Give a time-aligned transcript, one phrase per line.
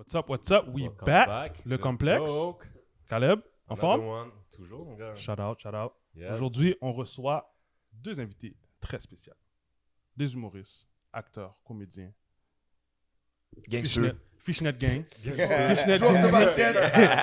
[0.00, 0.66] What's up, what's up?
[0.68, 1.58] We Welcome back.
[1.66, 2.30] Le Let's complexe.
[3.06, 4.06] Caleb, en Another forme?
[4.08, 4.30] one.
[4.50, 5.14] Toujours, mon gars.
[5.14, 5.92] Shout out, shout out.
[6.14, 6.32] Yes.
[6.32, 7.54] Aujourd'hui, on reçoit
[7.92, 9.34] deux invités très spéciaux.
[10.16, 12.10] Des humoristes, acteurs, comédiens.
[13.68, 14.14] Gangster.
[14.38, 15.04] Fishnet, Fishnet Gang.
[15.68, 16.30] Fishnet Joueur de Gang.
[16.30, 16.74] basket.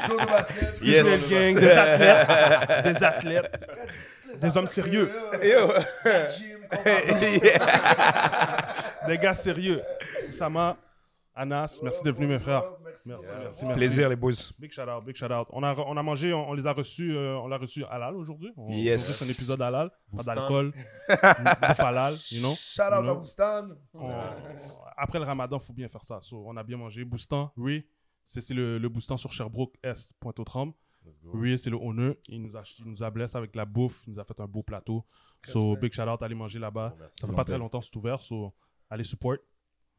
[0.06, 0.80] Joueur de basket.
[0.84, 1.30] Yes.
[1.30, 1.64] Fishnet Gang.
[1.64, 2.84] Des athlètes.
[2.84, 3.66] des athlètes.
[4.40, 5.12] Des hommes sérieux.
[5.42, 5.72] Yo.
[9.08, 9.82] Des gars sérieux.
[10.30, 10.78] Oussama,
[11.38, 12.64] Anas, merci d'être venu, mes frères.
[12.84, 13.10] Merci.
[13.10, 13.78] Merci, merci, merci.
[13.78, 14.32] Plaisir, les boys.
[14.60, 15.48] Big shout out, big shout out.
[15.52, 18.16] On a, on a mangé, on, on les a reçus, euh, on l'a reçu halal
[18.16, 18.52] aujourd'hui.
[18.58, 19.18] On- Yes.
[19.20, 19.92] C'est un épisode halal.
[20.16, 20.74] Pas d'alcool.
[21.08, 22.54] Bouffe halal, you know.
[22.56, 23.14] Shout out You à.
[23.16, 23.70] Boustan.
[23.94, 24.12] On-
[24.98, 26.20] après le ramadan, il faut bien faire ça.
[26.22, 27.06] So, on a bien mangé.
[27.06, 27.86] Boostan, oui.
[28.24, 30.74] C'est le, le Boostan sur Sherbrooke Est, Pointe-aux-Trembles.
[31.06, 31.32] Let's go.
[31.36, 32.16] Oui, c'est le honneur.
[32.28, 34.04] Il nous a, il nous a blessé avec la bouffe.
[34.08, 35.06] Il nous a fait un beau plateau.
[35.46, 36.96] So, big shout out, allez manger là-bas.
[37.22, 38.20] Ça fait pas très longtemps c'est ouvert.
[38.20, 38.54] So,
[38.90, 39.36] allez support.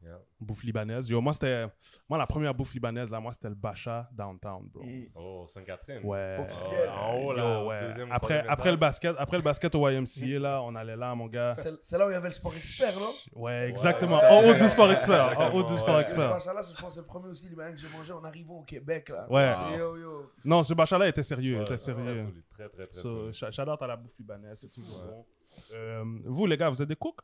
[0.01, 0.17] Yeah.
[0.39, 1.09] Bouffe libanaise.
[1.09, 1.67] Yo, moi, c'était.
[2.07, 4.81] Moi, la première bouffe libanaise, là, moi, c'était le Bacha Downtown, bro.
[5.13, 6.05] Oh, Sainte-Catherine.
[6.05, 6.37] Ouais.
[6.39, 6.89] Officiel.
[6.89, 7.59] Oh, en haut, là.
[7.59, 7.81] Yo, ouais.
[7.81, 11.27] deuxième, Après, après, le basket, après le basket au YMCA, là, on allait là, mon
[11.27, 11.53] gars.
[11.81, 13.11] C'est là où il y avait le sport expert, non?
[13.33, 14.19] Ouais, exactement.
[14.19, 15.37] ouais, en haut du sport expert.
[15.37, 16.01] En haut du sport ouais.
[16.01, 16.29] expert.
[16.33, 19.09] Machallah, je pense c'est le premier aussi libanais que j'ai mangé en arrivant au Québec.
[19.09, 19.29] Là.
[19.29, 19.53] Ouais.
[19.73, 20.29] C'est Yo, yo.
[20.45, 21.57] Non, ce Bacha-là était sérieux.
[21.57, 22.25] Ouais, était sérieux.
[22.51, 23.33] Très, très, très So, solide.
[23.33, 25.25] sh- shout out à la bouffe libanaise, c'est toujours bon.
[25.73, 27.19] Euh, vous, les gars, vous êtes des cooks?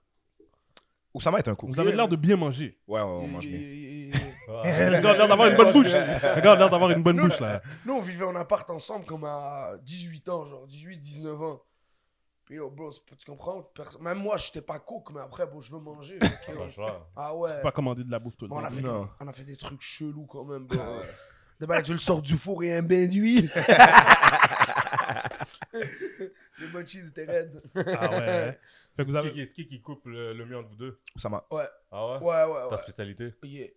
[1.16, 1.67] Oussama est un coup.
[1.67, 2.77] Vous avez l'air de bien manger.
[2.88, 4.11] Ouais, ouais, on mange bien.
[4.49, 5.94] Ah, Regarde l'air d'avoir une bonne bouche.
[5.94, 7.61] Regarde l'air d'avoir une bonne bouche, là.
[7.85, 11.61] Nous, on vivait en appart ensemble comme à 18 ans, genre 18, 19 ans.
[12.44, 13.72] Puis, yo, bro, c'est- tu comprends?
[14.02, 16.19] Même moi, j'étais pas cook, mais après, bon, je veux manger.
[16.19, 16.27] pas
[16.66, 17.09] le choix.
[17.16, 17.61] ah ouais.
[17.61, 18.75] Pas commander de la bouffe tout le Bon, on, a temps.
[18.75, 19.09] fait des, Non.
[19.22, 20.66] on a fait des trucs chelous quand même.
[20.67, 20.77] bro.
[21.83, 23.50] Tu le sors du four et un bain d'huile.
[26.59, 27.61] Les munchies étaient raides.
[27.75, 28.59] Ah ouais.
[28.95, 29.34] Fait que vous C'est avez...
[29.34, 31.00] qui, qui- qui coupe le, le mieux entre vous deux?
[31.16, 31.44] Oussama.
[31.52, 32.17] Ouais, Ah ouais?
[32.20, 32.59] Ouais, ouais.
[32.70, 32.78] Ta ouais.
[32.78, 33.34] spécialité?
[33.44, 33.67] Yeah.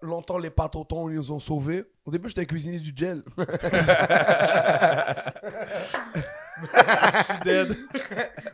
[0.00, 1.84] Longtemps, les pâtes au thon, ils nous ont sauvés.
[2.06, 3.22] Au début, j'étais cuisinier du gel.
[7.44, 7.76] dead.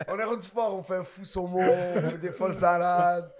[0.09, 3.33] on est rendu fort, on fait un fou saumon, on fait des folles salades.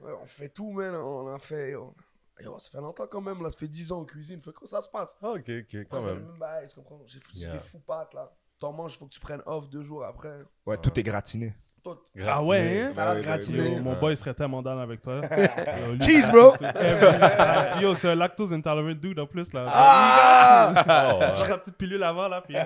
[0.00, 0.94] Ouais, on fait tout, man.
[0.96, 1.74] On a fait.
[1.76, 1.94] on-
[2.40, 3.50] Yo, ça fait longtemps quand même, là.
[3.50, 4.40] Ça fait 10 ans en cuisine.
[4.40, 5.16] Fait que ça se passe.
[5.20, 6.28] Ah, ok, ok, quand le même.
[7.06, 7.52] J'ai foutu Yeah.
[7.54, 8.30] des fous pâtes, là.
[8.60, 10.32] T'en manges, il faut que tu prennes off deux jours après.
[10.66, 11.54] Ouais, tout est gratiné.
[11.84, 11.96] Toi,
[12.26, 12.90] Ah ouais, hein?
[12.90, 13.76] Salade gratinée.
[13.76, 15.20] Yo, mon boy serait tellement down avec toi.
[15.20, 16.52] Yo, lui- Cheese, bro!
[17.80, 19.66] Yo, c'est un lactose intolerant dude en plus, là.
[19.72, 20.72] Ah!
[21.14, 21.32] Oh, ouais.
[21.36, 22.56] Je la petite pilule avant, là, puis...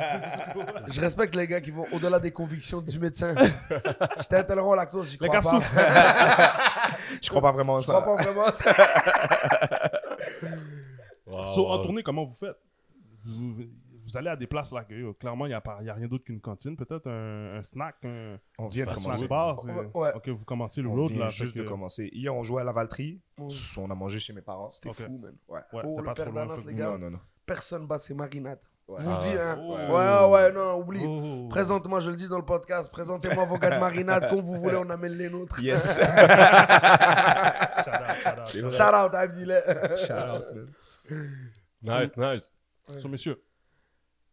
[0.89, 3.35] Je respecte les gars qui vont au-delà des convictions du médecin.
[4.19, 5.51] J'étais intolérant au lactose, j'y Les crois gars pas.
[5.51, 5.81] souffrent.
[7.23, 8.01] Je crois pas vraiment à Je ça.
[8.01, 8.73] crois pas vraiment à ça.
[11.27, 12.57] Wow, So, en tournée, comment vous faites?
[13.27, 13.55] Vous,
[14.05, 15.95] vous allez à des places là que yo, clairement, il n'y a, pas- y a
[15.95, 19.19] rien d'autre qu'une cantine, peut-être un, un snack, un, On vient de commencer.
[19.19, 19.61] snack bar.
[19.61, 20.13] c'est- Ouais, ouais.
[20.15, 21.29] Ok, vous commencez le On road vient là.
[21.29, 22.11] juste fait de que- commencer.
[22.13, 23.21] Hier, on jouait à la Valtrie.
[23.39, 23.49] Ouais.
[23.79, 24.71] On a mangé chez mes parents.
[24.73, 24.97] C'était Ok.
[24.97, 25.35] fou, man.
[25.49, 25.61] Ouais.
[25.73, 26.57] Ouais, Oh, c'est le pas trop loin.
[26.67, 26.85] les gars.
[26.91, 27.21] Non, non, non.
[27.47, 28.61] Personne bat ses marinades.
[28.89, 28.97] Ouais.
[28.99, 29.59] Je vous le dis, hein.
[29.63, 29.73] Oh.
[29.75, 31.05] Ouais, ouais, non, oublie.
[31.07, 31.47] Oh.
[31.49, 32.91] Présente-moi, je le dis dans le podcast.
[32.91, 34.29] Présentez-moi vos gars de marinade.
[34.29, 35.63] Comme vous voulez, on amène les nôtres.
[35.63, 35.99] Yes.
[36.03, 36.03] Shout
[38.03, 38.73] out, shout out, shout out.
[38.75, 39.97] Shout out, Abdillah.
[39.97, 40.69] Shout out, man.
[41.83, 42.53] Nice, nice.
[42.99, 43.41] So, messieurs,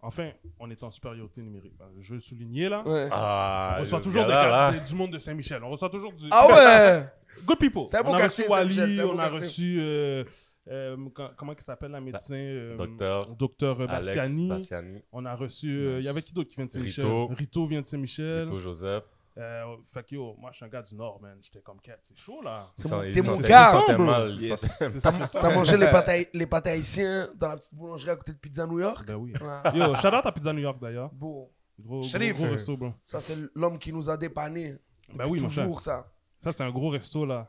[0.01, 1.73] enfin, on est en supériorité numérique.
[1.99, 2.83] Je veux le souligner là.
[2.87, 3.07] Ouais.
[3.11, 4.79] Ah, On reçoit toujours des gars, là.
[4.79, 5.63] du monde de Saint-Michel.
[5.63, 6.27] On reçoit toujours du.
[6.31, 7.05] Ah ouais!
[7.45, 7.83] Good people.
[7.87, 9.77] C'est on a quartier, reçu Wally, on a reçu.
[9.79, 10.23] euh,
[10.67, 14.49] euh, co- comment il s'appelle la médecin euh, Docteur Docteur Alex Bastiani.
[14.49, 15.01] Bastiani.
[15.11, 15.97] On a reçu.
[15.99, 17.05] Il y avait qui d'autre qui vient de Saint-Michel?
[17.05, 17.27] Rito.
[17.27, 18.45] Rito vient de Saint-Michel.
[18.45, 19.03] Vito Joseph.
[19.39, 21.38] Euh, fait que yo, moi je suis un gars du Nord, man.
[21.41, 22.01] J'étais comme quête.
[22.03, 22.67] C'est chaud là.
[22.75, 23.97] C'est mon- t'es mon gars.
[23.97, 24.79] mal, Yes.
[25.01, 28.66] T'as mangé les pâtes, les pâtes haïtiens dans la petite boulangerie à côté de Pizza
[28.67, 29.05] New York?
[29.07, 29.33] Ben oui.
[29.39, 29.77] Ouais.
[29.79, 31.09] Yo, shout out à Pizza New York d'ailleurs.
[31.13, 32.91] Bon, Gros, gros, gros resto, bro.
[33.05, 34.75] ça c'est l'homme qui nous a dépanné.
[35.13, 35.63] Ben oui, mon cher.
[35.63, 36.06] Toujours ça.
[36.39, 37.47] Ça, c'est un gros resto là.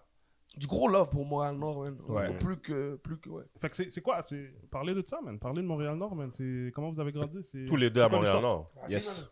[0.57, 1.97] Du gros love pour Montréal-Nord, man.
[2.09, 2.37] Ouais.
[2.39, 3.45] Plus que, plus que, ouais.
[3.61, 4.21] Fait que c'est c'est quoi?
[4.23, 4.53] C'est...
[4.71, 5.39] Parlez de ça, man.
[5.39, 6.31] Parlez de Montréal-Nord, man.
[6.33, 6.73] C'est...
[6.75, 7.39] Comment vous avez grandi?
[7.45, 7.65] C'est...
[7.67, 8.09] Tous les deux à?
[8.09, 8.71] Montréal-Nord.
[8.83, 9.31] Vas-y, Yes.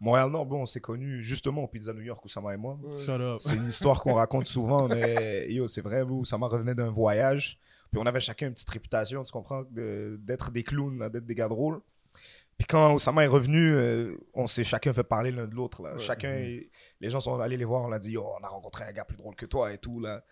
[0.00, 2.78] Montréal-Nord, bon, on s'est connus justement au Pizza New York, Oussama et moi.
[2.82, 2.98] Ouais.
[2.98, 3.38] Shut up.
[3.40, 7.58] C'est une histoire qu'on raconte souvent, mais yo, c'est vrai, Oussama revenait d'un voyage.
[7.90, 11.34] Puis on avait chacun une petite réputation, tu comprends, de- d'être des clowns, d'être des
[11.34, 11.80] gars drôles.
[12.60, 15.82] Puis quand Oussama est revenu, euh, on s'est chacun fait parler l'un de l'autre.
[15.98, 16.68] Chacun, est-
[17.00, 19.06] les gens sont allés les voir, on a dit, oh, on a rencontré un gars
[19.06, 19.98] plus drôle que toi et tout.
[19.98, 20.22] Là.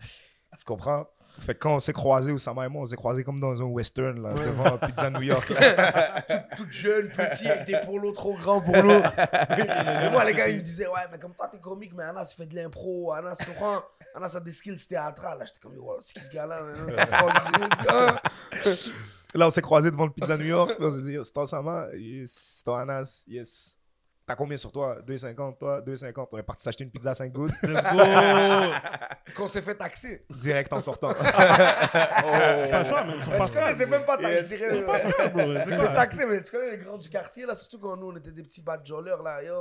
[0.58, 1.06] Tu comprends?
[1.40, 3.64] Fait que quand on s'est croisés, Oussama et moi, on s'est croisés comme dans un
[3.64, 5.48] western, là, devant Pizza New York.
[5.48, 6.22] là.
[6.56, 8.90] Toute jeune, petit, avec des polos trop grands pour nous.
[8.92, 12.34] Et moi, les gars, ils me disaient, ouais, mais comme toi, t'es comique, mais Anas,
[12.34, 13.12] il fait de l'impro.
[13.14, 13.82] Anas, tu comprends?
[14.14, 15.38] Anas a des skills théâtrales.
[15.46, 16.60] J'étais comme, ouais, c'est qui ce gars-là?
[17.88, 18.16] hein?
[19.34, 20.74] Là, on s'est croisés devant le Pizza New York.
[20.76, 21.88] puis on s'est dit, c'est toi, Oussama?
[21.94, 22.30] Yes.
[22.58, 23.24] C'est toi, Anas?
[23.26, 23.74] Yes.
[24.26, 24.98] T'as combien sur toi?
[25.06, 25.80] 2,50, toi?
[25.80, 26.28] 2,50.
[26.32, 27.98] On est parti s'acheter une pizza à 5 gouttes Let's go!
[29.36, 30.24] Qu'on s'est fait taxer.
[30.30, 31.12] direct en sortant.
[31.14, 33.14] Pas le choix, man.
[33.16, 34.34] Ils sont Mais pas tu connais, sales, c'est même pas taxé.
[34.34, 34.50] Yes.
[34.50, 35.40] je dirais, C'est pas ça, bro.
[35.54, 35.88] C'est C'est ça.
[35.94, 38.42] taxé, mais tu connais les grands du quartier, là, surtout quand nous, on était des
[38.42, 39.54] petits badjoleurs, là, yo,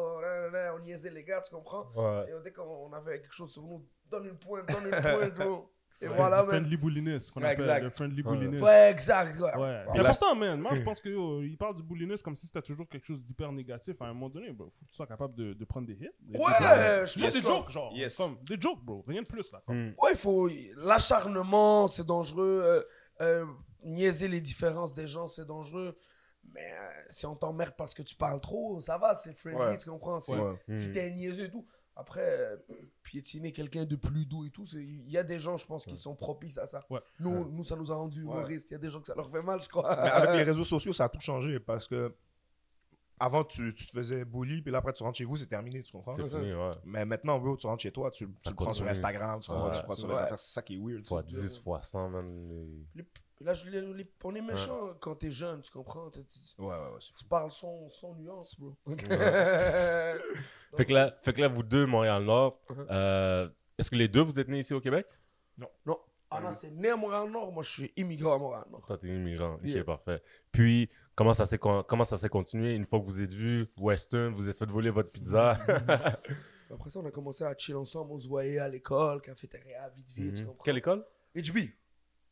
[0.75, 1.85] on niaisait les gars, tu comprends?
[1.95, 2.25] Ouais.
[2.29, 5.33] Et dès qu'on on avait quelque chose sur nous, donne une pointe, donne une pointe,
[5.35, 5.69] bro.
[5.99, 6.47] Et voilà, Du man.
[6.49, 7.61] friendly bulliness, qu'on Ouais, appelle.
[7.61, 7.81] exact.
[7.83, 8.37] Le friendly Ouais.
[8.37, 8.61] bulliness.
[8.61, 9.55] Ouais, exact, ouais.
[9.57, 10.59] Ouais, c'est important, man.
[10.61, 13.19] Moi, je pense que yo, il parle du bulliness comme si c'était toujours quelque chose
[13.23, 13.99] d'hyper négatif.
[14.01, 16.09] À un moment donné, bro, faut que tu sois capable de, de prendre des hits.
[16.21, 17.57] Des- Ouais, des- je Juste des pense.
[17.57, 17.91] jokes, genre.
[17.95, 18.15] Yes.
[18.15, 19.03] Comme, des jokes, bro.
[19.07, 19.63] Rien de plus, là.
[19.65, 19.95] Comme, Mm.
[20.03, 20.47] Ouais, il faut.
[21.07, 22.61] L'acharnement, c'est dangereux.
[22.63, 22.83] euh,
[23.21, 23.45] euh,
[23.83, 25.97] niaiser les différences des gens, c'est dangereux.
[26.53, 29.77] Mais euh, si on t'emmerde parce que tu parles trop, ça va, c'est friendly, Ouais.
[29.77, 30.19] tu comprends?
[30.19, 30.55] C'est- Ouais.
[30.75, 30.93] Si Mm.
[30.93, 31.65] t'es niaiseux et tout.
[31.99, 32.55] Après, euh,
[33.01, 35.97] piétiner quelqu'un de plus doux et tout, il y a des gens, je pense, qui
[35.97, 36.85] sont propices à ça.
[36.91, 36.99] Ouais.
[37.19, 38.35] Nous, nous, ça nous a rendu Ouais.
[38.35, 38.69] humoristes.
[38.69, 39.89] Il y a des gens que ça leur fait mal, je crois.
[40.03, 42.13] Mais avec les réseaux sociaux, ça a tout changé parce que
[43.19, 45.81] avant, tu, tu te faisais bully, puis là, après, tu rentres chez vous, c'est terminé,
[45.81, 46.11] tu comprends?
[46.11, 46.69] C'est fini, ouais.
[46.85, 48.87] Mais maintenant, bro, tu rentres chez toi, tu, le prends sur.
[48.87, 49.57] Instagram, tu, Ouais.
[49.75, 51.07] tu prends sur les affaires, c'est ça qui est weird.
[51.07, 52.85] Fois tu- 10, fois 100, man.
[52.93, 53.05] Les-
[53.39, 56.09] Là, je, les- les- on est méchant quand t'es jeune, tu comprends?
[56.09, 58.75] Tu, tu- Ouais, ouais, tu parles sans, sans nuance, bro.
[60.75, 62.87] Fait que là, fait que là vous deux, Montréal-Nord, Mhm.
[62.91, 65.07] euh, est-ce que les deux, vous êtes nés ici au Québec?
[65.57, 65.97] Non.
[66.29, 67.53] Ah non, c'est né à Montréal-Nord.
[67.53, 68.85] Moi, je suis immigrant à Montréal-Nord.
[68.85, 69.53] Toi, t'es immigrant.
[69.55, 69.83] Ok, Yeah.
[69.85, 70.21] parfait.
[70.51, 72.73] Puis, comment ça s'est con- comment ça s'est continué?
[72.75, 75.51] Une fois que vous êtes vus, Western, vous êtes fait voler votre pizza?
[76.69, 78.11] Après ça, on a commencé à chill ensemble.
[78.11, 80.35] On se voyait à l'école, cafétéria, vite, vite.
[80.35, 80.47] tu Mhm.
[80.49, 80.63] comprends?
[80.65, 81.05] Quelle école?
[81.33, 81.57] HB.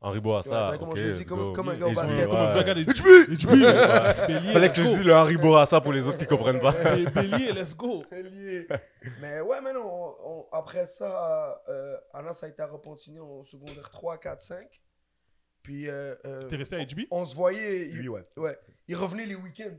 [0.01, 0.69] Henri Ouais, Boassa.
[0.71, 1.53] t'as comment ok, je le dis, let's comme- go.
[1.53, 2.25] comme un gars au basket.
[2.29, 2.63] Comme un ouais.
[2.63, 2.85] gars des!
[2.85, 2.93] Bélier,
[4.53, 6.71] Fallait que je dise le Henri Boassa pour les autres qui comprennent pas.
[6.71, 8.03] Bé- Bélier, let's go.
[8.11, 8.67] Lié.
[9.21, 13.19] Mais ouais, mais non, on- on- après ça, euh, Anna, ça a été à Repentigny
[13.19, 14.67] en secondaire 3, 4, 5.
[15.63, 17.07] Puis, euh, euh, T'es resté à HB?
[17.09, 17.87] on se voyait.
[17.87, 18.27] il- Lui, ouais.
[18.37, 18.59] Ouais.
[18.87, 19.75] Il revenait les week-ends.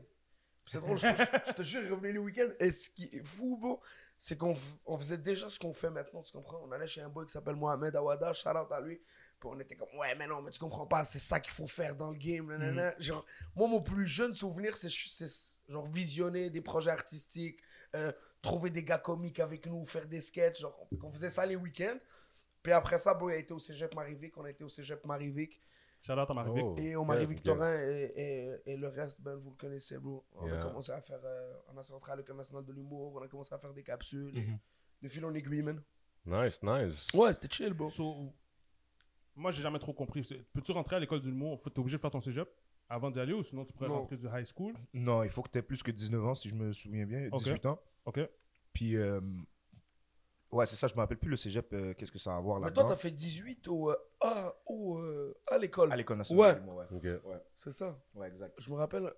[0.65, 2.49] C'est drôle, je te, je te jure, il revenait les week-ends.
[2.59, 3.79] Et ce qui est fou,
[4.19, 4.53] c'est qu'on
[4.85, 6.59] on faisait déjà ce qu'on fait maintenant, tu comprends?
[6.67, 8.99] On allait chez un boy qui s'appelle Mohamed Awada, shout out à lui.
[9.39, 11.67] Puis on était comme, ouais, mais non, mais tu comprends pas, c'est ça qu'il faut
[11.67, 12.47] faire dans le game.
[12.47, 12.93] nanana.
[12.99, 13.23] Genre,
[13.55, 14.89] moi, mon plus jeune souvenir, c'est
[15.67, 17.59] genre visionner des projets artistiques,
[17.95, 18.11] euh,
[18.41, 20.61] trouver des gars comiques avec nous, faire des sketchs.
[20.61, 21.97] Genre, on, on faisait ça les week-ends.
[22.63, 24.35] Puis après ça, bro, il a été au cégep Marivic.
[24.37, 25.61] On a été au cégep Marivic.
[26.01, 26.63] Shout out à Marivic.
[26.65, 26.75] Oh.
[26.77, 28.13] Et au Yeah, Marie-Victorin et,
[28.65, 30.25] et, et le reste, ben, vous le connaissez, bro.
[30.33, 30.59] On Yeah.
[30.59, 31.19] a commencé à faire.
[31.23, 33.83] euh, on a rentré à l'École nationale de l'humour, on a commencé à faire des
[33.83, 34.33] capsules.
[34.33, 34.57] Mhm.
[35.01, 35.81] De fil en aiguille, man.
[36.25, 37.07] Nice, nice.
[37.13, 37.89] Ouais, c'était chill, bro.
[37.89, 38.19] So,
[39.37, 40.27] moi, j'ai jamais trop compris.
[40.53, 41.61] Peux-tu rentrer à l'école d'humour?
[41.61, 42.49] Faut- T'es obligé de faire ton cégep
[42.89, 43.95] avant d'y aller ou sinon tu pourrais Non.
[43.99, 44.73] rentrer du high school?
[44.93, 47.27] Non, il faut que tu aies plus que 19 ans, si je me souviens bien.
[47.27, 47.37] Ok.
[47.37, 47.79] 18 ans.
[48.05, 48.19] Ok.
[48.73, 49.21] Puis, euh,
[50.51, 52.41] ouais, c'est ça, je me rappelle plus le cégep, euh, qu'est-ce que ça a à
[52.41, 55.91] voir Mais toi, t'as fait 18 au, euh, à, au, euh, à l'école.
[55.91, 56.63] À l'école nationale.
[56.67, 56.85] Ouais.
[56.91, 57.15] ouais.
[57.25, 57.41] Ok.
[57.55, 57.97] C'est ça.
[58.15, 58.53] Ouais, exact.
[58.59, 59.11] Je me rappelle,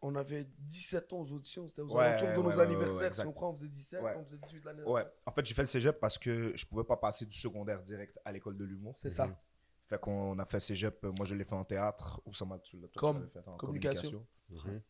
[0.00, 1.68] on avait 17 ans aux auditions.
[1.68, 2.94] C'était aux Ouais, alentours de ouais, nos ouais, ouais, anniversaires.
[3.02, 3.24] ouais, tu exact.
[3.26, 3.50] comprends?
[3.50, 4.14] On faisait 17, Ouais.
[4.18, 6.84] on faisait 18 l'année Ouais, en fait, j'ai fait le cégep parce que je pouvais
[6.84, 8.94] pas passer du secondaire direct à l'école de l'humour.
[8.96, 9.28] C'est ça.
[9.92, 12.58] Fait qu'on a fait cégep, euh, moi je l'ai fait en théâtre, ou ça m'a
[12.60, 14.26] tu l'as- toi, tu Com, l'avais fait en communication.
[14.48, 14.80] Mhm.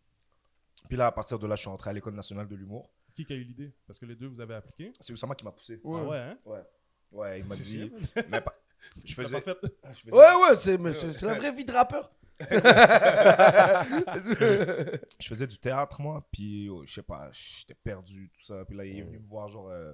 [0.89, 2.89] Puis là, à partir de là, je suis entré à l'école nationale de l'humour.
[3.15, 3.73] Qui qui a eu l'idée?
[3.87, 4.93] Parce que les deux, vous avez appliqué?
[5.01, 5.81] C'est Oussama qui m'a poussé.
[5.83, 6.01] Ouais.
[6.01, 6.39] Ah ouais, hein?
[6.45, 6.63] Ouais.
[7.11, 7.93] Ouais, il m'a C'est dit.
[8.29, 8.55] Mais pas-
[9.05, 9.41] Je T'as faisais.
[9.41, 9.59] pas fait.
[9.83, 12.13] Ah, je faisais- Ouais, ouais, c'est mais c'est- c'est la vraie vie de rappeur.
[15.19, 18.65] Je faisais du théâtre, moi, puis oh, je sais pas, j'étais perdu, tout ça.
[18.65, 19.93] Puis là, il est venu me voir, genre, euh,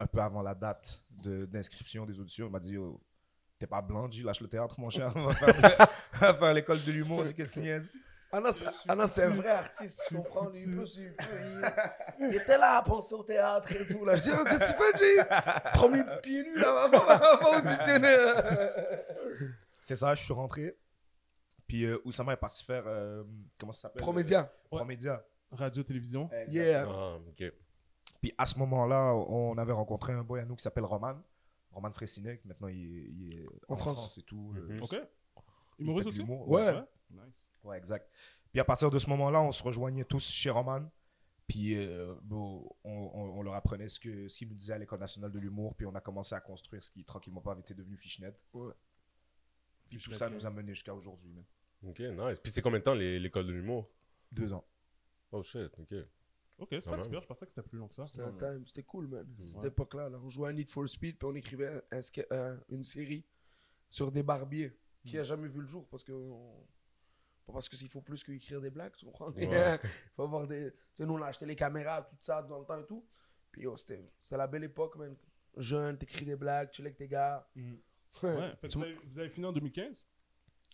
[0.00, 2.46] un peu avant la date de- d'inscription des auditions.
[2.46, 3.00] Il m'a dit, oh,
[3.58, 5.12] t'es pas blanc, G, lâche le théâtre, mon cher.
[5.16, 5.26] On
[6.20, 7.24] va faire, l'école de l'humour.
[7.36, 7.90] Qu'est-ce que tu niaises?
[8.32, 10.50] Anna, c'est- Anna, c'est un vrai artiste, tu comprends?
[10.52, 11.24] Il, peut- il peut-
[12.20, 14.04] il- il était là à penser au théâtre et tout.
[14.04, 14.16] Là.
[14.16, 15.24] Je dis, oh, qu'est-ce que tu fais, Jay?
[15.74, 18.16] Prends mes pieds nus, là, va, va, auditionner.
[19.80, 20.76] C'est ça, je suis rentré.
[21.68, 23.22] Puis euh, Oussama est parti faire, euh,
[23.58, 24.02] comment ça s'appelle?
[24.02, 24.40] Promédia.
[24.72, 25.24] Euh, Promédia.
[25.52, 26.28] Radio-télévision.
[26.48, 26.86] Yeah.
[26.88, 27.16] Ah.
[28.20, 31.14] Puis à ce moment-là, on avait rencontré un boy à nous qui s'appelle Roman.
[31.76, 33.96] Roman Fressinet, qui maintenant il est, il est En en, France.
[33.98, 34.18] France.
[34.18, 34.52] et tout.
[34.56, 34.82] euh, Mhm.
[34.82, 34.96] Ok.
[35.78, 36.18] il Humoriste aussi?
[36.18, 36.74] l'humour, Ouais.
[37.10, 37.20] Nice.
[37.62, 38.10] Ouais, exact.
[38.50, 40.90] Puis à partir de ce moment-là, on se rejoignait tous chez Roman.
[41.46, 44.78] Puis euh, bon, on, on- on leur apprenait ce que ce qu'ils nous disaient à
[44.78, 45.74] l'École nationale de l'humour.
[45.76, 48.34] Puis on a commencé à construire ce qui tranquillement pas avait été devenu Fishnet.
[48.54, 48.72] Ouais.
[49.88, 50.34] Puis tout ça ouais.
[50.34, 51.44] nous a mené jusqu'à aujourd'hui.
[51.86, 52.40] Ok, nice.
[52.40, 53.88] Puis c'est combien de temps l'école de l'humour?
[54.32, 54.64] Deux ans.
[55.30, 55.94] Oh shit, ok.
[56.58, 57.20] Ok, c'est pas super.
[57.20, 58.06] Je pensais que c'était plus long que ça.
[58.06, 59.26] C'était un time, c'était cool, man.
[59.40, 59.68] Cette Ouais.
[59.68, 63.24] époque-là, là, on jouait à Need for Speed, puis on écrivait un- un une série
[63.88, 66.12] sur des barbiers qui a jamais vu le jour parce que.
[66.12, 66.66] on-
[67.46, 69.32] Pas parce qu'il faut plus qu'écrire des blagues, tu comprends?
[69.36, 69.78] Il Ouais.
[70.16, 70.72] faut avoir des.
[70.72, 73.06] Tu sais, nous, on a acheté les caméras, tout ça dans le temps et tout.
[73.52, 75.14] Puis oh, c'était c'était la belle époque, man.
[75.56, 77.48] Jeune, t'écris des blagues, tu avec tes gars.
[77.54, 77.78] Mhm.
[78.24, 78.56] Ouais.
[78.60, 80.06] Fait que vous, avez, vous avez fini en 2015.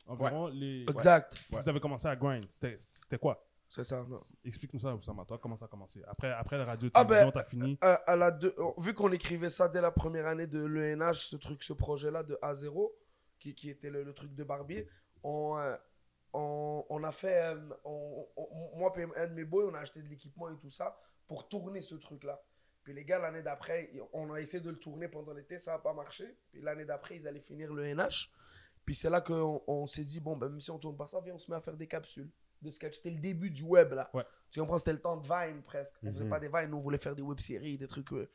[0.06, 0.86] Environ les.
[0.88, 1.36] Exact.
[1.50, 2.46] Vous avez commencé à grind.
[2.48, 3.44] C'était c'était quoi?
[3.74, 4.04] C'est ça.
[4.06, 4.18] non.
[4.44, 5.24] Explique-nous ça, Oussama.
[5.24, 6.02] Toi, comment ça a commencé?
[6.06, 7.78] Après, après la radio, Ah ben, t'as fini?
[7.80, 11.14] à, à la deux- euh, vu qu'on écrivait ça dès la première année de l'ENH,
[11.14, 12.92] ce truc, ce projet-là de A0,
[13.38, 14.88] qui, qui était le, le truc de Barbier,
[15.22, 15.74] on, euh,
[16.34, 19.78] on, on a fait, euh, on- on- moi et un de mes boys, on a
[19.80, 20.94] acheté de l'équipement et tout ça
[21.26, 22.42] pour tourner ce truc-là.
[22.82, 25.78] Puis les gars, l'année d'après, on a essayé de le tourner pendant l'été, ça n'a
[25.78, 26.36] pas marché.
[26.50, 28.30] Puis l'année d'après, ils allaient finir le NH.
[28.84, 31.20] Puis c'est là qu'on on s'est dit, bon, ben, même si on tourne pas ça,
[31.20, 32.30] viens, on se met à faire des capsules
[32.62, 32.96] de sketch.
[32.96, 34.10] C'était le début du web, là.
[34.14, 34.24] Ouais.
[34.50, 35.96] Tu comprends, c'était le temps de Vine, presque.
[36.02, 36.30] On faisait Mhm.
[36.30, 38.12] pas des Vines, on voulait faire des web-séries, des trucs...
[38.12, 38.28] euh,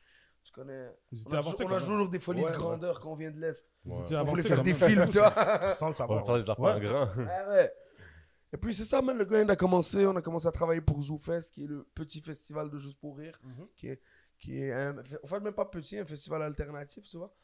[0.44, 0.88] tu connais...
[1.12, 3.30] Vous On a, avancé toujours- on a des folies Ouais, de grandeur quand on vient
[3.30, 3.66] de l'Est.
[3.84, 3.96] Ouais.
[4.16, 5.32] On voulait faire des films, tu vois.
[5.74, 6.24] Sans le On savoir.
[6.24, 6.72] va faire des affaires Ouais.
[6.72, 7.16] en grand.
[7.16, 7.72] Ouais, ouais.
[8.52, 10.06] Et puis c'est ça, man, le grind a commencé.
[10.06, 13.18] On a commencé à travailler pour ZooFest, qui est le petit festival de Juste pour
[13.18, 13.66] Rire, Mhm.
[13.76, 14.00] qui est,
[14.38, 17.34] qui est un, en fait, même pas petit, un festival alternatif, tu vois.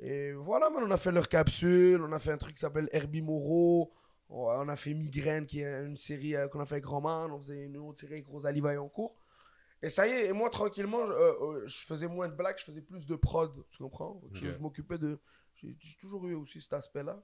[0.00, 2.88] Et voilà, man, on a fait leur capsule, on a fait un truc qui s'appelle
[2.92, 3.92] Herbie Moreau,
[4.30, 7.38] on a fait Migraine, qui est une série euh, qu'on a fait avec Roman, on
[7.38, 9.14] faisait une autre série avec Rosalie Vaillancourt.
[9.80, 12.58] Et ça y est, et moi, tranquillement, je, euh, euh, je faisais moins de blagues,
[12.58, 14.20] je faisais plus de prod, tu comprends?
[14.32, 15.18] Je, m'occupais de...
[15.54, 17.22] J'ai toujours eu aussi cet aspect-là.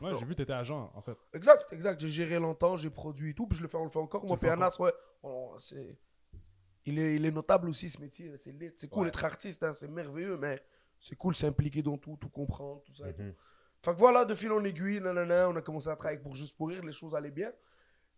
[0.00, 1.16] Ouais, j'ai vu, t'étais agent, en fait.
[1.34, 2.00] Exact, exact.
[2.00, 4.24] J'ai géré longtemps, j'ai produit et tout, puis je le fais, on le fait encore.
[4.24, 4.92] Moi, le fais puis Anas, ouais,
[5.22, 5.98] on- c'est...
[6.86, 8.32] Il est, il est notable aussi, ce métier.
[8.38, 9.04] C'est cool Ouais.
[9.08, 10.62] d'être artiste, hein, c'est merveilleux, mais
[10.98, 13.10] c'est cool s'impliquer dans tout, tout comprendre, tout ça.
[13.10, 13.22] et tout.
[13.82, 16.56] Fait que voilà, de fil en aiguille, nanana, on a commencé à travailler pour Juste
[16.56, 17.50] pour Rire, les choses allaient bien.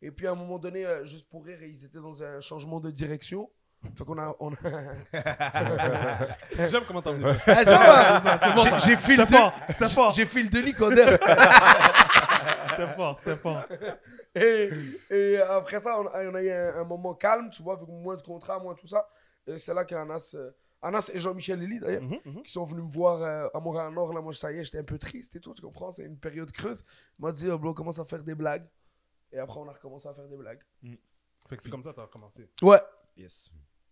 [0.00, 2.80] Et puis à un moment donné, euh, Juste pour Rire, ils étaient dans un changement
[2.80, 3.48] de direction.
[3.96, 4.34] Fait qu'on a...
[4.40, 4.56] On a...
[6.70, 7.34] J'aime comment t'as ça.
[7.46, 11.18] Ah, ça va bon, J'ai- C'était le fort, c'était fort, J'ai Denis Coderre.
[12.70, 13.64] c'était fort, c'était fort.
[14.34, 14.70] Et,
[15.10, 17.88] et après ça, on a, on a eu un, un moment calme, tu vois, avec
[17.88, 19.06] moins de contrats, moins tout ça.
[19.46, 20.50] Et c'est là qu'Anas euh,
[20.82, 22.42] Anas et Jean-Michel Lely, d'ailleurs, Mhm, mhm.
[22.42, 24.12] qui sont venus me voir euh, à Montréal-Nord.
[24.12, 25.92] Là, moi, ça y est, j'étais un peu triste et tout, tu comprends?
[25.92, 26.84] C'est une période creuse.
[27.18, 28.68] Il m'a dit, oh, bro, commence à faire des blagues.
[29.30, 30.60] Et après, on a recommencé à faire des blagues.
[31.48, 32.48] Fait que c'est comme ça que t'as commencé.
[32.62, 32.80] Ouais.
[33.16, 33.50] Yes.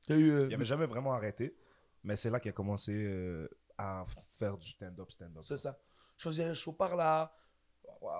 [0.09, 1.55] Il euh, Il n'avait jamais vraiment arrêté,
[2.03, 5.43] mais c'est là qu'il a commencé euh, à faire du stand-up, stand-up.
[5.45, 5.79] C'est ça.
[6.17, 7.33] Je faisais un show par là.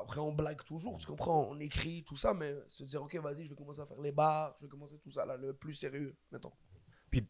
[0.01, 1.49] Après, on blague toujours, tu comprends?
[1.49, 4.13] On écrit, tout ça, mais se dire, ok, vas-y, je vais commencer à faire les
[4.13, 6.53] bars, je vais commencer tout ça, là, le plus sérieux, mettons.
[7.11, 7.27] Puis,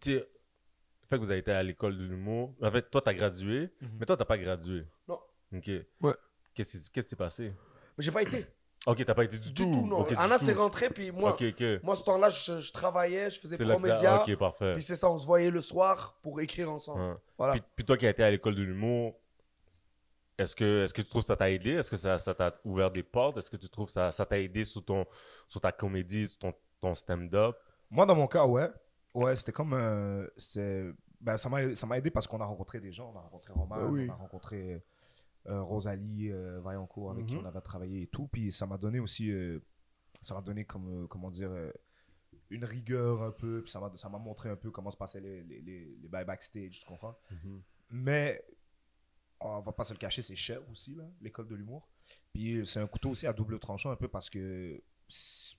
[1.11, 2.55] fait que vous avez été à l'école de l'humour.
[2.63, 3.91] En fait, toi, t'as gradué, Mhm.
[3.99, 4.87] mais toi, t'as pas gradué.
[5.09, 5.19] Non.
[5.55, 5.71] Ok.
[6.01, 6.15] Ouais.
[6.55, 7.53] Qu'est-ce qui qu'est-ce qui s'est passé?
[7.99, 8.47] Mais j'ai pas été.
[8.87, 9.99] Ok, t'as pas été du, Du tout, non.
[10.01, 10.45] Ok, du Anna tout.
[10.47, 11.83] s'est rentrée, puis moi, Ok, ok.
[11.83, 14.23] moi ce temps-là, je, je travaillais, je faisais t'as- Promédia.
[14.23, 14.73] Ok, parfait.
[14.73, 17.01] Puis c'est ça, on se voyait le soir pour écrire ensemble.
[17.03, 17.15] Ouais.
[17.37, 17.53] Voilà.
[17.55, 19.17] Puis, puis toi qui as été à l'école de l'humour,
[20.39, 21.73] est-ce que, est que tu trouves que ça t'a aidé?
[21.73, 23.37] Est-ce que ça ça t'a ouvert des portes?
[23.37, 25.05] Est-ce que tu trouves que ça ça t'a aidé sur, ton,
[25.47, 27.57] sur ta comédie, sur ton, ton stand-up?
[27.91, 28.69] Moi, dans mon cas, ouais.
[29.15, 29.73] Ouais, c'était comme.
[29.75, 30.27] euh,
[31.21, 33.13] ben, ça m'a aidé parce qu'on a rencontré des gens.
[33.13, 34.07] On a rencontré Romain, Ben oui.
[34.09, 34.83] on a rencontré
[35.47, 37.41] euh, Rosalie euh, Vaillancourt avec qui Mhm.
[37.43, 38.29] on avait travaillé et tout.
[38.29, 39.31] Puis ça m'a donné aussi.
[39.31, 39.59] euh,
[40.23, 41.71] ça m'a donné, comme, euh, comment dire, euh,
[42.51, 43.63] une rigueur un peu.
[43.63, 46.09] Puis ça m'a ça m'a montré un peu comment se passaient les, les, les, les
[46.09, 47.17] backstage, tu comprends?
[47.91, 48.45] Mais
[49.41, 51.89] on va pas se le cacher, c'est cher aussi, là, l'école de l'humour.
[52.33, 54.81] Puis euh, c'est un couteau aussi à double tranchant un peu parce que,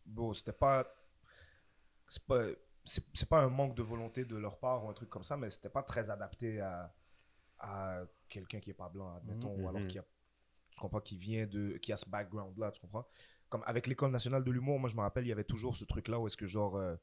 [0.05, 0.87] bon, c'était pas.
[2.07, 2.45] C'est pas.
[2.83, 5.49] C'est pas un manque de volonté de leur part ou un truc comme ça, mais
[5.51, 6.93] c'était pas très adapté à,
[7.59, 9.87] à quelqu'un qui est pas blanc, admettons, ou alors Mhm.
[9.87, 10.05] qui a.
[10.71, 11.77] Tu comprends, qui vient de.
[11.77, 13.05] qui a ce background-là, tu comprends?
[13.49, 15.83] Comme avec l'école nationale de l'humour, moi je me rappelle, il y avait toujours ce
[15.85, 16.75] truc-là où est-ce que genre.
[16.77, 16.95] euh,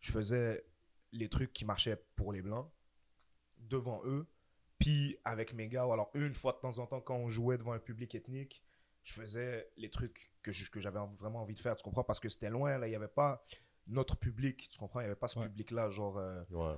[0.00, 0.64] je faisais
[1.12, 2.70] les trucs qui marchaient pour les blancs
[3.58, 4.26] devant eux.
[4.78, 7.58] Puis avec mes gars, ou alors une fois de temps en temps, quand on jouait
[7.58, 8.62] devant un public ethnique,
[9.02, 12.04] je faisais les trucs que j'avais vraiment envie de faire, tu comprends?
[12.04, 13.44] Parce que c'était loin, là, il n'y avait pas
[13.88, 15.00] notre public, tu comprends?
[15.00, 15.46] Il n'y avait pas ce Ouais.
[15.46, 16.76] public-là, genre, euh, Ouais.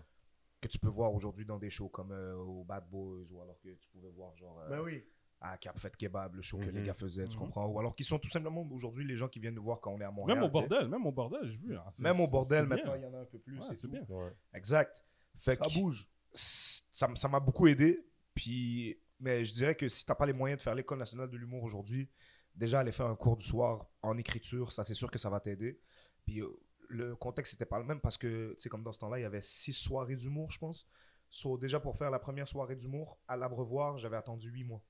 [0.61, 3.59] que tu peux voir aujourd'hui dans des shows comme euh, au Bad Boys, ou alors
[3.61, 5.05] que tu pouvais voir, genre, euh, Ben oui.
[5.41, 6.71] à Cap Fête Kebab, le show que Mhm.
[6.77, 7.45] les gars faisaient, tu Mhm.
[7.45, 7.67] comprends?
[7.67, 10.01] Ou alors qu'ils sont tout simplement aujourd'hui les gens qui viennent nous voir quand on
[10.01, 10.39] est à Montréal.
[10.39, 11.77] Même au tu bordel, même au bordel, j'ai vu.
[11.77, 11.85] hein.
[12.01, 13.59] Même au bordel, maintenant, il y en a un peu plus.
[13.59, 14.05] Ouais, c'est bien.
[14.09, 14.33] Ouais.
[14.53, 15.05] Exact.
[15.37, 16.09] Fait Ça que- bouge.
[16.35, 18.07] ça m'a beaucoup aidé.
[18.35, 21.37] Puis, mais je dirais que si t'as pas les moyens de faire l'école nationale de
[21.37, 22.09] l'humour aujourd'hui,
[22.55, 25.41] déjà aller faire un cours du soir en écriture, ça c'est sûr que ça va
[25.41, 25.81] t'aider.
[26.27, 26.43] Puis
[26.91, 29.23] le contexte n'était pas le même parce que, tu sais, comme dans ce temps-là, il
[29.23, 30.87] y avait six soirées d'humour, je pense.
[31.31, 34.83] So, déjà pour faire la première soirée d'humour à l'Abreuvoir, j'avais attendu huit mois.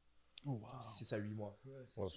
[0.46, 0.68] Oh, wow.
[0.80, 1.58] 6 à 8 mois.
[1.96, 2.08] Oh.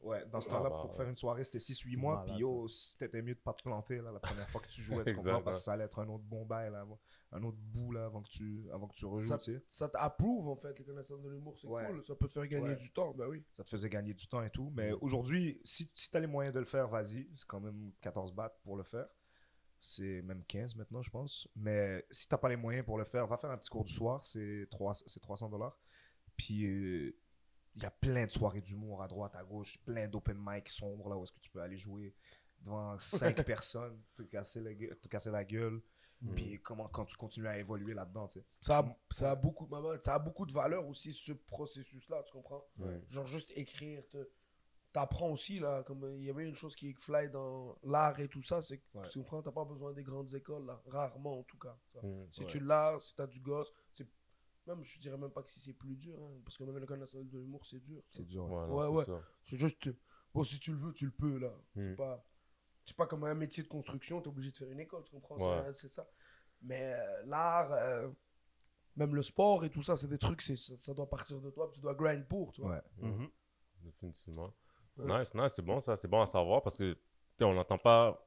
[0.00, 0.96] Ouais, dans ce Ah, temps-là, bah, pour ouais.
[0.96, 2.24] faire une soirée, c'était 6-8 C'est mois.
[2.24, 5.04] Puis yo, c'était mieux de pas te planter là, la première fois que tu jouais,
[5.04, 5.42] tu Exact, comprends?
[5.42, 6.86] Parce que ça allait être un autre bon bail, là,
[7.32, 9.30] un autre bout là, avant que tu, avant que tu rejoues,
[9.68, 11.58] Ça, t'approuve, en fait, les connaissances de l'humour.
[11.58, 11.86] C'est Ouais.
[11.86, 12.02] cool.
[12.06, 12.76] Ça peut te faire gagner Ouais.
[12.76, 13.12] du temps.
[13.12, 13.44] Ben oui.
[13.52, 14.72] ça te faisait gagner du temps et tout.
[14.74, 17.28] Mais aujourd'hui, si, si tu as les moyens de le faire, vas-y.
[17.36, 19.06] C'est quand même 14 bahts pour le faire.
[19.80, 21.48] C'est même 15 maintenant, je pense.
[21.54, 23.92] Mais si t'as pas les moyens pour le faire, va faire un petit cours du
[23.92, 24.24] soir.
[24.24, 25.78] C'est 3 c'est 300 dollars.
[26.36, 27.16] Puis euh,
[27.76, 29.78] il y a plein de soirées d'humour à droite, à gauche.
[29.84, 32.14] Plein d'open mic sombres là où est-ce que tu peux aller jouer.
[32.60, 35.82] devant cinq personnes, te casser la gueule, te casser la gueule.
[36.22, 36.34] Mm.
[36.34, 38.46] Puis comment quand tu continues à évoluer là-dedans, tu sais.
[38.60, 39.68] Ça a, ça, a beaucoup,
[40.02, 42.64] ça a beaucoup de valeur aussi, ce processus-là, tu comprends?
[42.78, 43.02] Ouais.
[43.10, 44.30] Genre juste écrire, te-
[44.96, 48.28] t'apprends aussi, là, comme il y avait une chose qui est fly dans l'art et
[48.28, 49.06] tout ça, c'est que Ouais.
[49.10, 51.76] tu comprends, t'as pas besoin des grandes écoles, là, rarement en tout cas.
[52.02, 52.24] Mm.
[52.30, 52.46] Si Ouais.
[52.46, 54.08] tu l'as, si t'as du gosse, c'est...
[54.66, 56.98] Même, je dirais même pas que si c'est plus dur, hein, parce que même l'école
[56.98, 58.02] nationale de l'humour, c'est dur.
[58.10, 58.50] C'est dur.
[58.50, 59.20] Ouais, Ouais, c'est ouais.
[59.42, 59.86] C'est juste,
[60.32, 61.50] bon, si tu le veux, tu le peux, là.
[61.74, 61.90] Mm.
[61.90, 62.24] C'est pas,
[62.86, 65.36] c'est pas comme un métier de construction, t'es obligé de faire une école, tu comprends
[65.36, 65.74] Ouais.
[65.74, 66.08] C'est- ça.
[66.62, 68.08] Mais euh, l'art, euh,
[68.96, 71.50] même le sport et tout ça, c'est des trucs, c'est, ça, ça doit partir de
[71.50, 72.70] toi, tu dois grind pour, tu vois.
[72.76, 72.82] Ouais.
[72.96, 73.08] Mm.
[73.08, 73.30] Mhm.
[73.82, 74.54] Définitivement.
[74.98, 76.96] Nice, nice, c'est bon ça, c'est bon à savoir parce que
[77.40, 78.24] on n'entend pas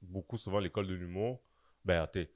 [0.00, 1.42] beaucoup souvent l'école de l'humour.
[1.84, 2.28] Ben, tu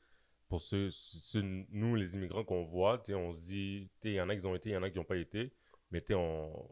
[0.48, 4.36] pour ceux, ceux- nous les immigrants qu'on voit, on se dit, il y en a
[4.36, 5.52] qui ont été, il y en a qui n'ont pas été,
[5.90, 6.68] mais on-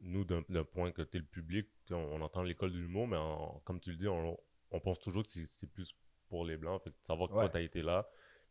[0.00, 3.16] nous d'un point que tu es le public, on, on entend l'école de l'humour, mais
[3.16, 4.38] en- comme tu le dis, on,
[4.70, 5.94] on pense toujours que c'est- plus
[6.28, 8.08] pour les blancs, fait savoir que toi tu as été là,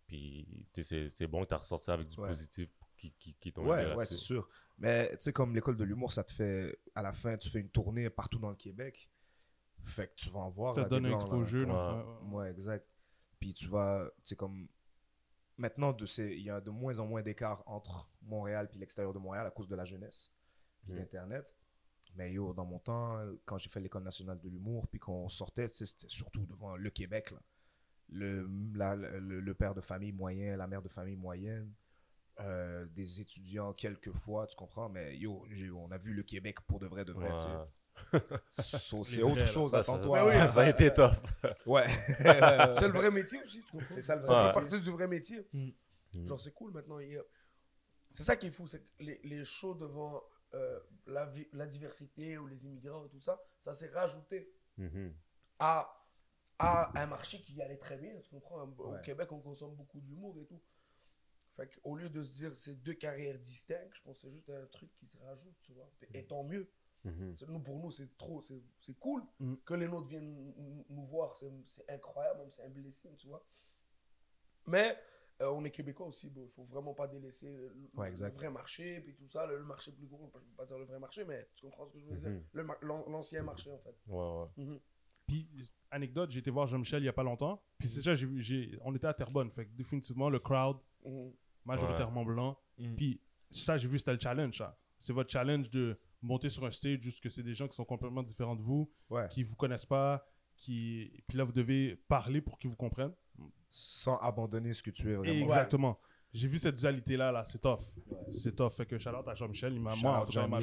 [0.07, 2.27] puis c'est c'est bon que tu as ressorti avec du Ouais.
[2.27, 4.47] positif qui, qui, qui t'ont Ouais, aidé ouais, c'est sûr.
[4.79, 6.79] Mais tu sais, comme l'école de l'humour, ça te fait.
[6.95, 9.09] À la fin, tu fais une tournée partout dans le Québec.
[9.83, 10.75] Fait que tu vas en voir.
[10.75, 11.67] Ça te donne un exposure.
[11.67, 12.03] là.
[12.23, 12.49] Ouais.
[12.51, 12.85] Exact.
[13.39, 14.67] Puis tu vas, tu sais, comme.
[15.57, 19.13] Maintenant, de ces- il y a de moins en moins d'écart entre Montréal et l'extérieur
[19.13, 20.31] de Montréal à cause de la jeunesse
[20.83, 20.95] puis Mm.
[20.97, 21.55] d'Internet.
[22.15, 25.67] Mais yo, dans mon temps, quand j'ai fait l'école nationale de l'humour, puis qu'on sortait,
[25.67, 27.39] c'était surtout devant le Québec, là.
[28.09, 31.73] Le, la- le, le père de famille moyen, la mère de famille moyenne,
[32.39, 36.87] euh, des étudiants quelquefois, tu comprends, mais yo, on a vu le Québec pour de
[36.87, 37.47] vrai, de vrai, tu sais.
[37.47, 38.21] Ouais.
[38.49, 40.27] So, c'est autre vrais, chose, Ça, ça- attends-toi.
[40.27, 41.11] Oui, ça a été top.
[41.65, 41.87] Ouais.
[41.89, 43.87] C'est le vrai métier aussi, tu comprends?
[43.95, 44.53] C'est ça le vrai fait Ouais.
[44.53, 45.47] partie du vrai métier.
[45.51, 45.69] Mm.
[46.13, 46.27] Mm.
[46.27, 46.99] Genre, c'est cool maintenant.
[46.99, 47.19] il
[48.11, 50.21] C'est ça qui est fou, c'est que les, les shows devant
[50.53, 55.11] euh, la, la diversité ou les immigrants et tout ça, ça s'est rajouté Mhm.
[55.59, 55.91] à,
[56.59, 58.61] à un marché qui allait très bien, tu comprends?
[58.77, 59.01] Au Ouais.
[59.01, 60.61] Québec, on consomme beaucoup d'humour et tout.
[61.57, 64.49] Fait qu'au lieu de se dire c'est deux carrières distinctes, je pense que c'est juste
[64.49, 65.89] un truc qui se rajoute, tu vois.
[66.13, 66.69] Et tant mieux.
[67.03, 67.35] Mhm.
[67.37, 69.55] C'est- Nous, pour nous, c'est trop, c'est c'est cool Mm.
[69.65, 70.53] que les nôtres viennent
[70.89, 71.35] nous- voir.
[71.35, 73.43] C'est c'est incroyable, même c'est un blessing, tu vois.
[74.65, 74.97] Mais
[75.41, 78.35] euh, on est québécois aussi, il faut vraiment pas délaisser le, le Ouais, exact.
[78.37, 80.85] vrai marché, puis tout ça, le, le marché plus gros, je peux pas dire le
[80.85, 82.63] vrai marché, mais tu comprends ce que je veux dire?
[82.63, 83.95] Mar- l'an- L'ancien marché, en fait.
[84.07, 84.79] Ouais, ouais.
[85.27, 85.47] Puis,
[85.91, 87.61] anecdote, été voir Jean-Michel il y a pas longtemps.
[87.77, 89.51] Puis c'est ça, j'ai- j'ai- on était à Terrebonne.
[89.51, 90.77] Fait que définitivement, le crowd.
[91.67, 92.57] Majoritairement blanc.
[92.79, 92.95] Mm.
[92.95, 94.57] Puis ça, j'ai vu, c'était le challenge.
[94.57, 94.77] ça.
[94.97, 97.85] C'est votre challenge de monter sur un stage, juste que c'est des gens qui sont
[97.85, 99.27] complètement différents de vous, Ouais.
[99.29, 100.25] qui vous connaissent pas,
[100.55, 101.11] qui...
[101.27, 103.13] Puis là, vous devez parler pour qu'ils vous comprennent.
[103.69, 105.43] Sans abandonner ce que tu es vraiment.
[105.43, 105.99] Exactement.
[106.33, 107.81] J'ai vu cette dualité-là, là, c'est tough.
[108.31, 108.71] C'est tough.
[108.73, 110.61] Fait que shout out à Jean-Michel, il m'a moi, en out tout cas, il m'a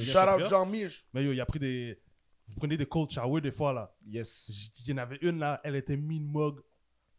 [0.49, 1.07] Jean-Mich.
[1.12, 2.01] Mais yo, il a pris des...
[2.49, 3.95] Vous prenez des cold showers des fois, là.
[4.07, 4.71] Yes.
[4.87, 6.61] Y en avait une, là, elle était mean mug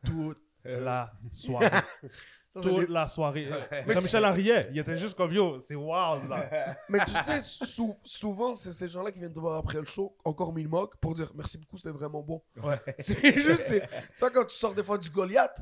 [0.04, 1.70] toute la soirée.
[2.56, 3.50] Ça, toute la soirée.
[3.86, 4.68] Mais Jean-Michel riait.
[4.72, 6.78] Il était juste comme, yo, c'est wild, là.
[6.90, 10.16] Mais tu sais, sou- souvent, c'est ces gens-là qui viennent te voir après le show,
[10.24, 12.42] encore mille moques, pour dire merci beaucoup, c'était vraiment bon.
[12.64, 12.80] Ouais.
[13.00, 15.62] C'est juste, c'est- tu vois, quand tu sors des fois du Goliath,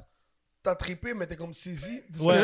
[0.62, 2.02] t'as trippé, mais t'es comme saisi.
[2.22, 2.36] Ouais.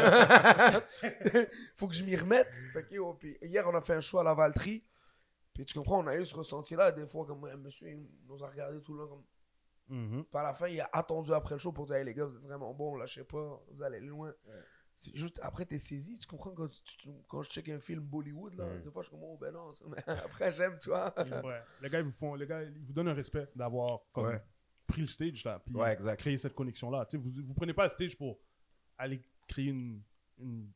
[1.32, 2.54] que- Faut que je m'y remette.
[2.74, 4.84] Fait que, yo, puis hier, on a fait un show à la Valtrie.
[5.54, 6.92] Puis tu comprends, on a eu ce ressenti-là.
[6.92, 9.08] Des fois, comme un monsieur il nous a regardé tout le long.
[9.10, 9.24] Comme...
[9.90, 12.26] Puis à la fin, il a attendu après le show pour dire Hey les gars,
[12.26, 14.34] vous êtes vraiment bons, lâchez pas, vous allez loin.
[14.96, 16.18] C'est juste, après, t'es saisi.
[16.20, 18.82] Tu comprends quand, tu- quand je check un film Bollywood, là, Ouais.
[18.82, 20.78] des fois, je suis comme Oh ben non, ça- mais après, j'aime.
[21.46, 21.62] Ouais.
[21.82, 24.44] Les gars, ils vous font, les gars, ils vous donnent un respect d'avoir Ouais.
[24.88, 25.74] pris le stage là, puis
[26.18, 27.08] créé cette connexion là.
[27.14, 28.40] vous, vous prenez pas le stage pour
[28.98, 30.02] aller créer une,
[30.38, 30.70] une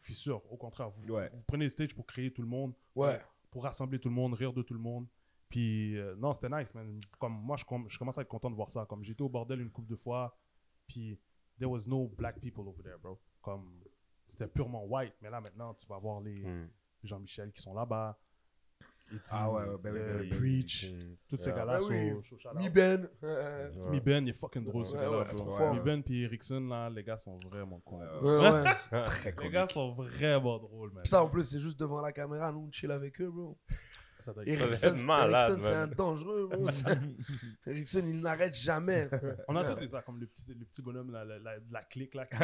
[0.00, 0.40] fissure.
[0.50, 3.20] Au contraire, vous, prenez le stage pour créer tout le monde, Ouais.
[3.50, 5.06] pour rassembler tout le monde, rire de tout le monde.
[5.48, 6.98] Puis euh, non, c'était nice, man.
[7.18, 8.84] Comme moi, je, com- je commence à être content de voir ça.
[8.88, 10.36] Comme j'étais au bordel une couple de fois,
[10.88, 11.18] puis
[11.58, 13.20] there was no black people over there, bro.
[13.40, 13.80] Comme
[14.26, 16.68] c'était purement white, mais là maintenant, tu vas voir les Mm.
[17.04, 18.18] Jean-Michel qui sont là-bas.
[19.30, 20.36] Ah ouais, ouais, ben oui, euh, ben.
[20.36, 21.16] Preach, Mm.
[21.28, 21.58] tous ces Yeah.
[21.58, 21.80] gars-là Ben
[22.24, 22.56] sont oui.
[22.56, 23.08] Mi Ben.
[23.22, 23.70] Ouais.
[23.90, 25.32] Mi Ben, il est fucking drôle ce gars-là.
[25.32, 25.72] ouais.
[25.74, 28.00] Mi Ben puis Erickson, là, les gars sont vraiment cool.
[28.00, 28.64] Ouais, ouais, ouais.
[29.04, 29.52] Très Les comique.
[29.52, 31.02] gars sont vraiment drôles, man.
[31.04, 33.56] Puis ça, en plus, c'est juste devant la caméra, nous, on chill avec eux, bro.
[34.26, 36.68] Ça doit être- Erickson, être malade, Erickson, c'est un dangereux, bro.
[37.66, 39.08] Erickson, il n'arrête jamais.
[39.46, 42.12] On a tous ça, comme le petit, le petit bonhomme la, la, de la clique
[42.14, 42.26] là.
[42.26, 42.36] qui-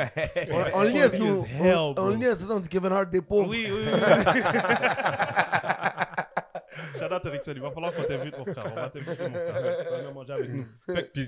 [0.52, 1.44] On, on liaise, nous.
[1.44, 3.48] Hell, On, on liaise, c'est ça, on dit Kevin Hart des pauvres.
[3.50, 3.90] Oui, oui, oui.
[6.98, 8.66] Shout out Erickson, il va falloir qu'on t'invite, mon frère.
[8.70, 9.62] On va t'inviter, mon frère.
[9.90, 10.66] Vas venir manger avec nous.
[10.86, 11.26] Fait que, Puis,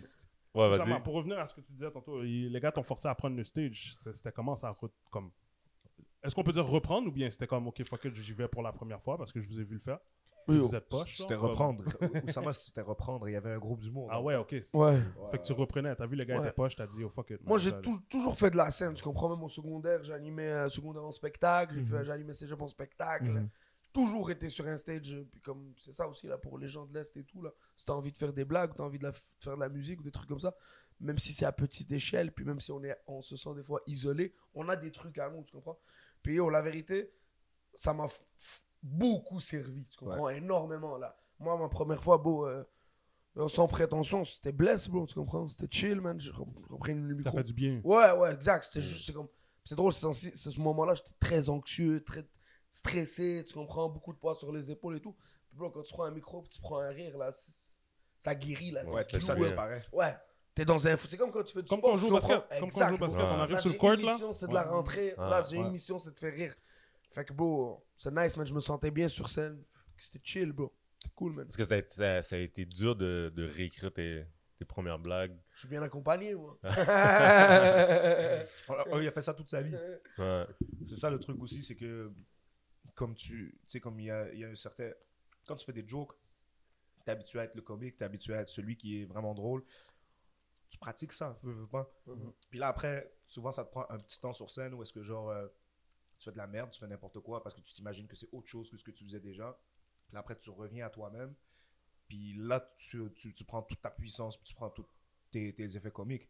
[0.55, 1.03] ouais, vas-y.
[1.03, 3.45] pour revenir à ce que tu disais tantôt, les gars t'ont forcé à prendre le
[3.45, 3.95] stage.
[4.13, 4.73] C'était comment ça
[5.11, 5.31] comme
[6.23, 8.63] Est-ce qu'on peut dire reprendre ou bien c'était comme ok fuck it, j'y vais pour
[8.63, 9.99] la première fois parce que je vous ai vu le faire?
[10.49, 11.15] Oui, Vous êtes poche.
[11.17, 11.85] C'était reprendre.
[12.27, 13.29] Oussama, c'était reprendre.
[13.29, 14.09] Il y avait un groupe d'humour.
[14.11, 14.55] Ah ouais, ok.
[14.75, 14.99] Ouais.
[15.31, 16.47] Fait que tu reprenais, t'as vu le gars Ouais.
[16.47, 17.41] était poche, t'as dit, oh fuck it.
[17.45, 17.73] Moi, j'ai
[18.09, 18.95] toujours fait de la scène.
[18.95, 21.87] Tu comprends, même au secondaire, j'animais un secondaire en spectacle, j'ai Mhm.
[21.87, 23.25] fait- j'animais cégep en spectacle.
[23.27, 23.49] Mhm.
[23.93, 25.17] Toujours été sur un stage.
[25.31, 27.51] Puis comme c'est ça aussi là pour les gens de l'Est et tout là.
[27.77, 29.61] Si t'as envie de faire des blagues, ou t'as envie de, la de faire de
[29.61, 30.53] la musique ou des trucs comme ça,
[31.01, 33.63] même si c'est à petite échelle, puis même si on, est, on se sent des
[33.63, 35.79] fois isolé, on a des trucs à nous, tu comprends?
[36.23, 37.13] Puis yo, la vérité,
[37.73, 38.09] ça m'a
[38.85, 41.17] beaucoup servi, tu comprends Énormément là.
[41.41, 42.65] Moi, ma première fois, beau, euh,
[43.37, 46.21] euh, sans prétention, c'était bless, bro, tu comprends C'était chill, man.
[46.21, 47.37] J'ai rep- repris le Ça micro.
[47.39, 47.81] fait du bien.
[47.83, 48.65] Ouais, ouais, exact.
[48.65, 49.29] C'était juste, c'est comme.
[49.65, 52.25] C'est drôle, c'est ce moment-là, j'étais très anxieux, très
[52.71, 55.17] stressé, tu comprends, beaucoup de poids sur les épaules et tout.
[55.49, 57.31] Puis bro, quand tu prends un micro, puis tu prends un rire, là,
[58.21, 58.85] ça guérit, là.
[58.87, 59.41] Ouais, ça ouais.
[59.41, 59.85] disparaît.
[59.93, 60.15] Ouais.
[60.55, 60.97] T'es dans un.
[60.97, 61.91] C'est comme quand tu fais du Comme sport.
[61.91, 62.43] quand on joue tu au basket.
[62.61, 64.13] Comme quand on joue au basket, on arrive Là, sur le j'ai court, une là.
[64.13, 64.69] mission, c'est de la Ouais.
[64.69, 65.15] rentrée.
[65.19, 65.65] Ah, là, j'ai ouais.
[65.65, 66.55] une mission, c'est de faire rire.
[67.15, 68.47] Fait que, bro, c'est nice, man.
[68.47, 69.63] Je me sentais bien sur scène.
[69.97, 70.75] C'était chill, bro.
[71.03, 71.47] C'est cool, man.
[71.47, 74.25] Est-ce que ça a, été- ça, ça a été dur de, de réécrire tes,
[74.59, 76.59] tes premières blagues Je suis bien accompagné, moi.
[78.91, 79.75] Oh, il a fait ça toute sa vie.
[80.19, 80.47] Ouais.
[80.89, 82.13] C'est ça le truc aussi, c'est que
[82.95, 84.91] comme tu tu sais, comme il y a, il y a un certain.
[85.47, 86.13] Quand tu fais des jokes,
[87.05, 89.63] t'es habitué à être le comique, t'es habitué à être celui qui est vraiment drôle.
[90.69, 91.89] Tu pratiques ça, veux, veux pas.
[92.51, 95.03] Puis là, après, souvent, ça te prend un petit temps sur scène où est-ce que,
[95.03, 95.47] genre, euh,
[96.19, 98.29] tu fais de la merde, tu fais n'importe quoi parce que tu t'imagines que c'est
[98.33, 99.59] autre chose que ce que tu faisais déjà.
[100.07, 101.35] Puis là, après, tu reviens à toi-même.
[102.09, 104.87] Puis là, tu, tu, tu prends toute ta puissance, puis tu prends tous
[105.31, 106.29] tes, tes effets comiques.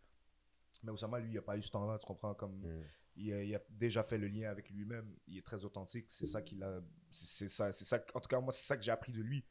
[0.82, 2.34] Mais Oussama, lui, il n'a pas eu ce temps-là, tu comprends?
[2.34, 2.84] Comme Mm.
[3.16, 5.16] il, a, il a déjà fait le lien avec lui-même.
[5.26, 6.06] Il est très authentique.
[6.08, 6.80] C'est ça qu'il a.
[7.10, 8.04] C'est c'est ça, c'est ça.
[8.14, 9.44] En tout cas, moi, c'est ça que j'ai appris de lui.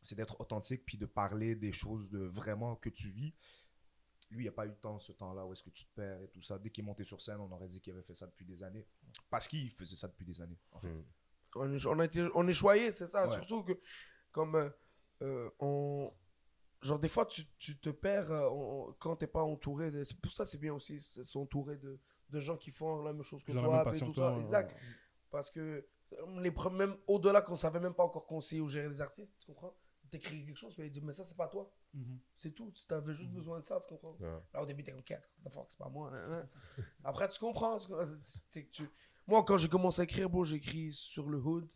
[0.00, 3.34] C'est d'être authentique puis de parler des choses de vraiment que tu vis.
[4.32, 6.22] Lui, il n'a pas eu le temps, ce temps-là, où est-ce que tu te perds
[6.22, 6.58] et tout ça.
[6.58, 8.62] Dès qu'il est monté sur scène, on aurait dit qu'il avait fait ça depuis des
[8.62, 8.86] années.
[9.30, 10.58] Parce qu'il faisait ça depuis des années.
[10.72, 10.88] en fait.
[10.88, 11.04] Mm.
[11.54, 13.26] On est, on a été- on est choyé, c'est ça.
[13.26, 13.32] Ouais.
[13.34, 13.72] Surtout que,
[14.30, 14.70] comme euh,
[15.22, 16.10] euh, on.
[16.80, 19.90] Genre, des fois, tu, tu te perds euh, on- quand t'es pas entouré.
[19.90, 20.02] De...
[20.02, 23.22] C'est pour ça, c'est bien aussi, c'est s'entourer de, de gens qui font la même
[23.22, 24.30] chose que toi, et tout ça.
[24.32, 24.76] toi, Exact.
[25.30, 25.86] Parce que,
[26.38, 29.74] les même au-delà qu'on savait même pas encore conseiller ou gérer des artistes, tu comprends?
[30.12, 31.68] T'écris quelque chose, puis il dit, mais ça, c'est pas toi.
[31.94, 32.18] Mhm.
[32.36, 32.70] C'est tout.
[32.70, 34.14] Tu avais juste besoin de ça, tu comprends?
[34.20, 34.40] Ouais.
[34.52, 35.26] Là, au début, t'es comme 4.
[35.42, 36.10] What the fuck, c'est pas moi.
[36.10, 36.48] nan, nan.
[37.04, 37.78] Après, tu comprends.
[37.78, 37.88] tu
[38.66, 38.82] que
[39.26, 41.66] Moi, quand j'ai commencé à écrire, bon, j'ai écrit sur le hood,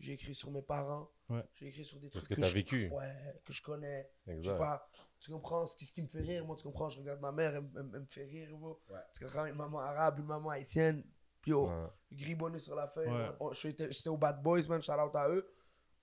[0.00, 1.44] j'ai écrit sur mes parents, Ouais.
[1.52, 2.88] j'ai écrit sur des Parce trucs que t'as je- vécu.
[2.90, 4.10] Ouais, que je connais.
[4.26, 4.56] Exact.
[4.58, 4.88] pas.
[5.20, 6.88] Tu comprends ce qui, ce qui me fait rire, moi, tu comprends.
[6.88, 8.80] Je regarde ma mère, elle, elle- elle me fait rire, bro.
[8.88, 8.98] Ouais.
[9.14, 11.04] Tu comprends, une maman arabe, une maman haïtienne.
[11.42, 11.88] Puis, oh, Ouais.
[12.10, 13.10] gribonné sur la feuille.
[13.10, 13.30] Ouais.
[13.38, 14.80] On- J'étais j'étais au Bad Boys, man.
[14.82, 15.46] Shout out à eux.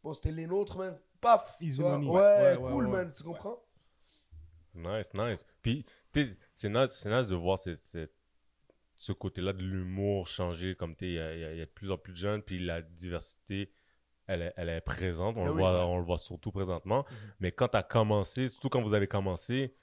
[0.03, 0.97] Bon, c'était les nôtres, man.
[1.21, 1.57] Paf.
[1.59, 2.07] Easy money.
[2.07, 2.91] Ouais, Ouais, ouais, cool, ouais.
[2.91, 3.11] man.
[3.11, 3.61] Tu comprends?
[4.75, 5.45] Nice, nice.
[5.61, 5.85] Puis,
[6.55, 8.13] c'est nice, c'est nice de voir cette- cette-
[8.95, 10.75] ce côté-là de l'humour changer.
[10.75, 13.71] Comme tu il y, a- y de plus en plus de jeunes, puis la diversité,
[14.27, 15.37] elle est, elle est présente.
[15.37, 15.83] On, Ah le oui, voit, ouais.
[15.91, 17.05] on le voit surtout présentement.
[17.39, 19.75] Mais quand tu as commencé, surtout quand vous avez commencé,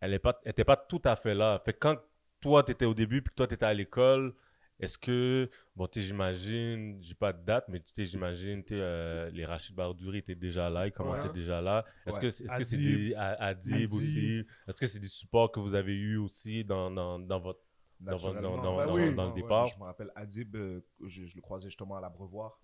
[0.00, 1.60] elle n'était pas, tout à fait là.
[1.64, 1.96] Fait que quand
[2.40, 4.34] toi, tu étais au début, puis toi, tu étais à l'école,
[4.78, 8.74] est-ce que, bon, tu sais, j'imagine, j'ai pas de date, mais tu sais, j'imagine, tu
[8.74, 11.32] sais, euh, les Rachid Bardouri étaient déjà là, ils commençaient Ouais.
[11.32, 11.84] déjà là.
[12.06, 12.20] Est-ce Ouais.
[12.22, 12.96] que, est-ce que c'est Adib.
[13.08, 13.92] des, A- Adib Adib.
[13.92, 14.46] aussi?
[14.68, 17.60] Est-ce que c'est des supports que vous avez eu aussi dans, dans, dans votre.
[17.98, 19.64] Dans Ouais, dans le ouais, départ?
[19.66, 22.60] Je me rappelle Adib, euh, je, je le croisais justement à l'Abreuvoir.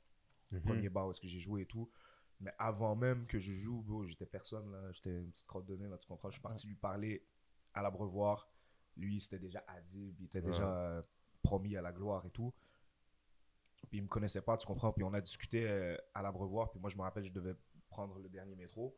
[0.51, 0.61] Mhm.
[0.61, 1.91] premier bar où est-ce que j'ai joué et tout.
[2.41, 4.93] Mais avant même que je joue, j'étais personne, là.
[4.93, 6.29] J'étais une petite crotte de nez, là, tu comprends?
[6.29, 7.25] Je suis parti lui parler
[7.73, 8.51] à l'abreuvoir.
[8.99, 10.99] Lui, c'était déjà Adib, il était déjà Ouais.
[10.99, 11.03] euh,
[11.43, 12.53] promis à la gloire et tout.
[13.89, 14.93] Puis il me connaissait pas, tu comprends?
[14.93, 16.71] Puis on a discuté euh, à l'abreuvoir.
[16.71, 17.55] Puis moi, je me rappelle, je devais
[17.89, 18.97] prendre le dernier métro.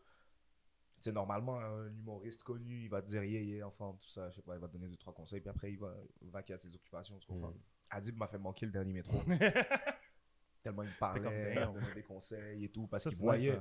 [0.97, 4.31] Tu sais, normalement, un humoriste connu, il va te dire, yeah, yeah, enfant, tout ça,
[4.31, 5.41] je sais pas, il va te donner deux, trois conseils.
[5.41, 7.51] Puis après, il va vaquer à ses occupations, tu comprends?
[7.51, 7.61] Mhm.
[7.91, 9.19] Adib m'a fait manquer le dernier métro.
[10.63, 11.75] Tellement il parlait, comme, il damn.
[11.75, 13.61] donnait des conseils et tout, parce qu'il voyait.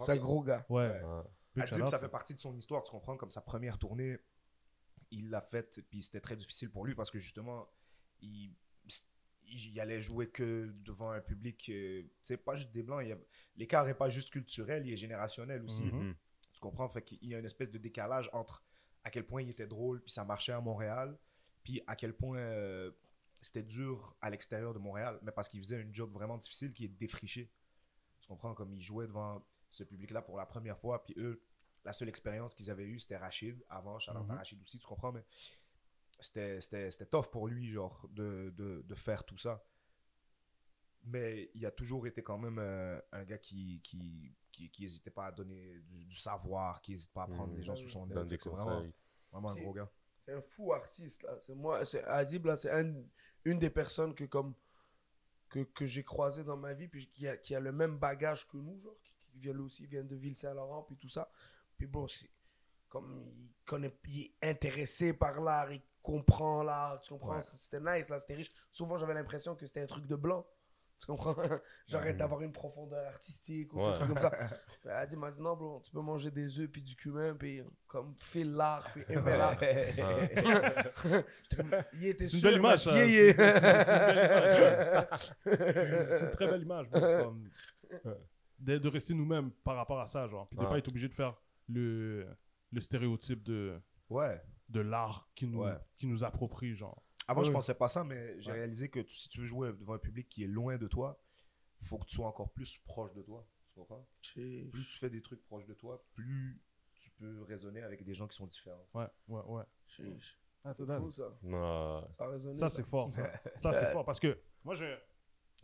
[0.00, 0.64] C'est un gros gars.
[0.68, 0.88] Ouais.
[0.88, 1.02] Ouais.
[1.02, 1.62] Ouais.
[1.62, 1.98] Adib, ça.
[1.98, 4.18] fait partie de son histoire, tu comprends, comme sa première tournée,
[5.10, 7.68] il l'a faite, puis c'était très difficile pour lui parce que justement,
[8.22, 8.54] il,
[9.46, 13.04] il, allait jouer que devant un public, euh, tu sais, pas juste des blancs,
[13.56, 15.82] l'écart n'est pas juste culturel, il est générationnel aussi.
[15.82, 16.14] Mhm.
[16.52, 16.88] Tu comprends?
[16.88, 18.62] Fait qu'il y a une espèce de décalage entre
[19.04, 21.18] à quel point il était drôle, puis ça marchait à Montréal,
[21.64, 22.90] puis à quel point euh,
[23.40, 26.84] c'était dur à l'extérieur de Montréal, mais parce qu'il faisait une job vraiment difficile qui
[26.84, 27.50] est de défricher.
[28.20, 28.54] Tu comprends?
[28.54, 31.42] Comme il jouait devant ce public-là pour la première fois, puis eux,
[31.84, 34.36] la seule expérience qu'ils avaient eue, c'était Rachid, avant, Charlotte Mhm.
[34.36, 35.10] Rachid aussi, tu comprends?
[35.10, 35.24] Mais
[36.22, 39.62] c'était c'était- c'était tough pour lui, genre, de, de, de faire tout ça.
[41.04, 45.10] Mais il a toujours été quand même euh, un gars qui qui, qui, qui hésitait
[45.10, 47.56] pas à donner du, du savoir, qui n'hésite pas à prendre Mhm.
[47.58, 48.26] les gens sous son aile.
[48.28, 48.92] C'est vraiment, conseils.
[49.32, 49.90] vraiment un gros gars.
[50.24, 51.36] C'est un fou artiste, là.
[51.42, 53.02] C'est moi, c'est Adib, là, c'est un-
[53.44, 54.54] une des personnes que, comme,
[55.48, 58.46] que, que j'ai croisé dans ma vie, puis qui a, qui a le même bagage
[58.46, 61.28] que nous, genre, qui, qui- vient lui aussi, vient de Ville-Saint-Laurent, puis tout ça.
[61.76, 62.30] Puis bon, c'est
[62.92, 67.36] comme il connaît, il est intéressé par l'art, il comprend l'art, tu comprends?
[67.36, 67.42] Ouais.
[67.42, 68.52] C'était nice, là, c'était riche.
[68.70, 70.46] Souvent, j'avais l'impression que c'était un truc de blanc.
[71.00, 71.34] Tu comprends?
[71.88, 73.86] J'arrête d'avoir une profondeur artistique ou Ouais.
[73.86, 74.30] un truc comme ça.
[74.84, 78.14] Elle m'a dit, non, bro, tu peux manger des œufs puis du cumin, puis comme
[78.20, 79.56] file l'art, puis aimer l'art.
[81.94, 83.30] Il était C'est une belle image, C'est-
[86.20, 87.48] une très belle image, comme,
[88.06, 88.14] euh,
[88.58, 90.46] de, de rester nous-mêmes par rapport à ça, genre.
[90.48, 90.68] Puis de Ouais.
[90.68, 91.34] pas être obligé de faire
[91.68, 92.26] le,
[92.72, 93.80] le stéréotype de,
[94.10, 94.42] Ouais.
[94.68, 95.76] de l'art qui nous, Ouais.
[95.96, 97.02] qui nous approprie, genre.
[97.28, 97.54] Avant, je Ouais.
[97.54, 98.58] pensais pas ça, mais j'ai Ouais.
[98.58, 101.22] réalisé que tu- si tu veux jouer devant un public qui est loin de toi,
[101.82, 103.46] faut que tu sois encore plus proche de toi.
[103.72, 104.06] Tu comprends?
[104.32, 106.60] Plus tu fais des trucs proches de toi, plus
[106.96, 108.86] tu peux raisonner avec des gens qui sont différents.
[108.94, 109.64] Ouais, ouais, ouais.
[109.88, 110.16] j'ai-
[110.64, 111.38] Ah, C'est ça, ça.
[111.42, 112.06] Non.
[112.16, 113.22] Ça a résonné, ça, c'est fort, ça.
[113.56, 114.04] Ça, c'est fort.
[114.04, 114.84] Parce que moi, je.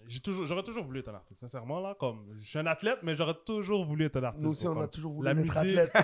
[0.07, 1.95] J'ai toujours, j'aurais toujours voulu être un artiste, sincèrement, là.
[1.99, 4.45] Comme, je suis un athlète, mais j'aurais toujours voulu être un artiste.
[4.45, 5.57] Nous aussi, on a toujours voulu la être musique.
[5.57, 5.93] athlète.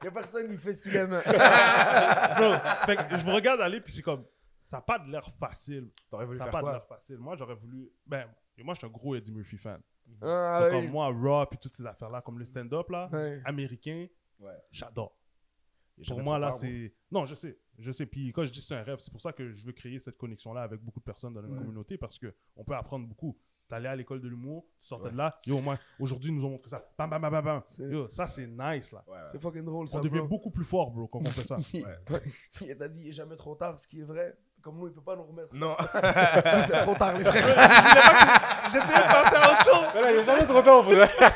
[0.00, 1.10] Il n'y a personne qui fait ce qu'il aime.
[2.36, 2.54] Bro,
[2.86, 4.24] fait que je vous regarde aller, puis c'est comme.
[4.64, 5.90] Ça n'a pas de l'air facile.
[6.10, 7.18] T'aurais voulu Ça n'a faire pas de l'air facile.
[7.18, 7.90] Moi, j'aurais voulu.
[8.06, 8.26] Ben,
[8.58, 9.80] moi, je suis un gros Eddie Murphy fan.
[10.20, 10.82] Ah, c'est oui.
[10.82, 13.40] comme moi, Raw, puis toutes ces affaires-là, comme le stand-up, là, Ouais.
[13.44, 14.06] américain,
[14.40, 14.52] Ouais.
[14.70, 15.16] j'adore.
[16.08, 16.92] Pour moi, là, c'est.
[17.10, 17.58] Non, je sais.
[17.78, 18.06] Je sais.
[18.06, 19.98] Puis quand je dis que c'est un rêve, c'est pour ça que je veux créer
[19.98, 21.60] cette connexion-là avec beaucoup de personnes dans notre Ouais.
[21.60, 23.36] communauté parce qu'on peut apprendre beaucoup.
[23.68, 25.12] T'allais à l'école de l'humour, tu sortais Ouais.
[25.12, 26.84] de là, yo, au moins, aujourd'hui, ils nous ont montré ça.
[26.98, 29.02] Bam, bam, bam, bam, Yo, ça, c'est nice, là.
[29.08, 29.16] Ouais.
[29.30, 29.98] C'est fucking drôle, ça.
[29.98, 30.28] On devient bro.
[30.28, 31.56] beaucoup plus fort, bro, quand on fait ça.
[32.60, 34.36] Il t'a dit, il est jamais trop tard, ce qui est vrai.
[34.62, 35.48] Comme nous, il peut pas nous remettre.
[35.52, 35.74] Non.
[36.66, 37.42] C'est trop tard, les frères.
[38.64, 39.86] J'essayais de penser à autre chose.
[39.94, 41.30] Mais là, il est jamais trop tard ça.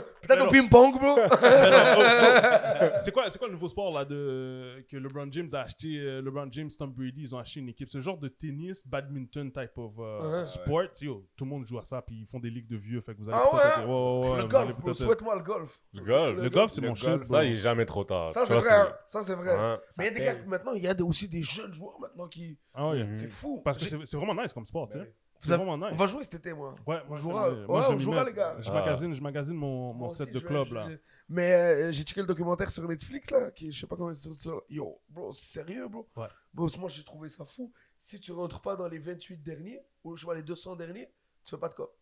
[0.22, 1.18] Peut-être au ping-pong, bro.
[3.00, 6.20] C'est quoi, c'est quoi le nouveau sport là de que LeBron James a acheté euh,
[6.22, 7.88] LeBron James, Tom Brady, ils ont acheté une équipe?
[7.90, 10.44] Ce genre de tennis, badminton type of euh, Ouais.
[10.44, 10.82] sport.
[11.00, 13.00] Yo, tout le monde joue à ça, puis ils font des ligues de vieux.
[13.00, 13.82] Fait que vous allez Ah ouais?
[13.82, 14.48] le vous
[14.82, 15.80] golf, Souhaite-moi le golf.
[15.94, 16.38] Le golf.
[16.38, 17.24] Le golf, c'est mon shit.
[17.24, 18.30] Ça, il est jamais trop tard.
[18.30, 18.70] Ça, c'est vrai.
[18.70, 18.92] hein.
[19.08, 19.56] Ça, c'est vrai.
[19.56, 19.76] Ouais.
[19.98, 22.28] Mais il y a des gars maintenant, il y a aussi des jeunes joueurs maintenant
[22.28, 22.58] qui.
[22.74, 22.92] Ah.
[23.14, 23.60] C'est fou.
[23.64, 25.14] Parce que c'est c'est vraiment nice comme sport, tu sais.
[25.42, 25.98] C'est avez- vraiment On nice.
[25.98, 26.74] va jouer cet été, moi.
[26.86, 27.48] Ouais, moi, je jouera.
[27.50, 28.28] moi, Ouais, on jouera, mettre.
[28.28, 28.56] les gars.
[28.60, 28.74] Je Ah.
[28.74, 30.88] magasine, je magasine mon, mon set aussi, de vais- club là.
[31.30, 34.20] Mais euh, j'ai checké le documentaire sur Netflix là, qui je sais pas comment c'est
[34.20, 34.50] sur ça.
[34.68, 36.06] Yo, bro, c'est sérieux, bro.
[36.16, 36.26] Ouais.
[36.52, 37.72] Bro, moi j'ai trouvé ça fou.
[38.00, 41.10] Si tu rentres pas dans les 28 derniers, ou je pas, les 200 derniers,
[41.44, 41.96] tu fais pas de cop.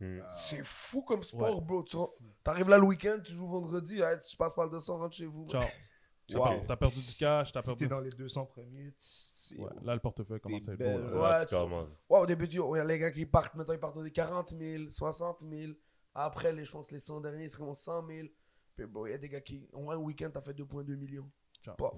[0.00, 0.18] Hmm.
[0.30, 1.64] C'est fou comme sport, Ouais.
[1.64, 1.84] bro.
[1.84, 1.96] Tu
[2.46, 5.46] arrives là le week-end, tu joues vendredi, tu passes par le 200, rentre chez vous.
[5.48, 5.62] Ciao.
[6.28, 6.64] T'as Wow.
[6.76, 7.84] perdu du cash, t'as Si perdu.
[7.84, 8.92] t'es dans les 200 premiers,
[9.58, 11.00] Ouais, Là, le portefeuille commence à être belle.
[11.02, 11.08] beau.
[11.10, 11.14] là.
[11.16, 12.06] Ouais, Là, tu tu- commences.
[12.08, 14.50] Ouais, au début, il y a les gars qui partent, maintenant ils partent des 40
[14.56, 15.72] 000, 60 000.
[16.14, 18.28] Après, les, je pense les 100 derniers, c'est comme 100 000.
[18.76, 21.28] Puis bon, il y a des gars qui, en un week-end, t'as fait 2,2 millions.
[21.78, 21.92] Wow.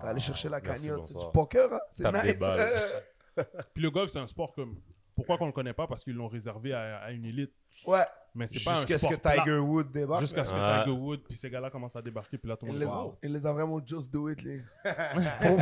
[0.00, 1.06] T'as allé chercher la cagnotte.
[1.06, 1.80] C'est du poker, hein?
[1.90, 2.40] C'est nice.
[3.74, 4.80] Puis le golf, c'est un sport comme.
[5.16, 5.86] Pourquoi qu'on le connaît pas?
[5.86, 7.52] Parce qu'ils l'ont réservé à, à une élite.
[7.86, 8.04] Ouais.
[8.36, 9.14] Mais c'est pas un Jusqu'à ce que.
[9.14, 10.22] Tiger Woods débarque.
[10.22, 10.84] Jusqu'à ce que Ouais.
[10.84, 12.86] Tiger Woods, puis ces gars-là commencent à débarquer, puis là, tout le Il monde les,
[12.86, 13.18] wow.
[13.22, 14.60] il les a vraiment just do it, les.
[15.42, 15.58] pour,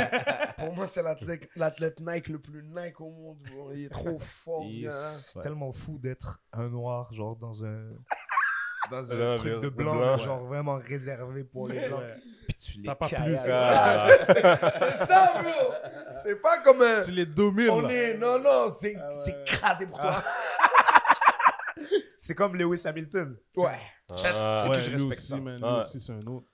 [0.56, 3.38] pour moi, c'est l'athlète l'athlète Nike le plus Nike au monde.
[3.50, 3.72] bro.
[3.74, 4.64] Il est trop fort.
[5.10, 5.42] C'est Ouais.
[5.42, 7.88] tellement fou d'être un noir, genre dans un.
[8.90, 12.00] Dans un truc de- blanc, genre vraiment réservé pour les blancs.
[12.00, 12.16] Ouais.
[12.48, 13.36] Puis tu les T'as pas plus.
[13.48, 14.08] Ah.
[14.76, 15.72] C'est ça, bro.
[16.24, 17.00] C'est pas comme un.
[17.00, 17.92] Tu les domines, On là.
[17.92, 18.14] est.
[18.18, 19.12] Non, non, c'est Ah ouais.
[19.14, 20.16] c'est écrasé pour toi.
[22.32, 23.36] C'est comme Lewis Hamilton.
[23.56, 23.78] Ouais.
[24.10, 24.14] Ah.
[24.16, 25.36] C'est Ouais, que je respecte aussi, ça.
[25.36, 25.80] man, lui Ouais.
[25.80, 26.46] aussi, c'est un autre.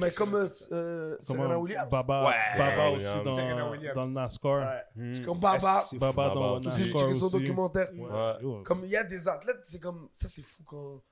[0.00, 1.90] Mais comme euh, euh, Comment- Serena Williams.
[1.90, 2.34] Baba, Ouais.
[2.56, 3.24] Baba Serena aussi Williams.
[3.58, 3.94] Dans, Williams.
[3.96, 4.80] dans le NASCAR.
[4.96, 5.12] Hmm.
[5.14, 5.56] C'est comme Baba.
[5.56, 6.00] Est-ce que c'est fou?
[6.00, 6.54] Baba dans Baba.
[6.56, 7.38] le J'ai NASCAR checké son aussi?
[7.38, 7.88] documentaire.
[7.94, 8.42] Ouais.
[8.42, 10.08] Yo, Comme il y a des athlètes, c'est comme.
[10.14, 11.02] Ça, c'est fou quand.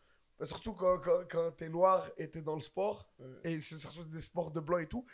[0.43, 3.07] Surtout quand, quand, quand t'es noir et t'es dans le sport.
[3.45, 5.05] Et c'est surtout des sports de blanc et tout.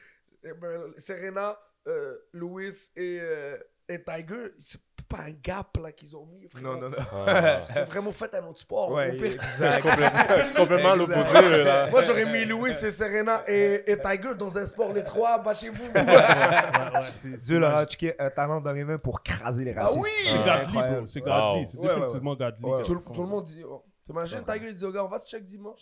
[0.45, 3.57] Et ben, Serena, euh, Lewis et, euh,
[3.89, 4.81] et Tiger, c'est
[5.17, 6.49] pas un gap là qu'ils ont mis.
[6.63, 6.97] Non, non, non.
[7.13, 7.61] Ah.
[7.67, 8.91] C'est vraiment fait un autre sport.
[8.93, 9.83] Ouais, Au pire- exact.
[9.89, 11.87] Complètement, complètement l'opposé, là.
[11.91, 15.85] Moi, j'aurais mis Lewis et Serena et, et Tiger dans un sport, les trois, battez-vous.
[15.93, 19.75] ouais, ouais, c'est- Dieu leur a checké un talent dans les mains pour craser les
[19.77, 20.01] Ah racistes.
[20.03, 20.11] oui!
[20.25, 21.07] C'est Ah, godly, bro.
[21.07, 21.67] C'est godly.
[21.67, 22.63] C'est définitivement godly.
[22.85, 23.63] Tout, le- monde dit.
[23.65, 25.81] oh, T'imagines, Tiger, il dit au gars, on va se check dimanche.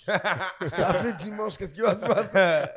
[0.68, 2.70] ça fait dimanche, qu'est-ce qui va se passer?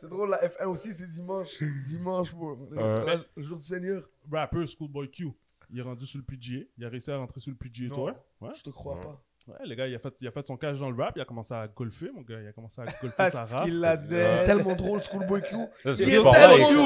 [0.00, 1.50] c'est drôle, la F1 aussi, c'est dimanche.
[1.84, 2.56] Dimanche, bro.
[2.70, 3.18] Ouais.
[3.36, 4.02] Le jour du Seigneur.
[4.32, 5.26] Rapper Schoolboy Q.
[5.70, 6.64] Il est rendu sur le PGA.
[6.78, 7.94] Il a réussi à rentrer sur le PGA Non.
[7.96, 8.12] Tour.
[8.40, 8.50] Ouais.
[8.54, 9.02] Je te crois Ouais.
[9.04, 9.25] pas.
[9.48, 11.22] Ouais, le gars, il a, fait, il a fait son cash dans le rap, il
[11.22, 12.40] a commencé à golfer, mon gars.
[12.40, 13.70] Il a commencé à golfer Ah, sa race.
[13.70, 13.98] Ouais.
[13.98, 14.14] dit.
[14.44, 15.54] Tellement drôle, Schoolboy Q.
[15.84, 16.76] Il est tellement drôle,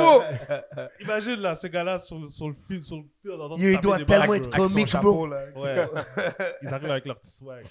[0.00, 0.22] bro.
[1.00, 3.82] Imagine là, ce gars-là sur, le- sur le fil, sur le fil, d'entendre Il taper
[3.82, 5.26] doit tellement bagues, être Comique, chapeau, bro.
[5.28, 5.40] là.
[5.56, 5.86] Ouais.
[6.62, 7.64] Ils arrivent avec leur petit swag.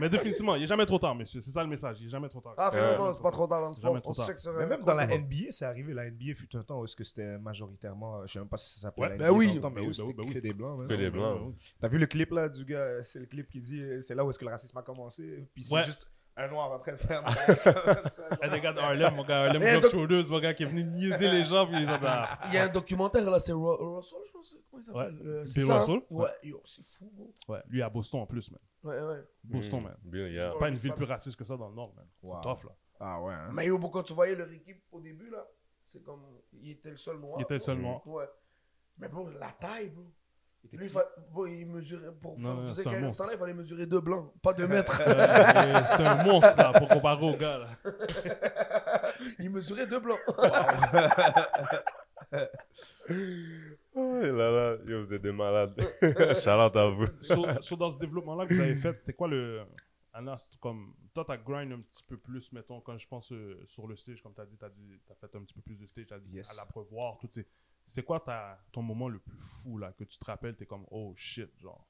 [0.00, 1.40] Mais définitivement, il n'est jamais trop tard, monsieur.
[1.40, 1.96] C'est ça le message.
[2.00, 2.54] Il n'est jamais trop tard.
[2.56, 3.90] Ah, finalement, c'est pas trop tard dans le sport.
[3.90, 4.26] Jamais trop On se tard.
[4.26, 5.06] check sur Mais un même dans la.
[5.06, 5.92] NBA, c'est arrivé.
[5.94, 8.26] La NBA fut un temps où est-ce que c'était majoritairement.
[8.26, 9.46] Je sais même pas si ça s'appelait Ben NBA oui.
[9.54, 10.88] mais Ben c'était ben que des blancs.
[10.88, 11.54] Que des blancs.
[11.80, 14.24] T'as vu le clip là du gars C'est le clip qui dit euh, c'est là
[14.24, 15.48] où est-ce que le racisme a commencé.
[15.54, 15.82] Puis c'est Ouais.
[15.84, 17.24] juste un noir en train de faire.
[17.26, 21.30] a des gars de Harlem, mon gars, Harlem Globetrotters, mon gars, qui est venu niaiser
[21.30, 23.96] les gens, puis ils ont dit, ah, Il y a un documentaire là, c'est Ru-
[23.96, 24.56] Russell, je pense.
[24.70, 25.00] Comment il s'appelle?
[25.20, 25.26] Ouais.
[25.26, 25.78] Euh, c'est Bill ça, hein?
[25.80, 26.00] Russell?
[26.10, 27.34] Ouais, yo, c'est fou, bro.
[27.48, 28.60] Ouais, lui à Boston en plus, man.
[28.84, 29.24] Ouais, ouais.
[29.42, 29.96] Boston, Mm, man.
[30.04, 30.52] Bill, yeah.
[30.58, 32.06] Pas une ville plus raciste que ça dans le Nord, man.
[32.22, 32.40] C'est Wow.
[32.40, 32.70] tough, là.
[33.00, 33.32] Ah ouais.
[33.34, 33.50] hein.
[33.52, 35.44] Mais yo, quand tu voyais leur équipe au début là,
[35.86, 36.22] c'est comme.
[36.52, 37.36] Il était le seul noir.
[37.38, 37.66] Il était le bro.
[37.66, 38.06] seul noir.
[38.06, 38.28] Ouais.
[38.98, 40.04] Mais bro, la taille, bro.
[40.64, 42.10] Il était Lui, il, fa- bro, il mesurait.
[42.20, 45.00] Pour Non, non, faire un standard, il fallait mesurer deux blancs, pas deux mètres.
[45.06, 47.68] Euh, C'était un monstre, là, pour comparer au gars, là.
[49.38, 50.18] il mesurait deux blancs.
[53.94, 55.74] Oh là là, yo, vous êtes des malades.
[56.02, 57.06] Out à vous.
[57.76, 59.62] Dans ce développement-là que vous avez fait, c'était quoi le.
[60.12, 60.94] Anna, c'est comme.
[61.14, 64.22] Toi, t'as grind un petit peu plus, mettons, quand je pense euh, sur le stage,
[64.22, 66.50] comme t'as dit, t'as t'as fait un petit peu plus de stage, t'as dit Yes.
[66.50, 67.46] à l'abreuvoir, tout ces.
[67.88, 70.84] C'est quoi ta, ton moment le plus fou, là, que tu te rappelles, t'es comme,
[70.90, 71.88] oh shit, genre.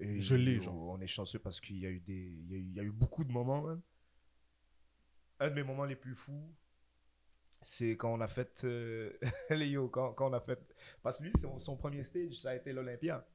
[0.00, 0.74] Et Je l'ai, genre.
[0.88, 2.80] On est chanceux parce qu'il y a eu des, il y a eu, il y
[2.80, 3.60] a eu beaucoup de moments.
[3.60, 3.82] man.
[5.40, 6.54] Un de mes moments les plus fous,
[7.60, 9.12] c'est quand on a fait, euh,
[9.50, 10.58] yo, quand, quand on a fait,
[11.02, 13.26] parce que lui, son, son premier stage, ça a été l'Olympia.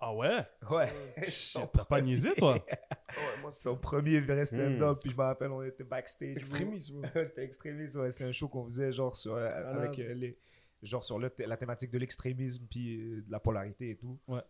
[0.00, 0.46] Ah ouais?
[0.68, 0.92] Ouais.
[1.28, 2.54] Shit, T'as pas niaisé, toi?
[2.54, 6.36] Ouais, moi, c'est Son premier vrai stand-up, puis je me rappelle, on était backstage.
[6.36, 6.92] extrémiste.
[7.14, 8.10] C'était extrémiste, ouais.
[8.10, 10.38] C'est un show qu'on faisait genre sur, euh, avec euh, les,
[10.82, 14.18] genre sur le la thématique de l'extrémisme puis euh, de la polarité et tout.
[14.28, 14.42] Ouais.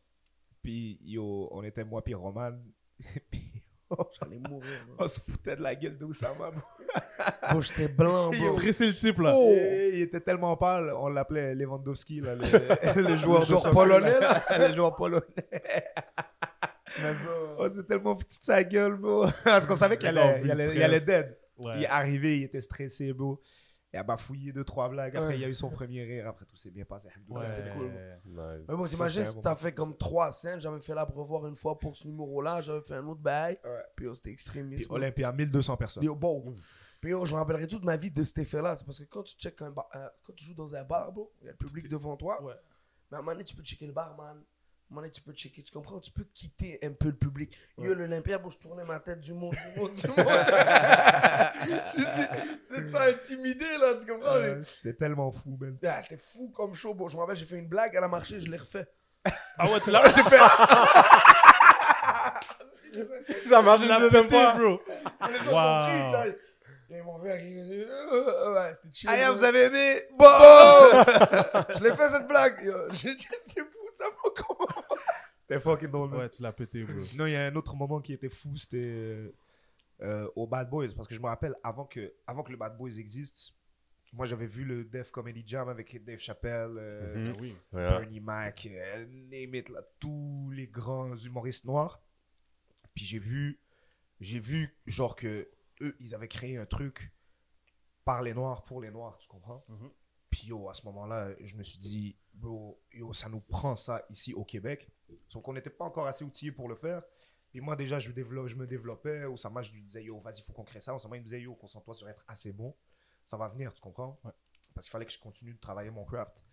[0.63, 2.53] Puis yo, on était moi puis Roman.
[3.31, 3.63] puis
[4.21, 4.97] J'allais mourir, bro.
[5.05, 6.51] on se foutait de la gueule d'Oussama.
[7.51, 8.59] Bro, j'étais blanc, Il bro.
[8.59, 9.35] stressait le type, là.
[9.35, 9.51] Oh.
[9.51, 12.43] Et il était tellement pâle, on l'appelait Lewandowski, là, le,
[13.09, 14.45] le joueur, Le polonais, là.
[14.69, 15.25] le joueur polonais.
[17.59, 19.27] On s'est tellement foutu de sa gueule, bro.
[19.45, 21.39] Parce qu'on savait qu'il allait, il allait, il allait dead.
[21.59, 21.73] Ouais.
[21.79, 23.41] Il est arrivé, il était stressé, bro.
[23.93, 25.17] Il a bafouillé deux, trois blagues.
[25.17, 25.39] Après, Ouais.
[25.39, 26.29] il a eu son premier rire.
[26.29, 27.09] Après, tout s'est bien passé.
[27.29, 27.47] Ouais.
[27.47, 27.91] c'était cool.
[28.27, 30.61] Mais bon, t'imagines, un t'as fait comme trois scènes.
[30.61, 32.61] J'avais fait l'abreuvoir une fois pour ce numéro-là.
[32.61, 33.59] J'avais fait un autre bail.
[33.65, 33.71] Ouais.
[33.97, 34.89] Puis oh, c'était Puis extrémiste.
[34.89, 34.97] bro.
[34.97, 36.03] Olympia, 1200 personnes.
[36.03, 36.55] Puis oh, bon.
[37.01, 38.77] Puis oh, je me rappellerai toute ma vie de cet effet-là.
[38.77, 41.11] C'est parce que quand tu check un bar, euh, quand tu joues dans un bar,
[41.11, 42.43] bro, il y a le public devant toi.
[42.43, 42.55] Ouais.
[43.11, 44.43] Mais à un moment donné, tu peux checker le barman.
[44.91, 46.01] Donné, tu peux checker, tu comprends?
[46.01, 47.59] Tu peux quitter un peu le public.
[47.77, 50.17] Yo, l'Olympia, bon, je tournais ma tête du monde, du monde, du monde.
[52.69, 54.35] Je te sens intimidé, là, tu comprends?
[54.37, 55.77] Euh, C'était tellement fou, man.
[55.85, 56.95] Ah, C'était fou comme show.
[56.95, 58.87] Bon, je me rappelle, j'ai fait une blague, elle a marché, je l'ai refait.
[59.59, 60.39] Ah ouais, tu l'as J'ai fait.
[63.49, 64.55] Ça marche une deuxième pété, fois.
[64.55, 64.81] bro.
[65.31, 65.59] Les gens Wow.
[65.59, 66.13] ont
[66.89, 67.87] compris, m'ont fait rire.
[67.91, 69.11] Euh, Ouais, c'était chill.
[69.11, 69.33] Bro.
[69.35, 70.01] vous avez aimé?
[70.19, 70.25] Bon
[71.77, 72.63] Je l'ai fait cette blague.
[72.65, 72.75] yo.
[72.93, 74.85] J'ai dit, c'est fou, ça m'a comment
[75.41, 76.15] C'était fucking drôle.
[76.15, 76.99] Ouais, tu l'as pété, bro.
[76.99, 79.33] Sinon, il y a un autre moment qui était fou, c'était
[80.03, 80.89] euh, au Bad Boys.
[80.95, 83.55] Parce que je me rappelle, avant que, avant que le Bad Boys existe,
[84.13, 87.35] moi j'avais vu le Def Comedy Jam avec Dave Chappelle, euh, Mhm.
[87.35, 87.57] Ah oui.
[87.73, 92.01] Bernie Mac, euh, name it, là, tous les grands humoristes noirs.
[92.95, 93.59] Puis j'ai vu,
[94.21, 95.49] j'ai vu genre que
[95.81, 97.13] eux, ils avaient créé un truc
[98.05, 99.65] par les noirs pour les noirs, tu comprends?
[99.69, 99.91] Mhm.
[100.39, 104.05] Puis yo, à ce moment-là, je me suis dit, bro, yo, ça nous prend ça
[104.09, 104.89] ici au Québec.
[105.29, 107.03] Sauf qu'on n'était pas encore assez outillés pour le faire.
[107.51, 109.25] Puis moi, déjà, je, développe, je me développais.
[109.25, 110.95] Oussama, je lui disais, yo, vas-y, faut qu'on crée ça.
[110.95, 112.73] Oussama, il me disait, yo, concentre-toi sur être assez bon.
[113.25, 114.21] Ça va venir, tu comprends?
[114.23, 114.31] Ouais.
[114.75, 116.45] Parce qu'il fallait que je continue de travailler mon craft.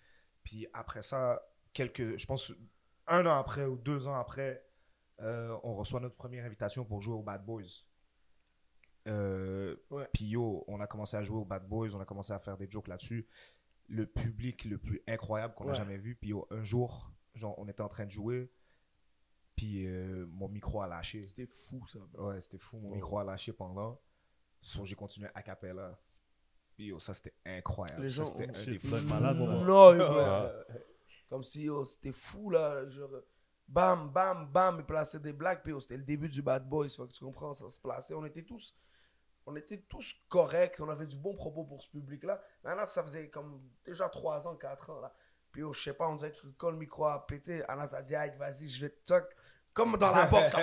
[0.43, 2.53] Puis après ça, quelques, je pense,
[3.05, 4.65] un an après ou deux ans après,
[5.21, 7.83] euh, on reçoit notre première invitation pour jouer aux Bad Boys.
[9.07, 10.09] Euh, Ouais.
[10.11, 12.57] Puis yo, on a commencé à jouer aux Bad Boys, on a commencé à faire
[12.57, 13.27] des jokes là-dessus.
[13.87, 16.15] Le public le plus incroyable qu'on a jamais vu.
[16.15, 18.51] Puis yo, un jour, genre, on était en train de jouer,
[19.55, 21.21] puis euh, mon micro a lâché.
[21.21, 21.99] C'était fou, ça.
[22.17, 22.77] Ouais, c'était fou.
[22.77, 22.95] Mon Ouais.
[22.95, 24.01] micro a lâché pendant.
[24.61, 25.99] So, j'ai continué à cappella.
[26.75, 28.01] Puis yo, ça c'était incroyable.
[28.03, 29.45] Les Ça, gens c'était un des malade, ça.
[29.45, 30.51] Non, Ouais.
[31.29, 32.87] Comme si oh, c'était fou, là.
[32.89, 33.09] Genre,
[33.67, 35.61] bam, bam, bam, ils plaçaient des blagues.
[35.63, 36.89] Puis oh, c'était le début du Bad Boys.
[36.89, 38.13] Fait que tu comprends, ça se plaçait.
[38.13, 38.75] On était tous.
[39.47, 42.41] On était tous corrects, on avait du bon propos pour ce public-là.
[42.63, 45.01] Maintenant, ça faisait comme déjà 3 ans, 4 ans.
[45.01, 45.13] Là.
[45.51, 48.01] Puis, oh, je sais pas, on dirait que quand le micro a pété, Anas a
[48.01, 49.25] dit, Aïe, vas-y, je vais te toc.
[49.73, 50.55] Comme dans la boxe.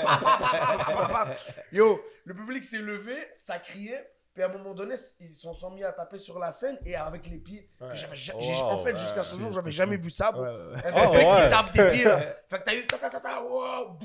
[1.70, 4.08] Yo, le public s'est levé, ça criait.
[4.34, 6.96] Puis à un moment donné, ils se sont mis à taper sur la scène et
[6.96, 7.68] avec les pieds.
[8.14, 10.32] J'ai- en fait, jusqu'à ce jour, j'avais jamais vu ça.
[10.32, 10.42] bro.
[10.42, 10.48] Ouais.
[10.48, 11.42] Un Oh, mec ouais.
[11.44, 12.20] qui tape des pieds là.
[12.48, 13.98] Fait que t'as eu ta ta ta ta, wow.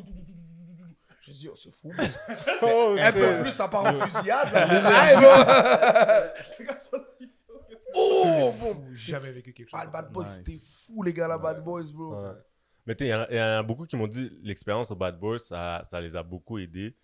[1.27, 1.91] Je dis, oh, c'est fou.
[2.61, 4.51] Oh, Un peu plus, ça part en fusillade.
[4.53, 4.65] là.
[5.21, 6.33] Là.
[7.95, 8.85] Oh, bon.
[8.91, 10.11] J'ai jamais vécu quelque chose Ah, le Bad.
[10.11, 10.33] Boys, Nice.
[10.45, 10.57] c'était
[10.93, 12.15] fou, les gars, la Bad Boys, bro.
[12.15, 12.31] Ouais.
[12.85, 14.95] Mais il y, en a- il y en a beaucoup qui m'ont dit l'expérience au
[14.95, 16.95] Bad Boys, ça, ça les a beaucoup aidés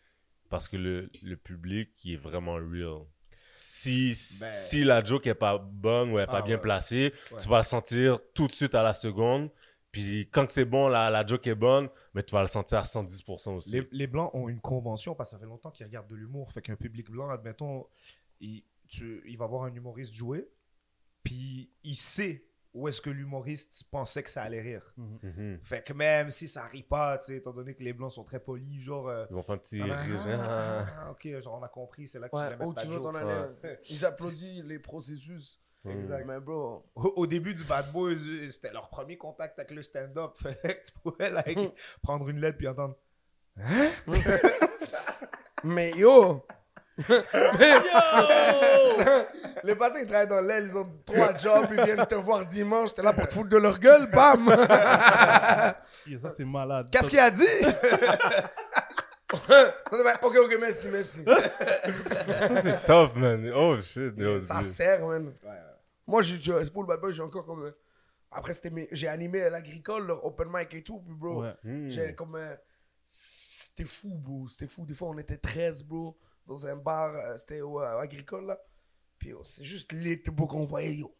[0.49, 3.01] parce que le, le public qui est vraiment real.
[3.45, 6.61] Si, Ben- si la joke est pas bonne ou elle est pas Ah, bien ouais.
[6.61, 7.39] placée, Ouais.
[7.41, 9.49] tu vas le sentir tout de suite à la seconde.
[9.93, 12.81] Puis quand c'est bon, la, la joke est bonne, mais tu vas le sentir à
[12.81, 13.71] 110% aussi.
[13.71, 16.51] Les, les Blancs ont une convention parce que ça fait longtemps qu'ils regardent de l'humour.
[16.51, 17.85] Fait qu'un public blanc, admettons,
[18.41, 20.49] il, tu- il va voir un humoriste jouer,
[21.23, 24.93] puis il sait où est-ce que l'humoriste pensait que ça allait rire.
[24.97, 25.59] Mhm.
[25.63, 28.23] Fait que même si ça rit pas, tu sais, étant donné que les Blancs sont
[28.23, 29.07] très polis, genre...
[29.09, 30.39] euh, Ils vont faire un petit ah, rire.
[30.39, 32.73] ah, ah, ok, genre on a compris, c'est là que tu Ouais, voulais mettre oh,
[32.73, 33.79] ta tu joke.
[33.91, 35.61] Ils applaudissent les processus.
[35.89, 36.25] Exact.
[36.25, 38.15] Mais bro, Au, au début du Bad Boys,
[38.49, 40.31] c'était leur premier contact avec le stand-up.
[40.41, 41.59] Fait que tu pouvais like,
[42.01, 42.95] prendre une lettre puis entendre...
[45.63, 46.45] mais yo!
[49.63, 52.93] les patins ils travaillent dans l'aile, ils ont trois jobs, ils viennent te voir dimanche,
[52.93, 54.47] t'es là pour te foutre de leur gueule, bam!
[54.55, 55.75] Ça,
[56.37, 56.87] c'est malade.
[56.91, 57.43] Qu'est-ce qu'il a dit?
[60.21, 61.23] ok, ok, merci, merci.
[61.25, 63.51] Ça, c'est tough, man.
[63.55, 64.13] Oh shit.
[64.15, 65.33] yo, Ça sert, man.
[66.07, 67.63] Moi, j'ai, j'ai- pour le bad boy, j'ai encore comme.
[67.63, 67.71] euh,
[68.31, 68.53] Après,
[68.91, 71.53] j'ai animé l'agricole, open mic et tout, puis bro, Ouais.
[71.63, 71.89] Hmm.
[71.89, 72.35] j'ai comme.
[72.35, 72.55] euh,
[73.05, 74.47] C'était fou, bro.
[74.49, 74.85] C'était fou.
[74.85, 78.59] Des fois, on était 13, bro, dans un bar, euh, c'était au euh, agricole, là.
[79.19, 81.15] Puis oh, c'est juste les beau qu'on voyait, yo.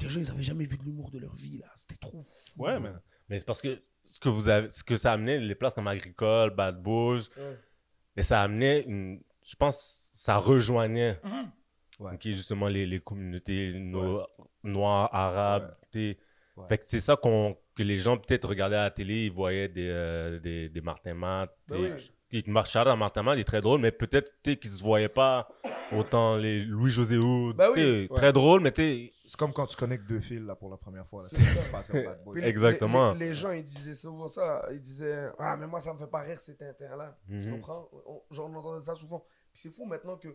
[0.00, 1.66] Les gens, ils avaient jamais vu de l'humour de leur vie, là.
[1.74, 2.62] C'était trop fou.
[2.62, 3.00] Ouais, man.
[3.28, 5.88] Mais c'est parce que ce que, vous avez, ce que ça amenait, les places comme
[5.88, 7.58] Agricole, Bad Boys, Ouais.
[8.16, 9.22] mais ça amenait une.
[9.42, 11.20] Je pense ça rejoignait
[11.98, 12.12] Ouais.
[12.14, 14.24] ok, justement les, les communautés no-
[14.62, 15.74] noires, arabes.
[15.94, 16.16] Ouais.
[16.68, 19.68] Fait que c'est ça qu'on, que les gens peut-être regardaient à la télé, ils voyaient
[19.68, 21.50] des, euh, des, des Martin Matt.
[21.68, 21.92] Ben t'sais.
[21.94, 22.12] oui.
[22.42, 25.48] Qui marchaient dans Martin Matt, il est très drôle, mais peut-être qu'ils se voyaient pas
[25.92, 27.56] autant les Louis-José Hood.
[27.56, 27.72] Ben oui.
[27.74, 28.16] t'sais, Ouais.
[28.16, 31.06] Très drôle, mais t'sais, C'est comme quand tu connectes deux fils là, pour la première
[31.06, 31.22] fois.
[31.22, 31.28] là.
[31.30, 31.92] Qui ça.
[31.94, 33.12] Bad les- Exactement.
[33.14, 34.66] Les, les gens, ils disaient souvent ça.
[34.72, 37.16] Ils disaient Ah, mais moi, ça me fait pas rire ces Tintins-là.
[37.28, 37.52] Tu Mhm.
[37.54, 37.88] comprends?
[38.06, 39.20] On, J'en entendais ça souvent.
[39.52, 40.28] Puis c'est fou maintenant que,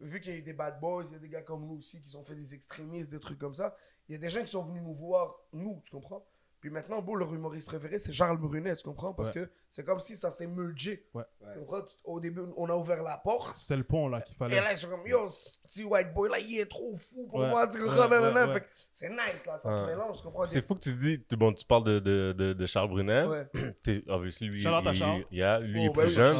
[0.00, 1.76] vu qu'il y a eu des bad boys, il y a des gars comme nous
[1.78, 3.74] aussi qui ont fait des extrémistes, des trucs comme ça.
[4.08, 6.24] Il y a des gens qui sont venus nous voir, nous, tu comprends?
[6.60, 9.14] Puis maintenant, bon, leur humoriste préféré, c'est Charles Brunet, tu comprends?
[9.14, 11.06] Parce que c'est comme si ça s'est mergé.
[11.14, 11.22] Ouais.
[11.54, 11.80] Tu comprends?
[12.04, 13.56] Au début, on a ouvert la porte.
[13.56, 14.56] C'est le pont, là, qu'il Et fallait.
[14.60, 17.40] là, ils sont comme, yo, ce petit white boy là, il est trop fou pour
[17.40, 17.66] Ouais, moi.
[17.66, 18.54] Tu comprends?
[18.92, 20.44] C'est nice, là, ça se mélange, tu comprends?
[20.44, 23.24] C'est fou que tu dis, tu, bon, tu parles de, de, de, de Charles Brunet.
[23.24, 23.46] Ouais.
[24.08, 26.36] Obviously, lui, il, il- yeah, lui, il est Oh, plus ben oui, jeune.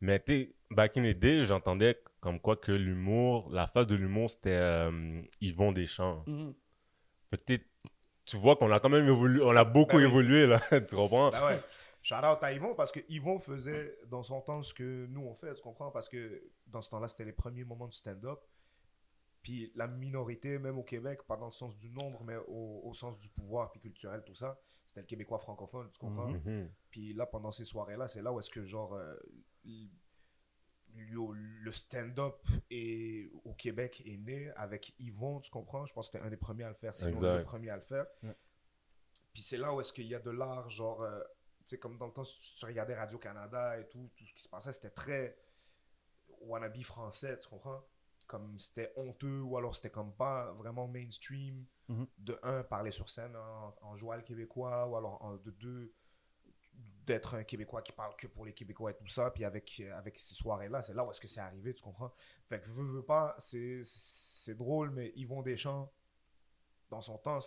[0.00, 4.28] Mais tu back in the day, j'entendais comme quoi que l'humour, la phase de l'humour,
[4.28, 6.24] c'était euh, Yvon Deschamps.
[7.46, 7.64] T'es-
[8.24, 10.04] tu vois qu'on a quand même évolué, on a beaucoup Ben oui.
[10.06, 10.58] évolué, là,
[10.88, 11.30] tu comprends?
[11.30, 11.60] Ben ouais.
[12.02, 15.36] Shout out à Yvon parce que Yvon faisait dans son temps ce que nous on
[15.36, 15.92] fait, tu comprends?
[15.92, 18.40] Parce que dans ce temps-là, c'était les premiers moments du stand-up.
[19.42, 22.92] Puis la minorité, même au Québec, pas dans le sens du nombre, mais au, au
[22.92, 26.26] sens du pouvoir, puis culturel, tout ça, c'était le Québécois francophone, tu comprends?
[26.32, 26.68] Mhm.
[26.90, 29.14] Puis là, pendant ces soirées-là, c'est là où est-ce que, genre, euh,
[30.96, 32.36] le, stand-up
[32.70, 35.86] est- au Québec est né avec Yvon, tu comprends?
[35.86, 37.36] Je pense que c'était un des premiers à le faire, sinon Exact.
[37.38, 38.06] le premier à le faire.
[38.22, 38.36] Ouais.
[39.32, 41.98] Puis c'est là où est-ce qu'il y a de l'art, genre, euh, tu sais, comme
[41.98, 44.72] dans le temps, si tu, tu regardais Radio-Canada et tout, tout ce qui se passait,
[44.72, 45.36] c'était très
[46.40, 47.82] wannabe français, tu comprends?
[48.26, 51.64] Comme c'était honteux ou alors c'était comme pas vraiment mainstream.
[51.88, 52.06] Mhm.
[52.18, 55.92] De un, parler sur scène en, en jouant le québécois ou alors en- de deux,
[57.06, 59.30] d'être un Québécois qui parle que pour les Québécois et tout ça.
[59.30, 62.12] Puis avec, euh, avec ces soirées-là, c'est là où est-ce que c'est arrivé, tu comprends?
[62.44, 65.90] Fait que veux, veux pas, c'est, c'est drôle, mais Yvon Deschamps,
[66.90, 67.38] dans son temps,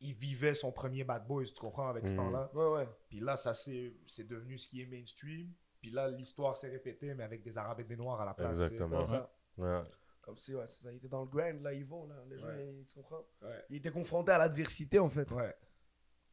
[0.00, 2.16] il vivait son premier Bad Boys, tu comprends, avec ce Mhm.
[2.18, 2.50] temps-là.
[2.54, 2.88] Ouais, ouais.
[3.08, 5.52] Puis là, ça c'est, c'est devenu ce qui est mainstream.
[5.80, 8.60] Puis là, l'histoire s'est répétée, mais avec des Arabes et des Noirs à la place.
[8.60, 8.98] Exactement.
[8.98, 9.32] Comme ça.
[9.58, 9.80] Ouais.
[10.20, 10.92] Comme si, ouais, c'est ça.
[10.92, 12.14] Il était dans le grind, là, Yvon, là.
[12.28, 13.64] Les gens, ils- tu comprends Ouais.
[13.70, 15.28] Il était confronté à l'adversité, en fait.
[15.32, 15.54] Ouais.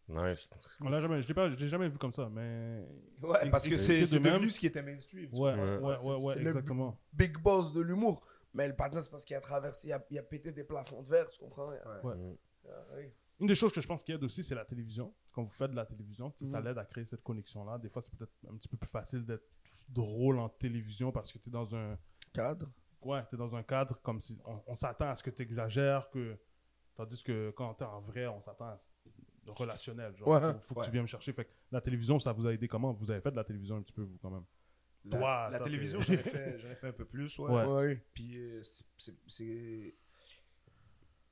[0.09, 0.49] Nice.
[0.81, 2.83] On l'a jamais, je l'ai pas, je l'ai jamais vu comme ça, mais.
[3.21, 5.29] Ouais, parce que c'est, de même- devenu ce qui était mainstream.
[5.29, 6.99] tu Ouais, ouais, ouais, c'est- ouais, c'est le- exactement.
[7.13, 8.25] Big boss de l'humour.
[8.53, 11.03] Mais le patin, c'est parce qu'il a traversé, il a, il a pété des plafonds
[11.03, 11.69] de verre, tu comprends?
[11.69, 11.79] Ouais.
[11.85, 12.01] Ah,
[12.97, 13.03] oui.
[13.39, 15.13] Une des choses que je pense qu'il aide aussi, c'est la télévision.
[15.31, 16.65] Quand vous faites de la télévision, tu ça Mhm.
[16.65, 17.77] l'aide à créer cette connexion-là.
[17.77, 19.45] Des fois, c'est peut-être un petit peu plus facile d'être
[19.87, 21.97] drôle en télévision parce que tu es dans un
[22.33, 22.67] Cadre.
[23.01, 26.09] ouais, es dans un cadre comme si on, on s'attend à ce que tu exagères,
[26.09, 26.37] que
[26.95, 28.77] tandis que quand tu es en vrai, on s'attend à
[29.47, 30.15] relationnel.
[30.15, 30.39] Genre, Ouais.
[30.53, 30.85] faut, faut que Ouais.
[30.85, 31.33] tu viennes me chercher.
[31.33, 32.93] Fait que la télévision, ça vous a aidé comment?
[32.93, 34.43] Vous avez fait de la télévision un petit peu, vous, quand même?
[35.05, 36.17] La, Toi, la télévision, j'en ai,
[36.57, 37.39] fait, j'en ai fait un peu plus.
[37.39, 37.51] Ouais.
[37.51, 37.65] Ouais.
[37.65, 38.05] Ouais.
[38.13, 38.61] Puis euh,
[38.97, 39.95] c'est-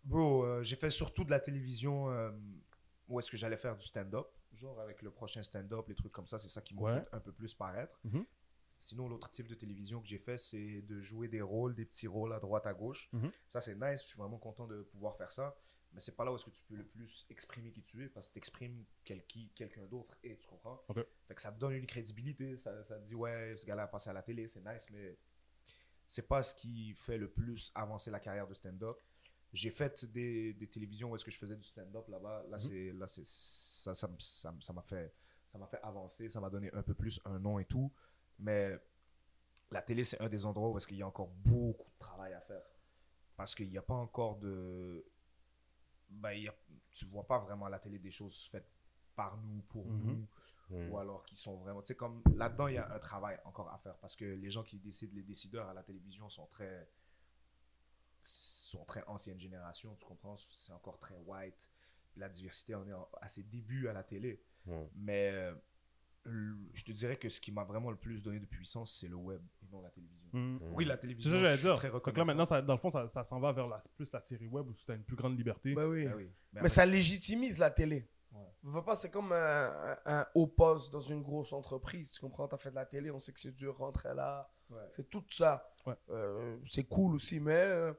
[0.04, 2.32] Bro, euh, j'ai fait surtout de la télévision euh,
[3.10, 4.28] où est-ce que j'allais faire du stand-up.
[4.54, 7.02] Genre avec le prochain stand-up, les trucs comme ça, c'est ça qui m'a Ouais.
[7.02, 8.00] fait un peu plus paraître.
[8.06, 8.26] Mhm.
[8.80, 12.08] Sinon, l'autre type de télévision que j'ai fait, c'est de jouer des rôles, des petits
[12.08, 13.10] rôles à droite, à gauche.
[13.12, 13.32] Mhm.
[13.50, 14.02] Ça, c'est nice.
[14.04, 15.56] Je suis vraiment content de pouvoir faire ça.
[15.98, 18.08] Mais c'est pas là où est-ce que tu peux le plus exprimer qui tu es,
[18.08, 20.80] parce que tu exprimes quel, qui quelqu'un d'autre et tu comprends?
[21.28, 22.56] Fait que ça te donne une crédibilité.
[22.56, 25.18] Ça, ça te dit, ouais, ce gars-là a passé à la télé, c'est nice, mais
[26.08, 28.96] c'est pas ce qui fait le plus avancer la carrière de stand-up.
[29.52, 32.46] J'ai fait des, des télévisions où est-ce que je faisais du stand-up là-bas.
[32.48, 35.12] Là, c'est, là c'est, ça, ça m'a fait,
[35.52, 37.92] ça m'a fait avancer, ça m'a donné un peu plus un nom et tout.
[38.38, 38.80] Mais
[39.72, 42.34] la télé, c'est un des endroits où est-ce qu'il y a encore beaucoup de travail
[42.34, 42.70] à faire.
[43.36, 45.04] Parce qu'il n'y a pas encore de...
[46.10, 46.56] Ben, y a,
[46.92, 48.70] tu vois pas vraiment à la télé des choses faites
[49.16, 50.06] par nous, pour Mhm.
[50.06, 50.28] nous
[50.70, 50.90] Mm.
[50.92, 53.70] ou alors qui sont vraiment tu sais comme là-dedans il y a un travail encore
[53.72, 56.90] à faire parce que les gens qui décident les décideurs à la télévision sont très
[58.24, 61.72] sont très ancienne génération tu comprends c'est encore très white
[62.18, 64.44] la diversité on est à ses débuts à la télé
[64.96, 65.56] mais euh,
[66.74, 69.16] je te dirais que ce qui m'a vraiment le plus donné de puissance c'est le
[69.16, 70.56] web et non la télévision Mhm.
[70.58, 70.60] Mm.
[70.74, 71.76] oui la C'est télévision ça que je j'allais suis dire.
[72.02, 74.12] très que là, maintenant, ça, dans le fond, ça, ça s'en va vers la, plus
[74.12, 75.74] la série web où tu as une plus grande liberté.
[75.74, 76.06] Bah oui.
[76.06, 76.30] Ben oui.
[76.54, 78.10] Mais Mais ça légitimise la télé.
[78.34, 78.82] Ouais.
[78.84, 82.12] Pas, c'est comme un, un- un haut poste dans une grosse entreprise.
[82.12, 82.48] Tu comprends?
[82.48, 84.50] T'as fait de la télé, on sait que c'est dur, rentrer là.
[84.70, 84.78] Ouais.
[84.96, 85.72] C'est tout ça.
[85.86, 85.96] Ouais.
[86.10, 87.54] Euh, c'est cool aussi, mais.
[87.56, 87.94] euh,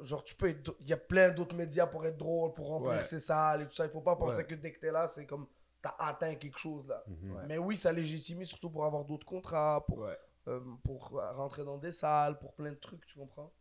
[0.00, 0.76] genre, tu peux être.
[0.80, 3.02] Il y a plein d'autres médias pour être drôle, pour remplir Ouais.
[3.02, 3.84] ses salles et tout ça.
[3.84, 4.46] Il faut pas penser Ouais.
[4.46, 5.46] que dès que t'es là, c'est comme.
[5.82, 7.02] T'as atteint quelque chose là.
[7.06, 7.32] Mhm.
[7.32, 7.46] Ouais.
[7.46, 10.18] Mais oui, ça légitimise surtout pour avoir d'autres contrats, pour, Ouais.
[10.48, 13.52] euh, pour rentrer dans des salles, pour plein de trucs, tu comprends?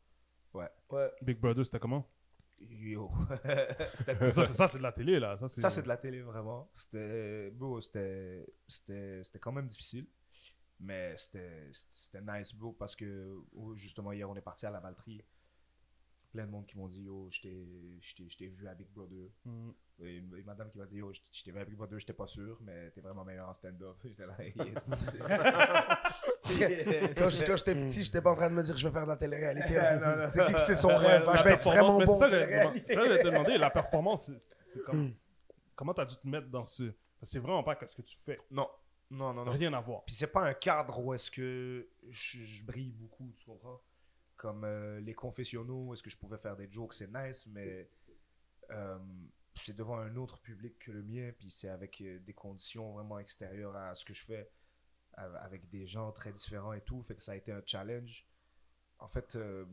[0.53, 0.69] Ouais.
[0.89, 1.11] Ouais.
[1.21, 2.05] Big Brother, c'était comment?
[2.59, 3.09] Yo.
[3.93, 5.37] C'était- Ça, c'est ça, c'est de la télé, là.
[5.37, 6.69] Ça, c'est Ça, c'est de la télé, vraiment.
[6.73, 10.05] C'était, bro, c'était, c'était, c'était quand même difficile.
[10.81, 14.81] Mais c'était, c'était nice, bro, parce que, oh, justement, hier, on est parti à la
[14.81, 15.23] Valtrie.
[16.31, 19.29] Plein de monde qui m'ont dit, yo, je t'ai, je t'ai- vu à Big Brother.
[19.99, 22.57] Et madame qui m'a dit, yo, je je t'ai à Big Brother, j'étais pas sûr,
[22.61, 23.95] mais t'es vraiment meilleur en stand-up.
[24.03, 24.91] J'étais là, yes.
[27.17, 28.93] Quand j'étais quand j'étais petit, j'étais pas en train de me dire que je vais
[28.93, 29.79] faire de la télé-réalité.
[30.29, 31.23] C'est qui que c'est son rêve?
[31.27, 32.95] Ah, je vais être vraiment bon ça, en j'allais te télé-réalité.
[32.95, 33.57] demander- te.
[33.59, 34.31] La performance,
[34.73, 35.13] c'est- comme.
[35.75, 36.91] Comment t'as dû te mettre dans ce.
[37.21, 38.39] C'est vraiment pas ce que tu fais.
[38.51, 38.67] non,
[39.11, 39.51] non, non, non.
[39.51, 40.03] Rien à voir.
[40.05, 43.79] Puis c'est pas un cadre où est-ce que je, je brille beaucoup, tu comprends?
[44.35, 47.89] Comme euh, les confessionnaux, est-ce que je pouvais faire des jokes, c'est nice, mais
[48.71, 48.97] euh,
[49.59, 53.19] c'est devant un autre public que le mien, puis c'est avec euh, des conditions vraiment
[53.19, 54.51] extérieures à ce que je fais,
[55.13, 58.25] avec des gens très différents et tout, fait que ça a été un challenge.
[58.99, 59.65] En fait, euh,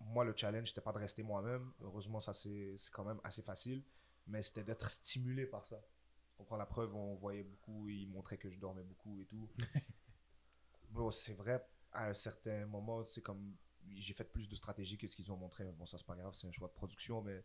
[0.00, 1.72] moi, le challenge, c'était pas de rester moi-même.
[1.80, 3.82] Heureusement, ça c'est quand même assez facile,
[4.26, 5.82] mais c'était d'être stimulé par ça.
[6.28, 9.48] Tu comprends la preuve, on voyait beaucoup, ils montraient que je dormais beaucoup et tout.
[10.90, 13.56] Bro, c'est vrai, à un certain moment, c'est comme.
[13.94, 16.16] J'ai fait plus de stratégie que ce qu'ils ont montré, mais bon, ça, c'est pas
[16.16, 17.44] grave, c'est un choix de production, mais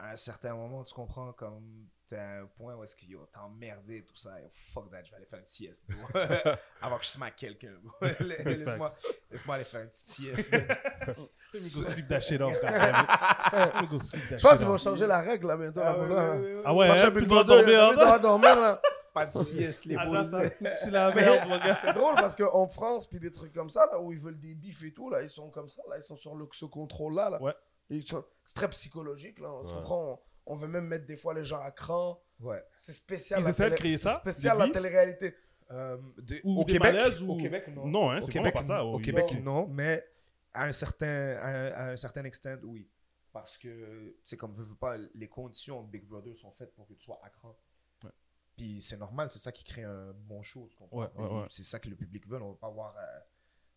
[0.00, 1.86] à un certain moment, tu comprends, comme.
[2.08, 5.04] T'es à un point où est-ce que yo, t'es emmerdé, tout ça, yo, fuck that,
[5.04, 5.86] je vais aller faire une sieste.
[6.82, 7.74] Avant que je smack quelqu'un.
[8.20, 8.90] Laisse-moi
[9.30, 10.50] laisse-moi aller faire une petite sieste,
[14.36, 15.78] Je pense qu'ils vont changer la règle là bientôt.
[15.80, 16.04] là, Ah, là.
[16.04, 16.62] ouais, ouais, ouais.
[16.64, 18.80] Ah ouais, hein, plus de Brother, dormir, là.
[19.12, 19.96] Pas de sieste, les
[20.72, 21.74] C'est la merde, mon gars.
[21.80, 24.54] C'est drôle parce qu'en France, puis des trucs comme ça, là, où ils veulent des
[24.54, 27.30] bifs et tout, là, ils sont comme ça, là, ils sont sur le, ce contrôle-là.
[27.30, 27.42] Là.
[27.42, 27.54] Ouais.
[27.90, 29.62] C'est très psychologique, là.
[29.66, 29.78] Tu Ouais.
[29.78, 30.20] comprends?
[30.46, 32.20] On, on veut même mettre des fois les gens à cran.
[32.40, 32.62] Ouais.
[32.76, 33.40] C'est spécial.
[33.40, 35.34] Ils la essaient de télé- créer ça, C'est spécial la télé-réalité.
[35.70, 37.86] Euh, de- Ou au, des Québec, malaises ou- au Québec, non.
[37.86, 38.84] Non, hein, c'est vraiment pas ça.
[38.84, 39.02] Au Oui.
[39.04, 39.42] Québec, Non.
[39.62, 40.04] non, mais
[40.52, 42.88] à un certain, à un, à un certain extent, oui.
[43.32, 46.88] Parce que, c'est comme veux, veux pas, les conditions de Big Brother sont faites pour
[46.88, 47.56] que tu sois à cran.
[48.02, 48.10] Ouais.
[48.56, 50.96] Puis c'est normal, c'est ça qui crée un bon show, tu comprends?
[50.98, 51.46] Ouais, ouais, Puis ouais.
[51.48, 52.42] C'est ça que le public veut.
[52.42, 53.20] On va pas voir euh,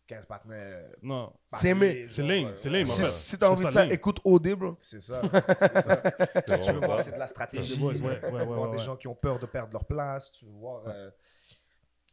[0.06, 0.84] 15 partenaires.
[1.02, 1.32] Non.
[1.58, 2.06] C'est aimé.
[2.08, 3.08] C'est lame, c'est lame, en Si, fait.
[3.08, 4.76] si t'as envie de ça écoute OD, bro.
[4.82, 5.22] C'est ça.
[5.22, 6.02] c'est ça.
[6.46, 7.74] C'est tu veux voir, c'est de la stratégie.
[7.74, 10.30] Tu veux voir des gens qui ont peur de perdre leur place.
[10.32, 11.10] Tu veux voir, euh,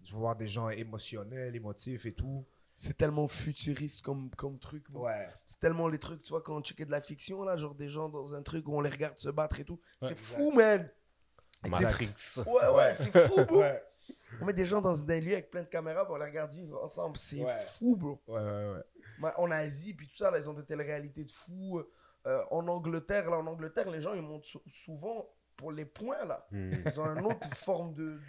[0.03, 2.45] tu veux voir des gens émotionnels, émotifs et tout.
[2.75, 4.89] C'est tellement futuriste comme, comme truc.
[4.89, 5.05] bro.
[5.05, 5.27] Ouais.
[5.45, 7.89] C'est tellement les trucs, tu vois, quand on checkait de la fiction, là, genre des
[7.89, 9.79] gens dans un truc où on les regarde se battre et tout.
[10.01, 10.07] Ouais.
[10.07, 10.89] c'est fou, man.
[11.67, 12.41] Matrix.
[12.47, 13.59] Ouais, ouais, c'est fou, bro.
[13.59, 13.83] Ouais.
[14.41, 16.82] On met des gens dans un lieu avec plein de caméras pour les regarder vivre
[16.84, 17.18] ensemble.
[17.18, 17.51] C'est Ouais.
[17.78, 18.20] fou, bro.
[18.28, 18.74] Ouais, ouais,
[19.24, 19.32] ouais.
[19.38, 21.82] En Asie, puis tout ça, là, ils ont des télé-réalités de fou.
[22.28, 26.24] Euh, en Angleterre, là, en Angleterre, les gens, ils montent sou- souvent pour les points,
[26.26, 26.45] là.
[26.51, 26.72] Hmm.
[26.86, 28.20] Ils ont une autre forme de,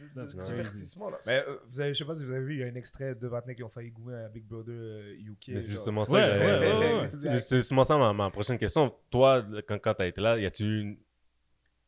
[0.45, 1.19] divertissement, là.
[1.27, 2.75] Mais euh, vous avez, je sais pas si vous avez vu, il y a un
[2.75, 5.49] extrait de Vatnek qui ont failli goumer à Big Brother euh, UK.
[5.49, 7.39] Mais c'est justement ça Ouais, que j'allais- ouais, ouais, ouais.
[7.39, 8.95] C'est justement ça ma, ma prochaine question.
[9.11, 10.97] Toi, quand, quand tu as été là, y a-tu une,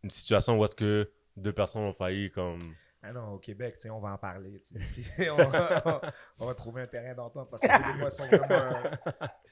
[0.02, 2.58] une situation où est-ce que deux personnes ont failli comme.
[3.06, 4.60] Ah non, au Québec, tu sais, on va en parler.
[4.94, 6.00] Puis on, va,
[6.38, 8.72] on va trouver un terrain d'entente parce que les Québécois sont vraiment.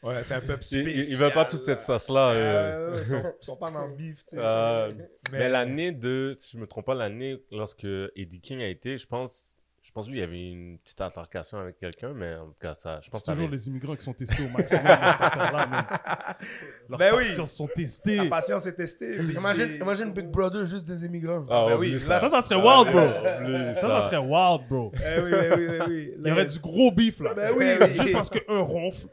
[0.02, 0.88] Ouais, c'est un Ils, spécial.
[0.88, 2.30] ils- ils veulent pas toute cette sauce-là.
[2.32, 2.92] euh.
[2.92, 4.42] Euh, ils, sont, ils sont pas dans le bif, tu sais.
[4.42, 4.90] Euh,
[5.32, 7.86] Mais, l'année de, si je me trompe pas, l'année lorsque
[8.16, 9.56] Eddie King a été, je pense,
[9.92, 12.54] je pense que lui, il y avait une petite altercation avec quelqu'un, mais en tout
[12.62, 15.84] cas, ça, je pense C'est toujours avait- les immigrants qui sont testés au maximum man.
[16.88, 17.46] Leurs Ben oui.
[17.46, 18.16] sont testés.
[18.16, 19.16] La patience est testée.
[19.16, 21.44] Imagine, imagine Big Brother, juste des immigrants.
[21.50, 22.18] Ah, Ben oui, ça.
[22.20, 23.74] Ça, ça serait Ah, wild, bro.
[23.74, 24.92] Ça, ça serait wild, bro.
[24.94, 26.12] Eh oui, eh oui, eh oui.
[26.16, 27.34] Il y aurait du gros beef, là.
[27.34, 27.66] Ben oui.
[27.90, 29.08] Juste parce qu'un ronfle.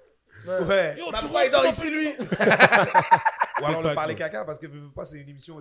[0.65, 0.95] Ouais.
[0.97, 2.07] Yo, tu vois, il dort ici, lui
[3.61, 4.19] Ou alors parler bro.
[4.23, 5.59] caca parce que veux, veux pas, c'est une émission.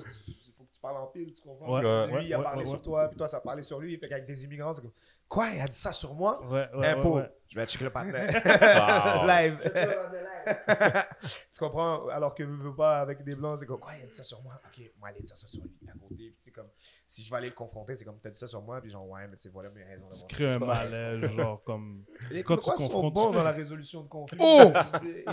[0.78, 1.74] Il tu parles en pile, tu comprends?
[1.74, 2.06] Ouais.
[2.06, 2.82] Lui, ouais, il a ouais, parlé ouais, sur ouais.
[2.82, 3.96] toi, puis toi, ça a parlé sur lui.
[3.98, 4.92] Fait qu'avec des immigrants, c'est comme
[5.28, 6.40] Quoi, il a dit ça sur moi?
[6.46, 7.16] Ouais, ouais, Impôt.
[7.16, 7.32] ouais, ouais.
[7.48, 8.30] Je vais checker le partenaire.
[9.18, 9.26] Wow.
[9.26, 9.58] Live.
[11.52, 12.06] tu comprends?
[12.08, 14.22] Alors que veux, veux pas, avec des blancs, c'est comme Quoi, il a dit ça
[14.24, 14.54] sur moi?
[14.66, 16.14] Ok, moi, il a dit ça sur lui à côté.
[16.16, 16.68] Puis c'est comme
[17.08, 19.06] Si je vais aller le confronter, c'est comme T'as dit ça sur moi, puis genre,
[19.08, 20.08] ouais, mais tu sais, voilà mes raisons.
[20.08, 22.04] Tu crées un malaise, genre comme.
[22.30, 24.38] Les Quand tu sont confrontes- bons dans la résolution de conflits.
[24.40, 24.72] Oh!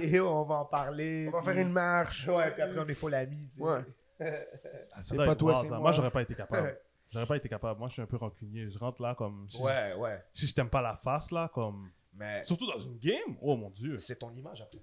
[0.02, 1.30] Et on va en parler.
[1.30, 2.28] On va faire une marche.
[2.28, 3.48] Ouais, puis après, on est faux amis.
[3.54, 3.86] tu sais.
[4.20, 5.80] Ah, C'est pas toi, c'est moi.
[5.80, 6.80] Moi, j'aurais pas été capable.
[7.12, 7.80] J'aurais pas été capable.
[7.80, 8.70] Moi, je suis un peu rancunier.
[8.70, 9.48] Je rentre là comme.
[9.50, 10.22] Si, Ouais, ouais.
[10.34, 11.90] si je t'aime pas la face, là, comme.
[12.14, 13.38] Mais Surtout dans une game.
[13.42, 13.98] Oh mon dieu.
[13.98, 14.82] c'est ton image après.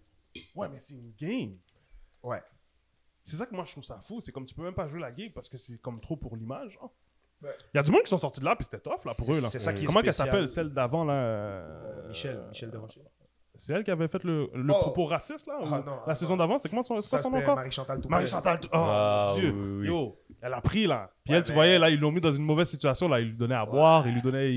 [0.55, 1.59] Ouais, mais c'est une game.
[2.23, 2.41] Ouais.
[3.25, 4.21] C'est ça que moi je trouve ça fou.
[4.21, 6.37] C'est comme tu peux même pas jouer la game parce que c'est comme trop pour
[6.37, 6.79] l'image.
[6.83, 6.89] hein.
[7.43, 7.55] Il Ouais.
[7.75, 9.41] y a du monde qui sont sortis de là puis c'était tough là pour eux.
[9.41, 9.49] Là.
[9.49, 13.03] ça qui Comment qu'elle s'appelle celle d'avant là euh, Michel, Michel Derocher.
[13.65, 14.81] C'est elle qui avait fait le, le Oh.
[14.81, 17.39] propos raciste là ou- Ah, non, La saison d'avant, c'est comment son, Ça, son nom
[17.39, 17.55] encore?
[17.55, 18.09] Marie-Chantal Toupin.
[18.17, 18.59] Marie-Chantal.
[18.65, 19.51] Oh Ah, mon Dieu.
[19.53, 19.87] oui, oui.
[19.87, 21.11] Yo, elle a pris là.
[21.25, 23.21] Puis Ouais, elle, tu mais- voyais là, ils l'ont mis dans une mauvaise situation là.
[23.21, 24.51] Ils lui donnaient à boire, ils lui donnaient.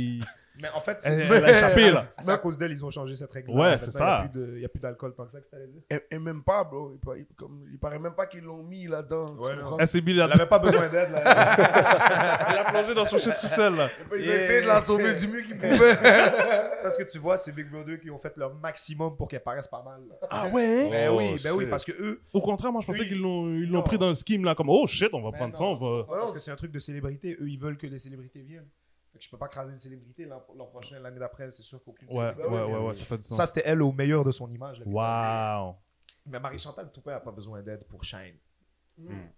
[0.61, 2.05] Mais en fait, Elle, c'est elle a échappé là.
[2.19, 3.51] c'est à cause d'elle, ils ont changé cette règle.
[3.51, 4.29] Ouais, c'est ça.
[4.33, 5.81] Il n'y a plus d'alcool tant que ça que dire.
[5.89, 6.93] Et, et même pas, bro.
[7.17, 9.35] Il, comme, il paraît même pas qu'ils l'ont mis là-dedans.
[9.35, 9.53] Ouais?
[9.79, 11.11] Elle s'est mise Elle n'avait pas besoin d'aide.
[11.11, 11.21] là.
[12.49, 13.89] Elle a plongé dans son shit tout seul là.
[14.11, 15.95] Ils ont essayé de la sauver du mieux qu'ils pouvaient.
[16.75, 19.43] ça, ce que tu vois, c'est Big Brother qui ont fait leur maximum pour qu'elle
[19.43, 20.01] paraisse pas mal.
[20.07, 20.15] là.
[20.29, 20.89] Ah ouais?
[20.89, 23.47] Ben Oh, oui, ben oui, parce que eux, Au contraire, moi je pensais qu'ils l'ont
[23.53, 23.83] ils l'ont Non.
[23.83, 26.03] pris dans le scheme là, comme oh shit, on va Ben prendre ça, on va.
[26.05, 27.37] parce que c'est un truc de célébrité.
[27.41, 28.67] Eux, ils veulent que les célébrités viennent.
[29.15, 32.09] Fait que je peux pas craser une célébrité l'an prochain, l'année d'après, c'est sûr qu'aucune
[32.09, 32.79] Ouais, ouais, célébrité ouais, vient.
[32.81, 33.37] ouais, ça fait du sens.
[33.37, 34.81] Ça, c'était elle au meilleur de son image.
[34.81, 34.85] là.
[34.85, 35.75] Waouh.
[36.25, 38.35] Mais Marie-Chantal Toupin n'a pas besoin d'aide pour Shine.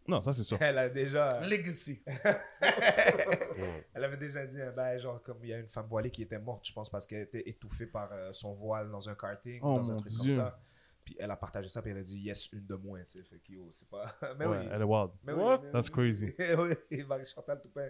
[0.07, 0.57] Non, ça c'est sûr.
[0.59, 1.41] Elle a déjà.
[1.41, 2.01] Legacy.
[2.07, 2.15] Ouais.
[3.93, 6.21] Elle avait déjà dit un bail, genre, comme il y a une femme voilée qui
[6.23, 9.59] était morte, je pense, parce qu'elle était étouffée par euh, son voile dans un karting,
[9.63, 10.36] Oh, dans un mon truc Dieu.
[10.36, 10.59] comme ça.
[11.03, 13.23] Puis elle a partagé ça, puis elle a dit, yes, une de moins, tu sais.
[13.23, 14.13] Fait que yo, c'est pas.
[14.38, 14.69] mais Ouais, oui.
[14.71, 15.11] elle est wild.
[15.23, 15.57] Mais What?
[15.57, 15.93] oui, mais That's oui.
[15.93, 16.36] crazy.
[16.38, 17.89] oui, et Marie-Chantal Toupin.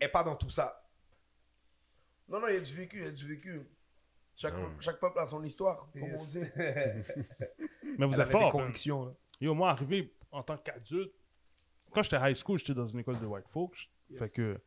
[0.00, 0.82] Elle est pas dans tout ça.
[2.30, 3.60] Non, non, il y a du vécu, il y a du vécu.
[4.36, 4.74] Chaque, Hum.
[4.80, 6.40] chaque peuple a son histoire, comme on dit.
[7.98, 8.52] Mais vous Elle êtes fort.
[8.52, 9.06] convictions.
[9.06, 9.12] là.
[9.40, 11.12] Yo, moi, arrivé en tant qu'adulte,
[11.92, 13.90] quand j'étais high school, j'étais dans une école de white folks.
[14.08, 14.18] Yes.
[14.18, 14.60] Fait que.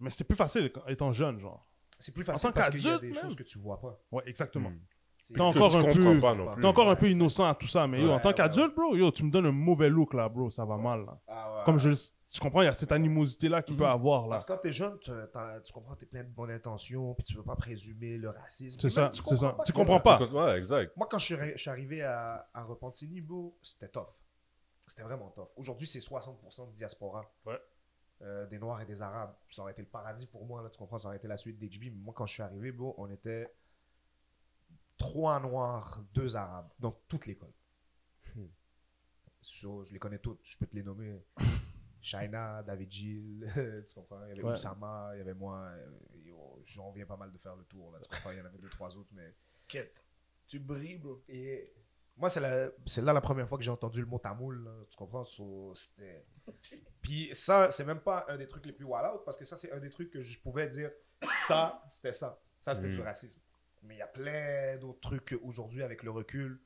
[0.00, 1.66] Mais c'était plus facile étant jeune, genre.
[1.98, 3.22] C'est plus facile tant parce qu'il y a qu'adulte, des même.
[3.24, 3.98] choses que tu vois pas.
[4.12, 4.70] Ouais, exactement.
[4.70, 4.80] Mm.
[5.34, 6.60] T'es encore un peu- pas non plus.
[6.62, 8.94] T'es encore un peu innocent à tout ça, mais yo, en tant ouais, qu'adulte, bro,
[8.94, 11.04] yo, tu me donnes un mauvais look là, bro, ça va mal.
[11.04, 11.18] Là.
[11.26, 11.62] Ah ouais.
[11.64, 11.96] Comme je le-
[12.28, 14.36] Tu comprends, il y a cette animosité là qu'il peut avoir là.
[14.36, 15.12] Parce que quand t'es jeune, tu,
[15.64, 18.80] tu comprends, t'es plein de bonnes intentions, puis tu veux pas présumer le racisme.
[18.80, 19.50] C'est ça, c'est ça.
[19.50, 20.26] comprends Tu comprends pas.
[20.26, 20.96] Ouais, exact.
[20.96, 24.08] Moi, quand je suis, arri- je suis arrivé à, à Repentigny, bro, c'était tough.
[24.88, 25.48] C'était vraiment tough.
[25.56, 27.24] Aujourd'hui, c'est 60% de diaspora.
[27.44, 27.60] Ouais.
[28.22, 29.34] Euh, des Noirs et des Arabes.
[29.50, 30.98] Ça aurait été le paradis pour moi, là, tu comprends?
[30.98, 31.84] Ça aurait été la suite d'HB.
[31.84, 33.54] Mais moi, quand je suis arrivé, bro, on était
[34.98, 37.52] trois Noirs, deux Arabes, dans toute l'école.
[38.34, 38.46] Hmm.
[39.42, 40.40] So, je les connais toutes.
[40.42, 41.20] Je peux te les nommer.
[42.06, 43.52] Shaina, David Gill,
[43.88, 44.24] tu comprends?
[44.26, 44.52] Il y avait Ouais.
[44.52, 45.58] Oussama, il y avait moi.
[45.76, 45.90] euh,
[46.24, 48.30] yo, J'en viens pas mal de faire le tour, là, tu comprends?
[48.30, 49.34] Il y en avait deux, trois autres, mais...
[49.66, 50.04] Quête.
[50.46, 51.24] Tu brilles, bro.
[51.28, 51.74] Et
[52.16, 54.62] moi, c'est la- c'est là la première fois que j'ai entendu le mot tamoul.
[54.64, 55.24] là, tu comprends?
[55.24, 56.24] So, c'était-
[57.02, 59.56] Puis ça, c'est même pas un des trucs les plus wild out parce que ça,
[59.56, 60.92] c'est un des trucs que je pouvais dire
[61.28, 62.40] ça, c'était ça.
[62.60, 62.92] Ça, c'était Mm.
[62.94, 63.40] du racisme.
[63.82, 66.60] Mais il y a plein d'autres trucs qu'aujourd'hui, avec le recul,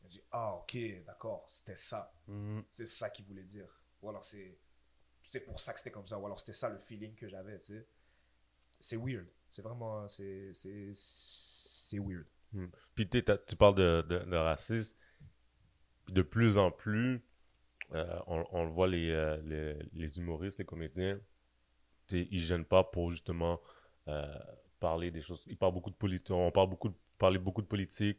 [0.00, 0.76] je me dis, ah, ok,
[1.06, 2.12] d'accord, c'était ça.
[2.26, 2.62] Mhm.
[2.72, 3.82] C'est ça qu'il voulait dire.
[4.02, 4.58] Ou alors c'est
[5.32, 6.18] c'était pour ça que c'était comme ça.
[6.18, 7.86] Ou alors c'était ça le feeling que j'avais, tu sais.
[8.80, 9.26] C'est weird.
[9.50, 12.26] C'est vraiment, c'est c'est- c'est weird.
[12.94, 14.98] Puis t'es- t'as- tu parles de, de, de racisme.
[16.04, 17.24] Puis de plus en plus,
[17.94, 21.20] euh, on, le voit, les, euh, les, les humoristes, les comédiens,
[22.10, 23.60] ils gênent pas pour justement
[24.08, 24.34] euh,
[24.80, 25.44] parler des choses.
[25.46, 26.30] Ils parlent beaucoup de politique.
[26.32, 28.18] On parle beaucoup de, parler beaucoup de politique,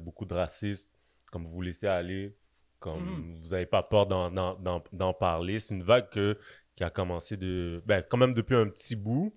[0.00, 0.92] beaucoup de racisme.
[1.30, 2.36] Comme vous laissez aller,
[2.80, 5.58] comme vous n'avez pas peur d'en, parler.
[5.58, 6.38] C'est une vague que,
[6.74, 9.34] qui a commencé de, ben, quand même depuis un petit bout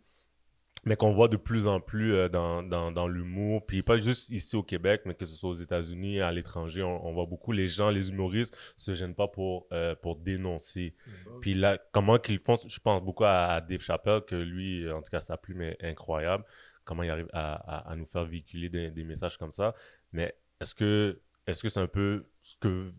[0.86, 3.66] mais qu'on voit de plus en plus euh, dans, dans, dans l'humour.
[3.66, 7.06] Puis pas juste ici au Québec, mais que ce soit aux États-Unis, à l'étranger, on,
[7.06, 10.94] on voit beaucoup les gens, les humoristes, se gênent pas pour, euh, pour dénoncer.
[11.42, 15.02] Puis là, comment qu'ils font, je pense beaucoup à, à Dave Chappelle, que lui, en
[15.02, 16.44] tout cas, sa plume est incroyable.
[16.84, 19.74] Comment il arrive à, à, à nous faire véhiculer des, des messages comme ça.
[20.12, 22.92] Mais est-ce que est-ce que c'est un peu ce que.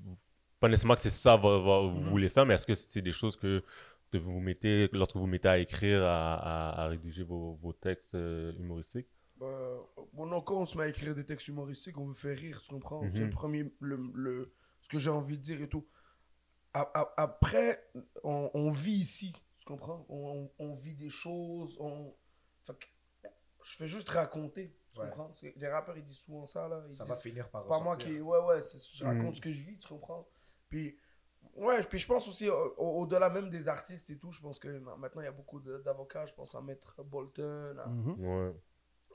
[0.65, 3.13] Pas nécessairement que c'est ça va, va- vous voulez faire, mais est-ce que c'est des
[3.13, 3.63] choses que
[4.11, 8.15] que vous mettez, lorsque vous mettez à écrire, à, à, à rédiger vos, vos textes
[8.15, 9.09] euh, humoristiques?
[9.37, 9.77] Bah,
[10.15, 12.71] bon, encore, on se met à écrire des textes humoristiques, on veut faire rire, tu
[12.71, 13.07] comprends?
[13.11, 13.25] C'est Mhm.
[13.25, 15.85] le premier, le, le- ce que j'ai envie de dire et tout.
[16.73, 17.85] Après,
[18.23, 20.07] on, on vit ici, tu comprends?
[20.09, 22.15] On, on vit des choses, on...
[22.65, 22.87] Fait que
[23.65, 25.07] je fais juste raconter, tu Ouais.
[25.09, 25.27] comprends?
[25.27, 26.83] Parce que Les rappeurs, ils disent souvent ça, là.
[26.87, 28.19] Ils Ça disent, va finir par C'est pas moi qui.
[28.19, 29.35] Ouais, ouais, c'est- je raconte Mm.
[29.37, 30.27] ce que je vis, tu comprends?
[30.69, 30.97] Puis,
[31.57, 34.59] ouais, puis je pense aussi, au- au- au-delà même des artistes et tout, je pense
[34.59, 36.27] que ma- maintenant, il y a beaucoup d'avocats.
[36.27, 38.27] Je pense à Maître Bolton, à, Mhm.
[38.27, 38.53] Ouais.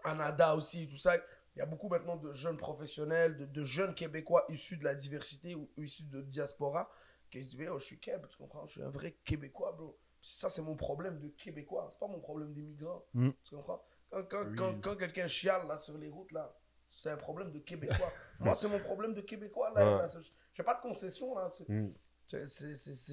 [0.04, 1.16] à Nada aussi, tout ça.
[1.56, 4.95] Il y a beaucoup maintenant de jeunes professionnels, de, de jeunes Québécois issus de la
[4.95, 6.89] diversité ou, ou issus de diaspora
[7.30, 8.66] qui se disent oh, Je suis Québécois, tu comprends?
[8.68, 9.97] Je suis un vrai Québécois, bro.
[10.22, 11.88] Ça, c'est mon problème de Québécois.
[11.91, 13.04] C'est pas mon problème d'immigrant.
[13.14, 13.30] Mm.
[13.43, 13.84] Tu comprends?
[14.12, 14.56] Quand, quand, Oui.
[14.58, 16.54] quand, quand quelqu'un chiale là, sur les routes, là,
[16.90, 18.12] c'est un problème de Québécois.
[18.40, 19.72] Moi, c'est mon problème de Québécois.
[19.76, 20.02] Là, Ouais.
[20.04, 20.08] là.
[20.54, 21.36] Fais pas de concession.
[21.36, 21.50] là.
[21.52, 21.94] C'est- Mm.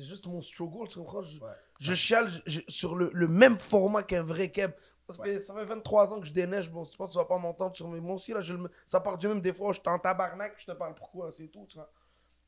[0.05, 1.23] juste mon struggle, tu comprends?
[1.23, 1.51] Je, Ouais.
[1.81, 4.73] je chiale je- sur le, le même format qu'un vrai Keb.
[5.09, 5.39] Ça fait, Ouais.
[5.39, 6.71] ça fait 23 ans que je déneige.
[6.71, 8.01] Bon, je pense que tu vas pas m'entendre sur mes.
[8.01, 9.73] Moi aussi, là, je le- ça part du même des fois.
[9.73, 11.65] Je suis en tabarnak, je te parle pourquoi, c'est tout.
[11.69, 11.91] Tu vois.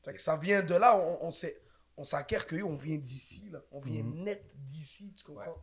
[0.03, 0.95] Fait que ça vient de là.
[0.97, 1.31] On,
[1.97, 3.49] on, s'acquiert que on vient d'ici.
[3.49, 3.59] là.
[3.71, 4.23] On vient Mhm.
[4.23, 5.57] net d'ici, tu comprends?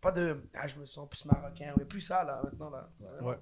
[0.00, 0.40] Pas de.
[0.54, 1.74] Ah, je me sens plus marocain.
[1.78, 2.70] Mais plus ça, là, maintenant.
[2.70, 2.88] Là.
[3.22, 3.36] Ouais.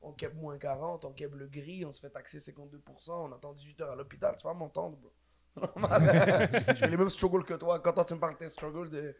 [0.00, 3.52] On keb moins 40, on keb le gris, on se fait taxer 52%, on attend
[3.52, 4.34] 18 heures à l'hôpital.
[4.36, 5.12] Tu vas m'entendre, bro.
[6.68, 7.80] Je fais les mêmes struggles que toi.
[7.80, 9.14] Quand toi, tu me parles de tes struggles de.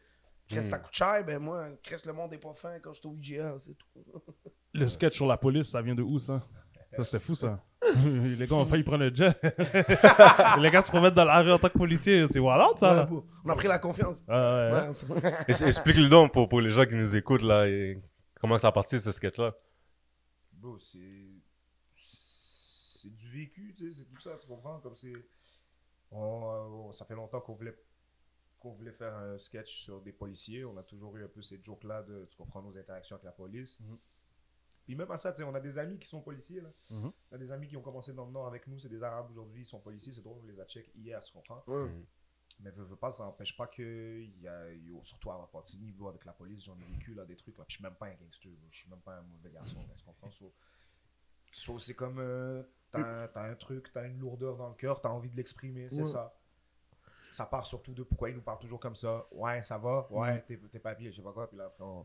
[0.48, 0.62] Chris, Mm.
[0.62, 3.14] ça coûte cher, ben moi, Chris, le monde est pas fin quand je suis au
[3.14, 3.88] IGA, c'est tout.
[4.72, 6.40] Le sketch sur la police, ça vient de où ça?
[6.96, 7.62] Ça, c'était fou ça.
[8.38, 9.36] les gars ont failli prendre le jet.
[10.60, 12.26] les gars se promettent dans la rue en tant que policier.
[12.28, 13.04] C'est voilà ça Ouais, là.
[13.04, 13.26] bro.
[13.44, 14.22] On a pris la confiance.
[14.26, 14.86] Ouais, Ouais, ouais.
[14.88, 15.04] on se-
[15.48, 18.00] Es- Explique-le donc pour, pour les gens qui nous écoutent, là, et
[18.40, 19.54] comment ça a parti ce sketch-là.
[20.58, 21.42] Bro, c'est.
[21.94, 24.80] C'est du vécu, tu sais, c'est tout ça, tu comprends?
[24.80, 25.12] Comme c'est.
[26.10, 27.76] on- ça fait longtemps qu'on voulait
[28.58, 30.64] qu'on voulait faire un sketch sur des policiers.
[30.64, 33.30] On a toujours eu un peu ces jokes-là de, tu comprends, nos interactions avec la
[33.30, 33.78] police.
[33.78, 33.98] Mhm.
[34.84, 36.72] Puis même à ça, tu sais, on a des amis qui sont policiers, là.
[36.90, 37.12] Mhm.
[37.30, 39.30] On a des amis qui ont commencé dans le Nord avec nous, c'est des Arabes
[39.30, 41.62] aujourd'hui, ils sont policiers, c'est drôle, on les a check hier, tu comprends?
[41.68, 41.88] Ouais.
[42.60, 45.94] Mais veux, veux pas, ça n'empêche pas que, il y a, yo, surtout à Repentigny,
[46.08, 47.56] avec la police, j'en ai vécu là, des trucs.
[47.56, 47.64] Là.
[47.64, 50.04] Puis je suis même pas un gangster, je suis même pas un mauvais garçon, tu
[50.04, 50.30] comprends?
[50.30, 50.52] So,
[51.52, 55.00] so, c'est comme, euh, t'as un- t'as un truc, t'as une lourdeur dans le cœur,
[55.00, 56.04] t'as envie de l'exprimer, c'est Ouais.
[56.04, 56.34] ça.
[57.30, 59.26] Ça part surtout de pourquoi ils nous parlent toujours comme ça.
[59.30, 61.46] Ouais, ça va, ouais, t'es t'es papier, je sais pas quoi.
[61.48, 62.04] Puis là, après, on,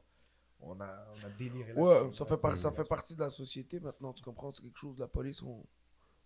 [0.60, 3.30] on a, on a déliré Ouais, ça a fait, par- ça fait partie de la
[3.32, 4.52] société maintenant, tu comprends?
[4.52, 5.66] C'est quelque chose, la police, on,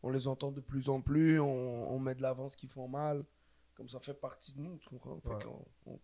[0.03, 1.45] on les entend de plus en plus, on,
[1.91, 3.23] on met de l'avant ce qu'ils font mal,
[3.78, 5.19] comme ça fait partie de nous, tu comprends?
[5.21, 5.45] Fait Ouais.
[5.86, 5.99] on,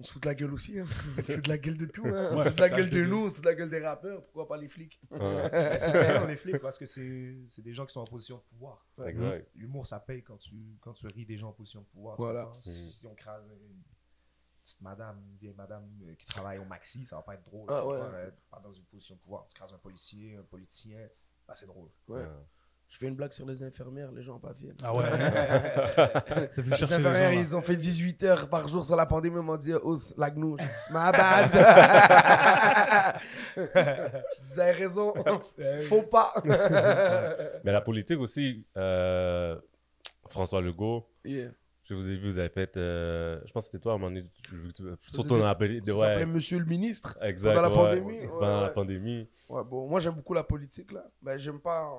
[0.00, 0.86] on se fout de la gueule aussi, hein.
[1.18, 2.28] on se fout de la gueule de tout, hein.
[2.32, 3.80] on se fout de la gueule de nous, on se fout de la gueule des
[3.86, 5.00] rappeurs, pourquoi pas les flics?
[5.10, 5.18] Ouais,
[5.78, 8.42] c'est payant, les flics parce que c'est c'est des gens qui sont en position de
[8.42, 8.84] pouvoir.
[9.06, 9.48] exact.
[9.54, 12.16] L'humour, ça paye quand tu, quand tu ris des gens en position de pouvoir.
[12.16, 12.44] Voilà.
[12.44, 12.62] comprends?
[12.62, 13.82] Si, si on crase une
[14.60, 17.66] petite madame, une vieille madame euh, qui travaille au maxi, ça va pas être drôle.
[17.68, 17.98] Ah ouais.
[18.26, 19.46] est pas dans une position de pouvoir.
[19.48, 20.98] Tu crases un policier, un politicien,
[21.46, 21.90] là, c'est drôle.
[22.08, 22.24] Ouais.
[22.94, 24.76] Je fais une blague sur les infirmières, les gens en pas viennent.
[24.84, 25.02] Ah ouais.
[26.52, 27.08] c'est venu Les chercher les gens.
[27.10, 29.96] infirmières, ils ont fait 18 heures par jour sur la pandémie, ils m'ont dit, oh,
[30.16, 30.56] la gnou.
[30.92, 31.50] Ma bad.
[33.56, 35.12] Je dis, vous avez raison,
[35.88, 36.32] faut pas.
[37.64, 39.58] Mais la politique aussi, euh,
[40.30, 41.48] François Legault, Yeah.
[41.84, 43.98] je vous ai vu, vous avez fait, euh, je pense que c'était toi à un
[43.98, 44.24] moment donné,
[45.00, 47.18] surtout dans la poli- Ça s'appelait ouais, Monsieur le ministre.
[47.22, 49.28] exact, pendant la ouais, pandémie, ouais, pendant la pandémie.
[49.48, 51.04] Ouais, bon, moi j'aime beaucoup la politique là.
[51.22, 51.90] Ben, j'aime pas.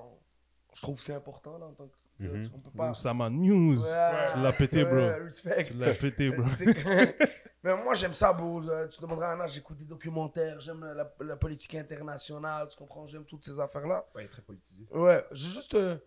[0.75, 1.95] Je trouve que c'est important là en tant que.
[2.19, 2.49] Mhm.
[2.53, 3.29] On peut pas.
[3.29, 3.77] News.
[3.83, 4.95] Ouais, Tu l'as pété, bro.
[5.25, 5.63] respect.
[5.63, 6.45] Tu l'as pété, bro.
[7.63, 8.61] Mais moi j'aime ça, bro.
[8.69, 13.07] Euh, Tu demanderas à Anna, j'écoute des documentaires, j'aime la, la politique internationale, tu comprends,
[13.07, 14.05] j'aime toutes ces affaires là.
[14.15, 14.85] Ouais, il est très politisé.
[14.91, 15.73] Ouais, j'ai juste.
[15.73, 15.97] euh,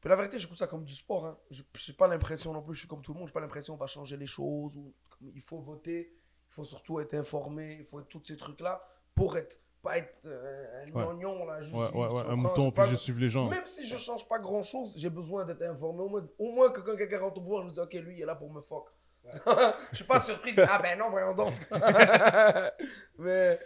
[0.00, 1.24] Puis la vérité, j'écoute ça comme du sport.
[1.26, 1.38] Hein.
[1.50, 3.80] J'ai pas l'impression non plus, je suis comme tout le monde, j'ai pas l'impression qu'on
[3.80, 4.76] va changer les choses.
[4.76, 4.92] Ou...
[5.34, 6.12] Il faut voter,
[6.50, 8.82] il faut surtout être informé, il faut être tous ces trucs-là
[9.14, 9.58] pour être.
[9.82, 11.04] Pas être euh, un Ouais.
[11.04, 11.74] oignon là, juste.
[11.74, 12.22] Ouais, ouais, ouais.
[12.28, 13.48] Un mouton, pas- puis je suive les gens.
[13.48, 16.00] Même si je change pas grand chose, j'ai besoin d'être informé.
[16.02, 18.16] Au moins, au moins que quand quelqu'un rentre au pouvoir, je me dis, ok, lui,
[18.18, 18.86] il est là pour me fuck.
[19.90, 21.54] je suis pas surpris que, ah ben non, voyons donc.
[23.18, 23.58] mais,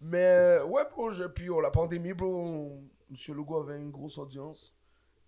[0.00, 4.74] mais, ouais, bro, je- puis oh, la pandémie, bro, Monsieur Legault avait une grosse audience.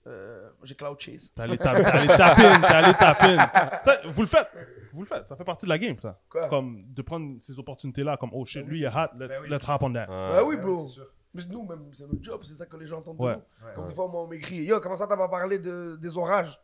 [0.06, 1.30] Euh, j'ai Cloud Chase.
[1.34, 3.36] T'as allé taper, t'as allé taper, t'as allé taper.
[3.82, 4.48] Ça, vous le faites,
[4.92, 5.26] vous le faites.
[5.26, 6.18] Ça fait partie de la game, ça.
[6.28, 6.48] Quoi?
[6.48, 9.48] Comme de prendre ces opportunités-là, comme oh shit, lui il est hot, let's, Ben oui.
[9.50, 10.08] let's hop on that.
[10.08, 10.38] Ouais.
[10.38, 10.86] Ah oui, Ouais, bro.
[11.32, 13.34] Mais nous, même, c'est notre job, c'est ça que les gens entendent Ouais.
[13.34, 13.66] de nous.
[13.66, 13.90] Ouais, Comme ouais.
[13.90, 16.58] des fois, moi, on m'écrit Yo, comment ça, t'as pas parlé de, des orages?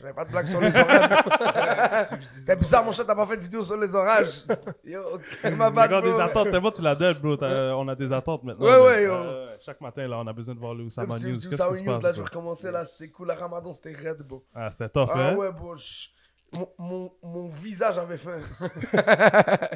[0.00, 2.08] J'avais pas de blague sur les orages.
[2.30, 4.42] C'est bizarre, mon chat, t'as pas fait de vidéo sur les orages.
[4.84, 5.22] Yo, ok,
[5.56, 6.00] ma bad, bro.
[6.02, 7.36] des attentes, tellement tu l'as dead, bro.
[7.40, 8.64] On a des attentes maintenant.
[8.66, 9.12] Ouais, ouais, yo.
[9.14, 11.34] Euh, chaque matin, là, on a besoin de voir le Oussama News.
[11.34, 12.02] Qu'est-ce ça, qui se News, passe?
[12.02, 13.28] là, je recommençais, là, c'était cool.
[13.28, 14.44] La Ramadan, c'était raide, bro.
[14.54, 15.36] Ah, c'était tough, Ah hein?
[15.36, 15.74] ouais, bro.
[15.76, 16.08] je-
[16.52, 18.38] mon, mon, mon visage avait faim.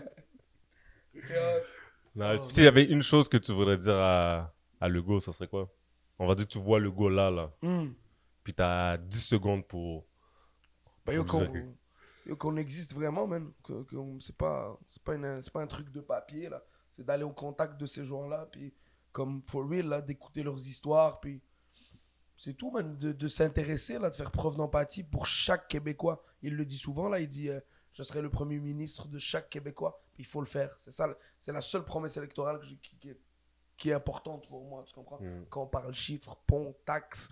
[2.14, 2.40] Nice.
[2.48, 4.50] S'il y avait une chose que tu voudrais dire à,
[4.80, 5.68] à Legault, ça serait quoi?
[6.18, 7.50] On va dire que tu vois Legault là, là.
[7.62, 7.88] Hmm.
[8.46, 10.06] Puis t'as 10 secondes pour.
[11.08, 11.42] Yo, Pour
[12.26, 13.50] yo, qu'on existe vraiment, man.
[14.20, 16.62] C'est, pas, c'est, pas une- c'est pas un truc de papier, là.
[16.92, 18.72] C'est d'aller au contact de ces gens-là, puis
[19.10, 21.42] comme for real, là, d'écouter leurs histoires, puis
[22.36, 22.96] c'est tout, man.
[22.96, 26.22] De, de s'intéresser, là, de faire preuve d'empathie pour chaque Québécois.
[26.40, 27.58] Il le dit souvent, là, il dit euh,
[27.90, 30.72] Je serai le premier ministre de chaque Québécois, puis il faut le faire.
[30.78, 31.08] C'est ça,
[31.40, 33.18] c'est la seule promesse électorale que qui, qui est,
[33.76, 35.18] qui est importante pour moi, tu comprends?
[35.20, 35.46] Mm.
[35.50, 37.28] Quand on parle chiffres, ponts, taxes,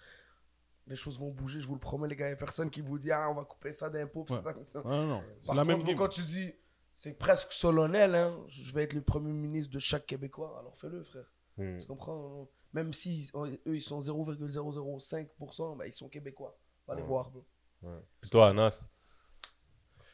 [0.86, 2.26] les choses vont bouger, je vous le promets, les gars.
[2.26, 4.26] Il n'y a personne qui vous dit Ah, on va couper ça d'impôts.
[4.28, 4.40] Ouais.
[4.40, 4.82] ça, ça.
[4.84, 5.24] Non, non, non.
[5.40, 5.96] C'est Par la contre, même game.
[5.96, 6.52] Quand tu dis,
[6.92, 11.02] c'est presque solennel, hein, je vais être le premier ministre de chaque Québécois, alors fais-le,
[11.02, 11.24] frère.
[11.56, 11.78] Hmm.
[11.78, 12.48] Tu comprends hein?
[12.72, 16.58] Même si eux, ils sont 0,005%, bah, ils sont Québécois.
[16.86, 17.06] Va les Ouais.
[17.08, 17.46] voir, bro.
[17.82, 18.00] Ouais.
[18.20, 18.84] Puis toi, Anas?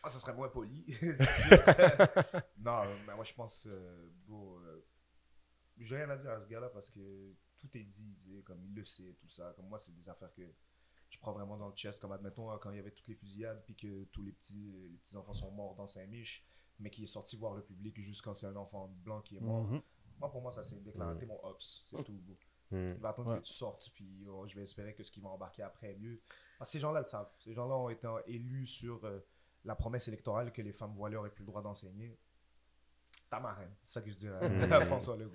[0.02, 0.84] Ah, ça serait moins poli.
[2.58, 4.84] non, mais moi, je pense, euh, bro, euh,
[5.78, 8.84] j'ai rien à dire à ce gars-là parce que tout est dit, comme il le
[8.84, 9.52] sait, tout ça.
[9.54, 10.42] Comme moi, c'est des affaires que
[11.10, 12.00] je prends vraiment dans le chest.
[12.00, 14.72] Comme admettons, hein, quand il y avait toutes les fusillades, puis que tous les petits,
[14.90, 16.44] les petits enfants sont morts dans Saint-Mich,
[16.78, 19.40] mais qui est sorti voir le public juste quand c'est un enfant blanc qui est
[19.40, 19.64] mort.
[19.64, 19.82] Mhm.
[20.18, 21.18] Moi, pour moi, ça, c'est une déclaration.
[21.18, 22.36] T'es mon ops, c'est tout, bro.
[22.70, 22.92] Hmm.
[22.94, 23.38] Il va attendre Ouais.
[23.40, 25.96] que tu sortes, puis oh, je vais espérer que ce qui va embarquer après est
[25.96, 26.20] mieux.
[26.58, 27.30] Parce que ces gens-là le savent.
[27.38, 29.18] Ces gens-là ont été élus sur euh,
[29.64, 32.16] la promesse électorale que les femmes voilées auraient plus le droit d'enseigner.
[33.30, 34.72] Ta marraine, c'est ça que je dirais Mm.
[34.72, 35.30] à François Legault.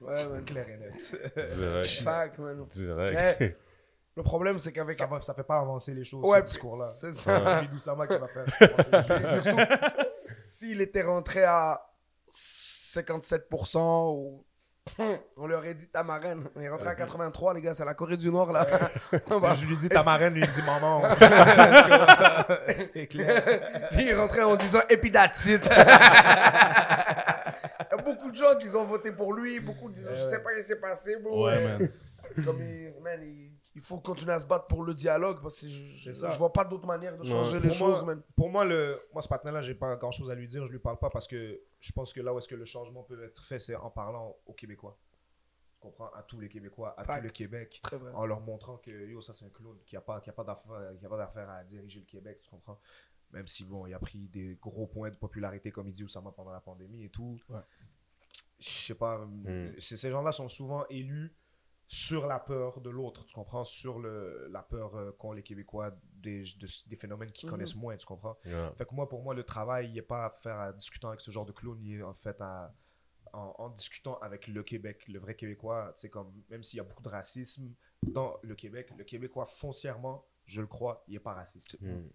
[0.00, 0.44] Ouais, man.
[0.44, 1.46] Clair et net.
[1.54, 2.02] Direct.
[2.02, 2.66] Fact, man.
[2.66, 3.36] Direct.
[3.40, 3.56] Mais
[4.16, 4.96] le problème, c'est qu'avec.
[4.96, 6.86] ça, va, ça fait pas avancer les choses, Ouais, ce discours-là.
[6.86, 7.42] c'est C'est ça.
[7.58, 8.46] celui d'Oussama qui va faire
[8.90, 9.56] avancer les surtout,
[10.08, 11.80] s'il était rentré à
[12.32, 14.44] 57% ou.
[15.36, 16.48] On lui aurait dit ta marraine.
[16.56, 18.66] Il est rentré à 83, les gars, c'est la Corée du Nord, là.
[19.30, 21.02] On va- Je lui dis ta marraine, lui il dit maman.
[22.74, 23.42] c'est clair.
[23.92, 25.62] Lui, il est rentré en disant épidatite.
[28.30, 30.62] Beaucoup de gens qui ont voté pour lui, beaucoup de je sais pas ce qui
[30.64, 31.46] s'est passé, bro.
[31.46, 31.92] Ouais, mais- man.
[32.44, 35.68] Comme il, man, il, il faut continuer à se battre pour le dialogue parce que
[35.68, 37.62] je, je, vois pas d'autre manière de changer Ouais.
[37.62, 38.22] les Pour choses, moi- man.
[38.36, 40.64] Pour moi, le, moi ce partenaire-là, j'ai pas grand-chose à lui dire.
[40.66, 43.02] Je lui parle pas parce que je pense que là où est-ce que le changement
[43.02, 44.96] peut être fait, c'est en parlant aux Québécois.
[45.72, 46.10] Tu comprends?
[46.12, 47.18] À tous les Québécois, à Fact.
[47.20, 47.82] tout le Québec.
[48.14, 50.42] En leur montrant que yo, ça c'est un clown, qui a pas, qui a pas
[50.42, 52.78] a pas d'affaire à diriger le Québec, tu comprends?
[53.32, 56.32] Même si bon, il a pris des gros points de popularité comme il dit Oussama
[56.32, 57.40] pendant la pandémie et tout.
[57.48, 57.60] Ouais.
[58.60, 59.24] Je sais pas.
[59.24, 59.78] Mm.
[59.78, 61.34] c- Ces gens-là sont souvent élus
[61.88, 63.64] sur la peur de l'autre, tu comprends?
[63.64, 67.50] Sur le, la peur euh, qu'ont les Québécois des, de- des phénomènes qu'ils Mhm.
[67.52, 68.36] connaissent moins, tu comprends?
[68.76, 71.20] Fait que moi, pour moi, le travail, il n'est pas à faire en discutant avec
[71.20, 72.72] ce genre de clown, il est en fait à-
[73.32, 75.92] en, en discutant avec le Québec, le vrai Québécois.
[75.96, 80.24] C'est comme, même s'il y a beaucoup de racisme dans le Québec, le Québécois, foncièrement,
[80.46, 81.76] je le crois, il n'est pas raciste.
[81.80, 82.08] Hmm.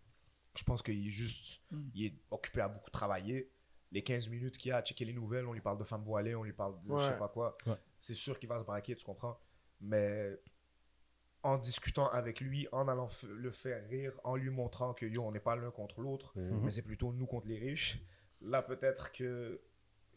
[0.57, 1.81] Je pense qu'il est juste, Mm.
[1.95, 3.49] il est occupé à beaucoup travailler.
[3.91, 6.35] Les 15 minutes qu'il a à checker les nouvelles, on lui parle de femmes voilées,
[6.35, 7.09] on lui parle de je Ouais.
[7.11, 7.57] sais pas quoi.
[7.65, 7.75] Ouais.
[8.01, 9.39] C'est sûr qu'il va se braquer, tu comprends.
[9.81, 10.37] Mais
[11.43, 15.31] en discutant avec lui, en allant le faire rire, en lui montrant que yo, on
[15.31, 16.61] n'est pas l'un contre l'autre, Mhm.
[16.63, 17.99] mais c'est plutôt nous contre les riches.
[18.41, 19.61] Là, peut-être que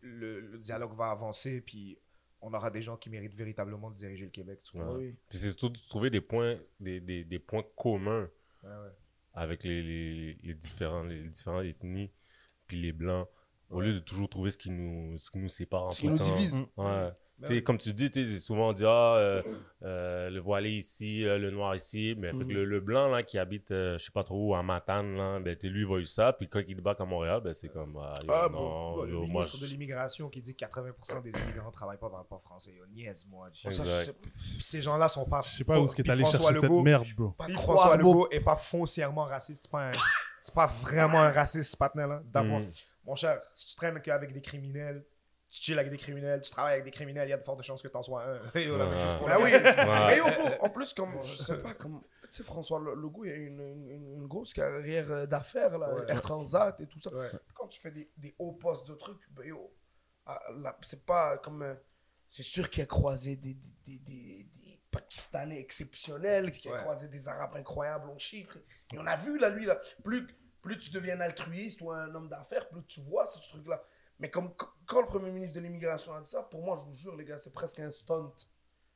[0.01, 1.99] le, le dialogue va avancer, puis
[2.41, 4.61] on aura des gens qui méritent véritablement de diriger le Québec.
[4.63, 4.95] tu comprends?
[4.97, 5.07] Ouais.
[5.09, 5.17] Oui.
[5.29, 8.31] Puis c'est surtout de trouver des points, des, des, des points communs
[8.63, 8.91] Ouais, ouais.
[9.35, 12.11] avec les, les, les différents, les différentes ethnies,
[12.67, 13.29] puis les blancs,
[13.71, 15.93] au lieu de toujours trouver ce qui nous, ce qui nous sépare.
[15.95, 16.61] Ce qui nous divise.
[16.77, 17.11] Ouais.
[17.41, 17.63] Ben T'sais, oui.
[17.63, 19.43] Comme tu dis, souvent on dit ah, euh,
[19.85, 22.51] euh, le voilé ici, euh, le noir ici, mais fait que Mhm.
[22.51, 25.39] le, le blanc là, qui habite, euh, je sais pas trop où, à Matane, là,
[25.39, 28.15] ben, lui il voit ça, puis quand il débarque à Montréal, ben, c'est comme ah,
[28.29, 28.59] Ah, non,
[28.97, 31.97] Bon, le yo, moi, ministre de l'immigration qui dit que 80% des immigrants ne travaillent
[31.99, 32.73] pas dans le port français.
[32.77, 35.43] Yo, je sais Puis ces gens-là sont pas.
[35.43, 37.29] Je sais pas où est-ce que t'es allé François chercher Legault- cette merde, bro.
[37.39, 37.97] pas François.
[37.97, 39.63] Legault est pas foncièrement raciste.
[39.67, 39.93] C'est pas, un-
[40.43, 42.21] c'est pas vraiment un raciste, ce partenaire-là.
[42.25, 42.71] D'abord, Mhm.
[43.09, 45.05] Mon cher, si tu traînes qu'avec des criminels,
[45.51, 47.63] tu chill avec des criminels, tu travailles avec des criminels, il y a de fortes
[47.63, 48.39] chances que t'en sois un.
[48.39, 52.95] Pour Bah le oui, en plus, comme, je sais pas, comme, tu sais, François Le-
[52.95, 56.05] Legault, il a une, une, une grosse carrière euh, d'affaires, là, Ouais.
[56.09, 57.11] Air Transat et tout ça.
[57.15, 57.31] Ouais.
[57.55, 59.75] Quand tu fais des, des hauts postes de trucs, ben yo,
[60.27, 61.63] ah, là, c'est pas comme.
[61.63, 61.75] euh,
[62.29, 63.55] c'est sûr qu'il a croisé des,
[63.87, 66.81] des, des, des- des Pakistanais exceptionnels, qu'il a Ouais.
[66.83, 68.59] croisé des Arabes incroyables en chiffres.
[68.93, 70.27] Et on a vu, là, lui, là, plus,
[70.63, 73.83] plus tu deviens altruiste ou un homme d'affaires, plus tu vois ce truc-là.
[74.21, 76.83] Mais comme qu- quand le premier ministre de l'immigration a dit ça, pour moi, je
[76.85, 78.33] vous jure, les gars, c'est presque un stunt.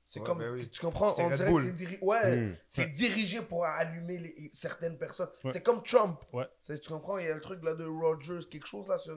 [0.04, 0.60] C'est Ouais, comme, ben oui.
[0.62, 1.62] tu, tu comprends, C'est on Red dirait Bull.
[1.62, 5.30] que c'est diri- ouais, c'est dirigé pour allumer les- certaines personnes.
[5.44, 5.52] Ouais.
[5.52, 6.20] C'est comme Trump.
[6.64, 9.16] Tu comprends, il y a le truc là de Rogers, quelque chose là sur,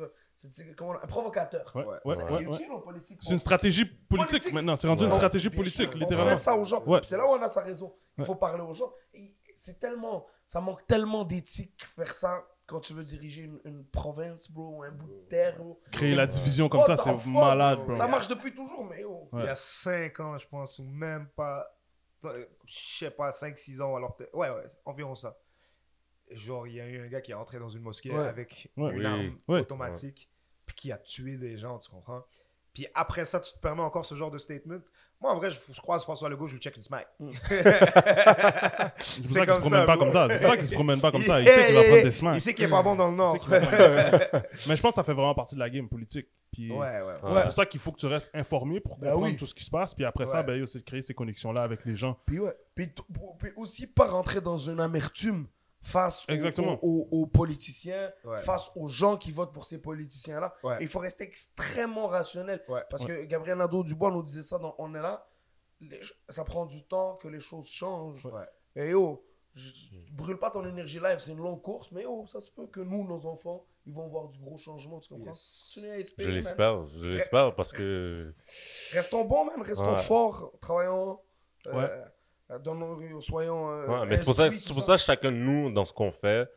[0.78, 1.76] comment, un provocateur.
[1.76, 1.98] Ouais, Ouais.
[2.06, 2.24] ouais, Ouais.
[2.30, 3.20] C'est utile en politique.
[3.24, 4.54] C'est une stratégie politique, Politique.
[4.54, 4.76] maintenant.
[4.76, 6.32] C'est rendu une stratégie politique, sûr, On littéralement.
[6.38, 6.84] fait ça aux gens.
[7.04, 7.96] C'est là où on a sa raison.
[8.18, 8.28] Il Ouais.
[8.28, 8.94] faut parler aux gens.
[9.56, 14.50] C'est tellement, ça manque tellement d'éthique faire ça quand tu veux diriger une, une province,
[14.50, 15.80] bro, un bout de terre, bro.
[15.92, 17.96] Créer la division comme ça, c'est malade, bro?
[17.96, 19.30] Ça marche depuis toujours, mais oh.
[19.32, 19.44] Ouais.
[19.44, 21.72] Il y a 5 ans, je pense, ou même pas.
[22.24, 22.38] Je
[22.98, 24.34] sais pas, 5-6 ans, alors peut-être.
[24.34, 25.38] Ouais, ouais, environ ça.
[26.32, 28.26] Genre, il y a eu un gars qui est rentré dans une mosquée Ouais.
[28.28, 28.94] avec Ouais.
[28.94, 29.06] une Oui.
[29.06, 29.60] arme Ouais.
[29.60, 30.28] automatique,
[30.66, 32.24] puis qui a tué des gens, tu comprends?
[32.74, 34.80] Puis après ça, tu te permets encore ce genre de statement.
[35.26, 37.08] Moi, en vrai, je, je croise François Legault, je lui check une smack.
[39.00, 40.28] C'est pour ça qu'il se promène ça, pas comme ça.
[40.30, 41.42] C'est pour ça qu'il se promène pas comme ça.
[41.42, 42.34] Il sait qu'il va prendre des semaines.
[42.36, 43.38] Il sait qu'il est pas bon dans le Nord.
[43.50, 46.28] Mais je pense que ça fait vraiment partie de la game politique.
[46.52, 47.02] Puis Ouais, ouais.
[47.02, 47.14] Ouais.
[47.32, 49.36] c'est pour ça qu'il faut que tu restes informé pour Ben comprendre oui.
[49.36, 49.96] tout ce qui se passe.
[49.96, 52.20] Puis après ça, ben, c'est de créer ces connexions-là avec les gens.
[52.28, 52.56] Puis ouais.
[52.76, 52.92] Puis,
[53.40, 55.48] puis aussi pas rentrer dans une amertume
[55.86, 56.80] face aux- Exactement.
[56.82, 58.40] Aux, aux- aux politiciens, Ouais.
[58.42, 60.54] face aux gens qui votent pour ces politiciens-là.
[60.64, 60.78] Ouais.
[60.82, 62.64] Il faut rester extrêmement rationnel.
[62.68, 62.82] Ouais.
[62.90, 65.28] Parce que Gabriel Nadeau-Dubois nous disait ça dans On est là.
[65.82, 68.26] Les- ça prend du temps que les choses changent.
[68.26, 68.48] Ouais.
[68.76, 69.24] Et yo,
[69.54, 72.50] je, je- brûle pas ton énergie live, c'est une longue course, mais yo, ça se
[72.52, 75.28] peut que nous, nos enfants, ils vont voir du gros changement, tu comprends?
[75.28, 75.78] Yes.
[75.78, 78.34] Espérer, Je l'espère, je l'espère parce que.
[78.92, 79.96] Restons bons, man, restons Ouais.
[79.98, 81.20] forts, travaillons,
[81.68, 81.88] euh, Ouais.
[81.90, 82.06] euh,
[82.64, 83.70] donnons- soyons.
[83.72, 86.50] euh, Ouais, mais c'est pour ça, pour ça, chacun de nous, dans ce qu'on fait,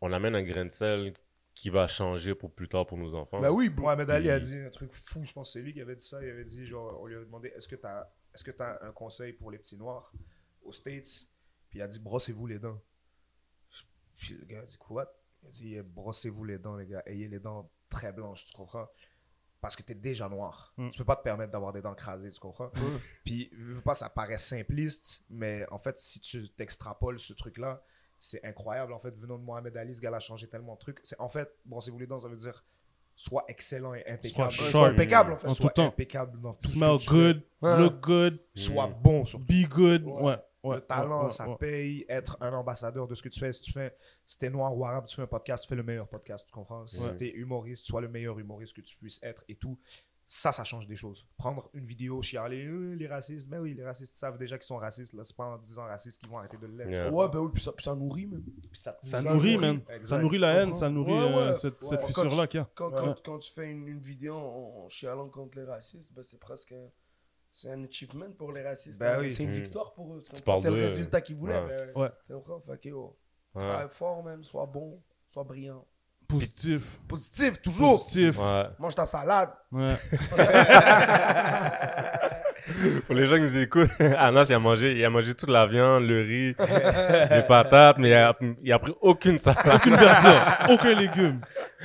[0.00, 1.12] on amène un grain de sel
[1.54, 3.40] qui va changer pour plus tard pour nos enfants.
[3.40, 3.68] Bah oui.
[3.68, 6.04] Mohamed Ali a dit un truc fou, je pense que c'est lui qui avait dit
[6.04, 6.22] ça.
[6.24, 8.78] Il avait dit, genre, on lui a demandé est-ce que tu as, est-ce que as
[8.82, 10.12] un conseil pour les petits noirs
[10.62, 11.28] aux States?
[11.68, 12.80] Puis il a dit brossez-vous les dents.
[14.16, 15.12] Puis le gars a dit quoi?
[15.42, 17.02] Il a dit brossez-vous les dents, les gars.
[17.06, 18.88] Ayez les dents très blanches, tu comprends?
[19.60, 20.72] Parce que tu es déjà noir.
[20.76, 20.90] Mm.
[20.90, 22.70] Tu peux pas te permettre d'avoir des dents crasées, tu comprends?
[23.24, 27.82] Puis, je veux pas, ça paraît simpliste, mais en fait, si tu t'extrapoles ce truc-là,
[28.18, 28.92] c'est incroyable.
[28.92, 31.00] En fait, venant de Mohamed Ali, ce gars-là a changé tellement de trucs.
[31.02, 32.64] C'est, en fait, brossez-vous les dents, ça veut dire
[33.20, 34.50] soit excellent et impeccable.
[34.50, 34.92] Sharp.
[34.94, 35.48] impeccable, en fait.
[35.48, 35.86] En tout temps.
[35.88, 37.78] impeccable dans tout ce Smell que tu good, Ouais.
[37.78, 39.02] look good, Mm.
[39.02, 40.04] bon be good.
[40.04, 40.22] Ouais.
[40.22, 40.36] Ouais.
[40.62, 42.06] ouais, le talent, ouais, ça paye.
[42.08, 43.52] Être un ambassadeur de ce que tu fais.
[43.52, 43.94] Si tu fais,
[44.26, 46.52] si t'es noir ou arabe, tu fais un podcast, tu fais le meilleur podcast, tu
[46.52, 46.86] comprends?
[46.86, 49.78] Si t'es humoriste, sois le meilleur humoriste que tu puisses être et tout.
[50.32, 51.26] Ça, ça change des choses.
[51.36, 54.76] Prendre une vidéo, chialer, Euh, les racistes, mais oui, les racistes savent déjà qu'ils sont
[54.76, 55.12] racistes.
[55.12, 56.88] Là, c'est pas en disant racistes qu'ils vont arrêter de l'être.
[56.88, 57.10] Yeah.
[57.10, 58.44] Ouais, bah oui, puis ça, puis ça nourrit, même.
[58.44, 59.58] Puis ça, Ça Ça nourrit, nourrit.
[59.58, 59.80] man.
[59.88, 60.06] Exact.
[60.06, 61.88] Ça nourrit la haine, ça nourrit Ouais, euh, cette, Ouais.
[61.88, 62.70] cette Quand fissure-là qu'il y a.
[62.76, 62.98] Quand, Ouais.
[63.00, 66.38] quand, quand tu fais une, une vidéo en, en chialant contre les racistes, ben c'est
[66.38, 66.86] presque un,
[67.52, 69.00] c'est un achievement pour les racistes.
[69.00, 69.22] Ben hein.
[69.22, 69.30] oui.
[69.32, 69.62] C'est une Mm.
[69.62, 70.22] victoire pour eux.
[70.32, 71.60] C'est le résultat qu'ils voulaient.
[71.60, 71.92] ouais.
[71.92, 72.10] ben, Ouais.
[72.24, 72.60] Tu comprends?
[72.60, 73.18] Fait que, oh,
[73.56, 73.62] Ouais.
[73.62, 74.44] travaille fort, même.
[74.44, 75.02] Sois bon,
[75.32, 75.84] sois brillant.
[76.30, 76.82] Positif.
[77.08, 77.98] Positif, toujours.
[77.98, 78.38] Positif.
[78.38, 78.64] Ouais.
[78.78, 79.50] Mange ta salade.
[79.72, 79.96] Ouais.
[83.06, 85.66] Pour les gens qui nous écoutent, Anas, il a mangé, il a mangé toute la
[85.66, 86.54] viande, le riz,
[87.34, 89.66] les patates, mais il a, il a pris aucune salade.
[89.74, 91.40] Aucune verdure, aucun légume.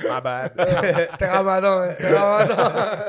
[0.06, 0.52] Ma bad.
[1.12, 3.02] C'était Ramadan, hein, c'était Ramadan.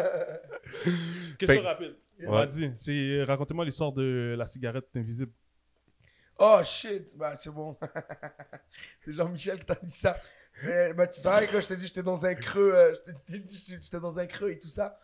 [1.38, 1.96] Question Fait- rapide.
[2.20, 2.46] Ouais.
[2.48, 5.32] Vas-y, c'est- racontez-moi l'histoire de la cigarette invisible.
[6.40, 7.78] Oh shit, bah c'est bon.
[9.02, 10.18] c'est Jean-Michel qui t'a dit ça.
[10.96, 12.96] Bah, tu te rappelles quand je t'ai dit j'étais dans un creux, euh,
[13.30, 15.00] j'étais dans un creux et tout ça.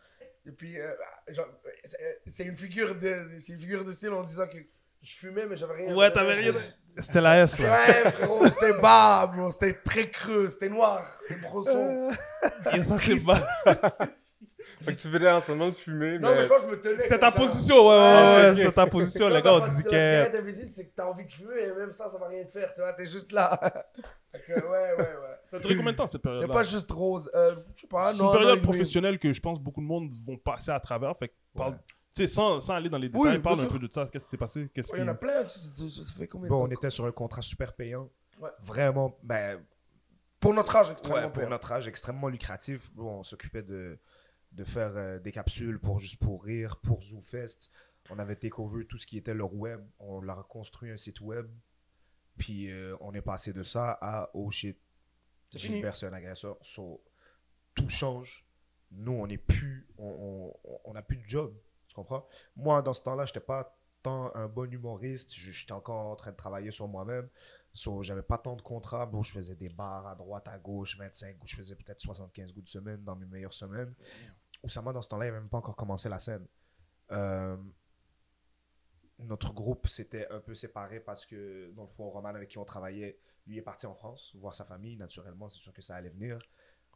[0.45, 1.47] Et puis, euh, bah, genre,
[1.85, 4.57] c'est- c'est une figure de, c'est une figure de style en disant que
[5.01, 5.95] je fumais mais j'avais rien.
[5.95, 6.53] Ouais, t'avais rien.
[6.97, 7.75] C'était la S, là.
[7.87, 9.49] Ouais, frérot, c'était bas, bro.
[9.51, 12.11] C'était très creux, c'était noir, c'était brosson.
[12.73, 13.41] Et ça, c'est bas.
[14.83, 16.43] Fait que tu venais en ce moment de fumer, Non, mais mais...
[16.43, 16.97] je pense que je me tenais.
[16.97, 17.37] C'était ta ça.
[17.39, 18.55] position, ouais, ouais, Ah, ouais, ok.
[18.57, 19.29] c'était ta position.
[19.29, 19.89] Les gars, on dit que.
[19.89, 22.51] cigarette invisible, c'est que t'as envie de fumer et même ça, ça va rien te
[22.51, 22.93] faire, tu vois.
[22.93, 23.59] T'es juste là.
[24.35, 25.37] Fait que, ouais, ouais, ouais.
[25.47, 26.53] Ça a duré combien de temps cette C'est période-là?
[26.53, 27.29] pas juste rose.
[27.35, 30.37] Euh, je sais pas, C'est une période professionnelle que je pense beaucoup de monde vont
[30.37, 31.15] passer à travers.
[31.17, 31.77] Fait que parle- Ouais.
[32.15, 34.07] Tu sais, sans, sans aller dans les Oui, détails, parle bien un peu de ça.
[34.11, 35.03] Qu'est-ce qui s'est passé Qu'est-ce Ouais, qui...
[35.03, 35.47] Il y en a plein.
[35.47, 38.07] Ça, fait combien de Bon, temps on était sur un contrat super payant.
[38.39, 38.51] Ouais.
[38.61, 39.59] Vraiment, ben,
[40.39, 41.49] Pour notre âge, extrêmement Ouais, pour payant.
[41.49, 42.91] notre âge, extrêmement lucratif.
[42.93, 43.97] Bon, on s'occupait de,
[44.53, 47.71] de faire euh, des capsules pour juste pour rire, pour ZooFest.
[48.09, 49.85] On avait takeover tout ce qui était leur web.
[49.99, 51.49] On leur a construit un site web.
[52.37, 54.77] Puis euh, on est passé de ça à oh shit,
[55.51, 55.75] C'est fini.
[55.75, 56.57] Gilbert c'est un agresseur.
[56.63, 57.03] So,
[57.75, 58.45] tout change.
[58.91, 61.55] Nous, on n'est plus, on, on, on a plus de job.
[61.87, 62.27] Tu comprends?
[62.55, 65.33] Moi, dans ce temps-là, j'étais pas tant un bon humoriste.
[65.33, 67.27] Je- J'étais encore en train de travailler sur moi-même.
[67.73, 69.05] So, j'avais pas tant de contrats.
[69.07, 71.49] Bon, je faisais des bars à droite, à gauche, 25 gouttes.
[71.49, 73.93] Je faisais peut-être 75 gouttes semaine dans mes meilleures semaines.
[74.63, 76.45] Oussama, dans ce temps-là, il n'avait même pas encore commencé la scène.
[77.11, 77.57] Euh,
[79.19, 82.65] notre groupe s'était un peu séparé parce que, dans le fond, Roman avec qui on
[82.65, 84.97] travaillait, lui est parti en France, voir sa famille.
[84.97, 86.39] Naturellement, c'est sûr que ça allait venir.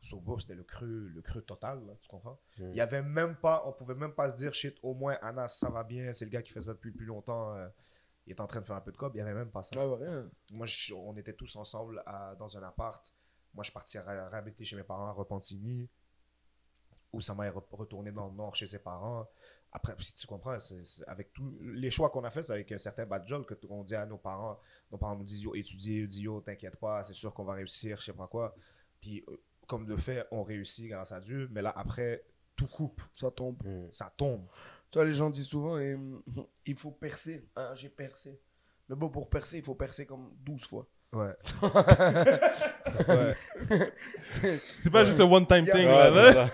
[0.01, 2.39] So, bro, c'était le creux, le creux total, là, tu comprends?
[2.59, 2.70] Mm.
[2.72, 5.47] Il y avait même pas, on pouvait même pas se dire, shit, au moins, Anas,
[5.49, 7.68] ça va bien, c'est le gars qui fait ça depuis plus longtemps, euh,
[8.28, 9.63] il est en train de faire un peu de cob, il y avait même pas
[9.63, 9.76] ça.
[9.88, 10.30] Ouais, rien.
[10.51, 13.13] Moi, je- on était tous ensemble à- dans un appart.
[13.55, 15.89] Moi, je suis parti ra- rabêter chez mes parents à Repentigny.
[17.14, 19.28] Oussama est re- retourné dans le nord chez ses parents.
[19.72, 22.72] Après, si tu comprends, c'est- c'est avec tous les choix qu'on a fait, c'est avec
[22.72, 24.60] un certain badjol que t- on dit à nos parents.
[24.91, 27.53] Nos parents nous disent Yo, étudiez, ils disent Yo, t'inquiète pas, c'est sûr qu'on va
[27.53, 28.55] réussir, je sais pas quoi.
[29.01, 29.38] Puis, euh,
[29.68, 31.47] comme de fait, on réussit grâce à Dieu.
[31.51, 32.24] Mais là, après,
[32.55, 33.62] tout coupe, Ça tombe.
[33.64, 33.89] Mm.
[33.93, 34.45] ça tombe.
[34.89, 36.24] Tu vois, les gens disent souvent, et, hum,
[36.66, 37.45] il faut percer.
[37.55, 38.39] Ah, j'ai percé.
[38.89, 40.88] Mais bon, pour percer, il faut percer comme 12 fois.
[41.14, 41.34] Ouais.
[43.08, 43.36] ouais.
[44.80, 45.76] C'est pas juste un one-time Yeah.
[45.76, 45.88] thing.
[45.88, 46.51] Ouais, là.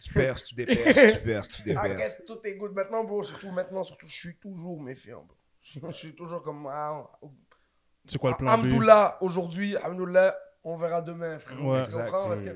[0.00, 1.86] Tu perces, tu déperces, tu perces, tu déperces.
[1.86, 2.72] Arrête, tout est good.
[2.72, 5.36] Maintenant, bro, surtout maintenant, surtout, je suis toujours méfiant, bro.
[5.62, 7.08] Je je suis toujours comme, ah,
[8.06, 8.60] C'est quoi le plan B?
[8.64, 11.64] Alhamdoulilah, aujourd'hui, Alhamdoulilah, on verra demain, frère.
[11.64, 11.86] Ouais.
[11.86, 12.28] tu comprends?
[12.28, 12.50] Parce que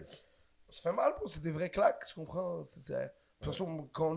[0.71, 1.27] ça fait mal, bro.
[1.29, 2.64] C'est des vrais claques, tu comprends?
[2.67, 4.14] C'est- c'est- De toute façon, quand...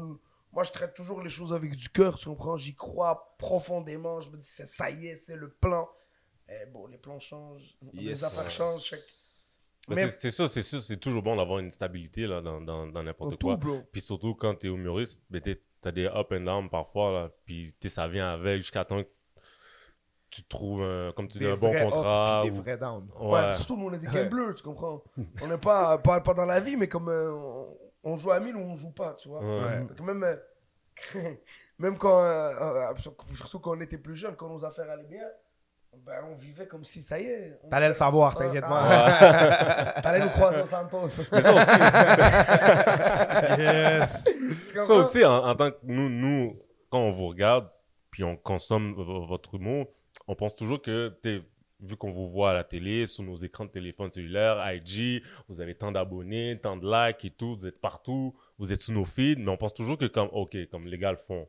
[0.51, 2.57] moi, je traite toujours les choses avec du cœur, tu comprends?
[2.57, 4.19] J'y crois profondément.
[4.21, 5.87] Je me dis, c'est- ça y est, c'est le plan.
[6.49, 8.83] Et bon, les plans changent, les affaires changent.
[8.83, 8.99] chaque-
[9.87, 12.85] Mais Mais- c'est- ça, c'est sûr, c'est toujours bon d'avoir une stabilité là, dans, dans,
[12.85, 13.81] dans Dans n'importe tout, quoi.
[13.91, 17.73] Puis surtout quand t'es humoriste, ben t'es- t'as des up and down parfois, là, puis
[17.87, 19.09] ça vient avec jusqu'à temps que
[20.29, 22.41] tu trouves un, comme tu dis, un bon contrat.
[22.43, 23.07] des ou- vrais down.
[23.19, 23.53] Ouais, Ouais.
[23.55, 25.01] surtout, nous, on est des gains bleus, tu comprends?
[25.41, 27.31] On n'est pas, pas, pas dans la vie, mais comme euh,
[28.03, 29.39] on, joue à 1000 ou on joue pas, tu vois?
[29.41, 29.79] Ouais.
[29.85, 30.35] Donc même, euh,
[31.79, 32.93] même quand, euh,
[33.35, 35.25] surtout quand on était plus jeune, quand nos affaires allaient bien,
[36.05, 37.59] ben, on vivait comme si ça y est.
[37.63, 40.01] on- T'allais le savoir, t'inquiète Ah, pas.
[40.01, 41.01] T'allais nous croiser au Santos.
[41.31, 41.79] Mais ça aussi,
[43.61, 44.25] Yes.
[44.85, 46.57] Ça aussi en, en tant que nous, nous,
[46.89, 47.67] quand on vous regarde,
[48.11, 48.93] puis on consomme
[49.27, 49.87] votre humour,
[50.27, 51.41] on pense toujours que, t'es-
[51.81, 55.61] vu qu'on vous voit à la télé, sur nos écrans de téléphone cellulaire, IG, vous
[55.61, 59.05] avez tant d'abonnés, tant de likes et tout, vous êtes partout, vous êtes sous nos
[59.05, 61.47] feeds, mais on pense toujours que comme, ok, comme les gars le font.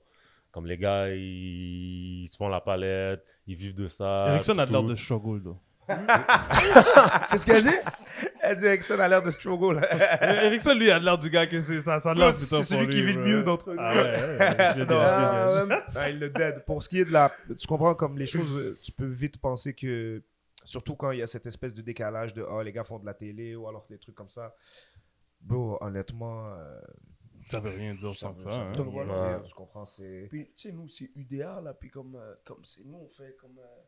[0.52, 4.26] Comme les gars, ils, ils se font la palette, ils vivent de ça.
[4.28, 5.54] Erickson a l'air de struggle, là.
[7.30, 7.70] Qu'est-ce qu'elle dit?
[8.42, 9.80] Elle dit ça a l'air de struggle.
[10.20, 13.06] Erickson, lui, a l'air du gars que c'est ça, ça C'est celui pour qui lui,
[13.08, 13.78] vit le mieux d'entre nous.
[13.78, 14.98] Ah ouais, ouais, ouais, je Non.
[14.98, 15.84] Ah.
[15.96, 16.64] Ah, il le dead.
[16.64, 17.30] Pour ce qui est de la.
[17.58, 20.22] Tu comprends comme les choses, euh, tu peux vite penser que.
[20.64, 23.06] Surtout quand il y a cette espèce de décalage de oh, les gars font de
[23.06, 24.54] la télé ou alors des trucs comme ça.
[25.40, 26.48] Bro, honnêtement.
[26.54, 26.80] euh,
[27.50, 28.50] Ça veut rien dire ça veut- ça.
[28.52, 28.72] ça hein.
[28.72, 29.12] veut rien Ouais.
[29.38, 30.26] dire, Tu comprends, c'est.
[30.30, 33.36] Puis, tu sais, nous, c'est UDA, là, puis comme, euh, comme c'est nous, on fait
[33.36, 33.58] comme.
[33.58, 33.82] euh,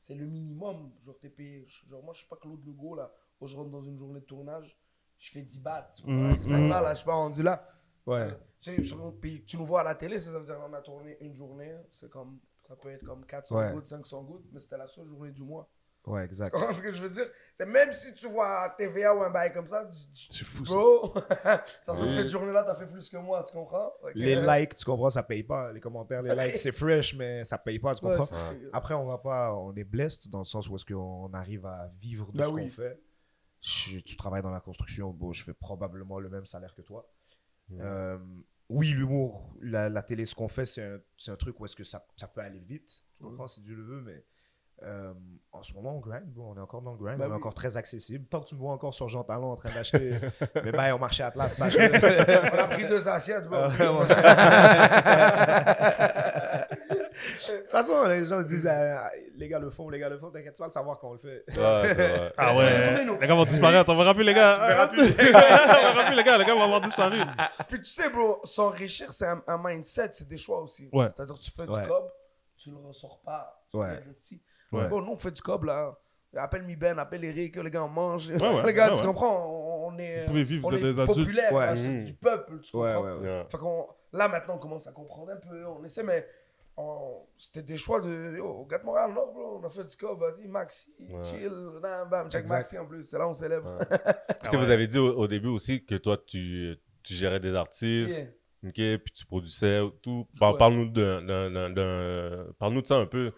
[0.00, 0.92] c'est le minimum.
[1.04, 1.66] Genre, t'es payé.
[1.88, 3.12] Genre, moi, je suis pas Claude Legault, là.
[3.38, 4.76] Quand je rentre dans une journée de tournage,
[5.18, 5.92] je fais 10 bahts.
[6.04, 6.36] Mhm.
[6.38, 7.68] C'est pas ça, là, je suis pas rendu là.
[8.06, 8.28] Ouais.
[8.60, 10.72] Tu sais, sur- puis tu nous vois à la télé, ça, ça veut dire qu'on
[10.74, 11.74] a tourné une journée.
[11.90, 12.38] C'est comme.
[12.68, 13.72] Ça peut être comme 400 Ouais.
[13.72, 15.68] gouttes, 500 gouttes, mais c'était la seule journée du mois.
[16.06, 16.52] Ouais, exact.
[16.52, 17.26] Tu comprends ce que je veux dire?
[17.54, 20.66] C'est même si tu vois TVA ou un bail comme ça, tu- tu- C'est fou,
[20.66, 20.74] ça.
[20.74, 21.14] bro,
[21.82, 23.90] ça se peut que cette journée-là, t'as fait plus que moi, tu comprends?
[24.14, 25.72] Les likes, tu comprends, ça paye pas.
[25.72, 28.36] Les commentaires, les likes, c'est fresh, mais ça paye pas, tu Ouais, comprends?
[28.72, 31.88] Après, on va pas, on est blessed dans le sens où est-ce qu'on arrive à
[32.02, 32.64] vivre de Ben ce oui.
[32.66, 33.00] qu'on fait.
[33.62, 37.08] Je- tu travailles dans la construction, bon, je fais probablement le même salaire que toi.
[37.80, 38.18] Euh,
[38.68, 41.76] oui, l'humour, la, la télé, ce qu'on fait, c'est un, c'est un truc où est-ce
[41.76, 43.02] que ça, ça peut aller vite.
[43.16, 44.22] Tu comprends, si Dieu le veut, mais
[44.82, 45.12] euh,
[45.52, 47.30] en ce moment, on grind, bon, on est encore dans le grind, Ben on est
[47.32, 47.36] oui.
[47.38, 48.26] encore très accessible.
[48.26, 50.14] Tant que tu me vois encore sur Jean Talon en train d'acheter
[50.64, 53.56] mes bails au marché Atlas, sache On a pris deux assiettes, bro.
[57.34, 58.96] De toute façon, les gens disent, euh,
[59.36, 61.12] les gars le font, les gars le font, t'inquiète, tu vas le savoir quand on
[61.12, 61.44] le fait.
[61.48, 62.32] Ouais, c'est vrai.
[62.36, 63.04] Ah ouais.
[63.20, 63.90] Les gars vont disparaître.
[63.92, 64.88] On verra plus les gars.
[64.88, 65.14] tu plus.
[65.14, 66.38] on verra plus les gars.
[66.38, 67.18] Les gars vont avoir disparu.
[67.68, 70.88] Puis tu sais, bro, s'enrichir, c'est un, un mindset, c'est des choix aussi.
[70.92, 71.06] Ouais.
[71.08, 71.82] C'est-à-dire, tu fais Ouais.
[71.82, 72.10] du cob,
[72.56, 73.94] tu le ressors pas, tu Ouais.
[73.94, 74.40] l'investis.
[74.82, 74.88] Ouais.
[74.88, 75.96] Bon, nous, on fait du cob, là.
[76.36, 78.28] Appelle Mi Ben, appelle Eric, les gars, on mange.
[78.28, 80.82] ouais, les gars, ouais, tu comprends, on, on est, Vous pouvez vivre, on vous êtes
[80.82, 81.18] est des adultes.
[81.18, 81.66] populaire, Ouais.
[81.66, 83.00] là, c'est du peuple, tu comprends?
[83.02, 83.18] ouais, ouais.
[83.28, 83.44] Ouais.
[83.50, 86.26] Fait qu'on, là, maintenant, on commence à comprendre un peu, on essaie, mais
[86.76, 88.34] on- c'était des choix de.
[88.36, 91.22] Yo, au Gars de Montréal, non, bro, on a fait du cob, vas-y, Maxi, Ouais.
[91.22, 92.56] chill, bam, bam, check Exact.
[92.56, 93.78] Maxi en plus, c'est là on célèbre.
[93.78, 93.96] Ouais.
[94.50, 98.28] Sais, Vous avez dit au, au début aussi que toi, tu, tu gérais des artistes,
[98.64, 98.70] Yeah.
[98.96, 100.26] ok, puis tu produisais tout.
[100.40, 100.58] Par- Ouais.
[100.58, 103.32] Parle-nous d'un- parle-nous de ça un peu.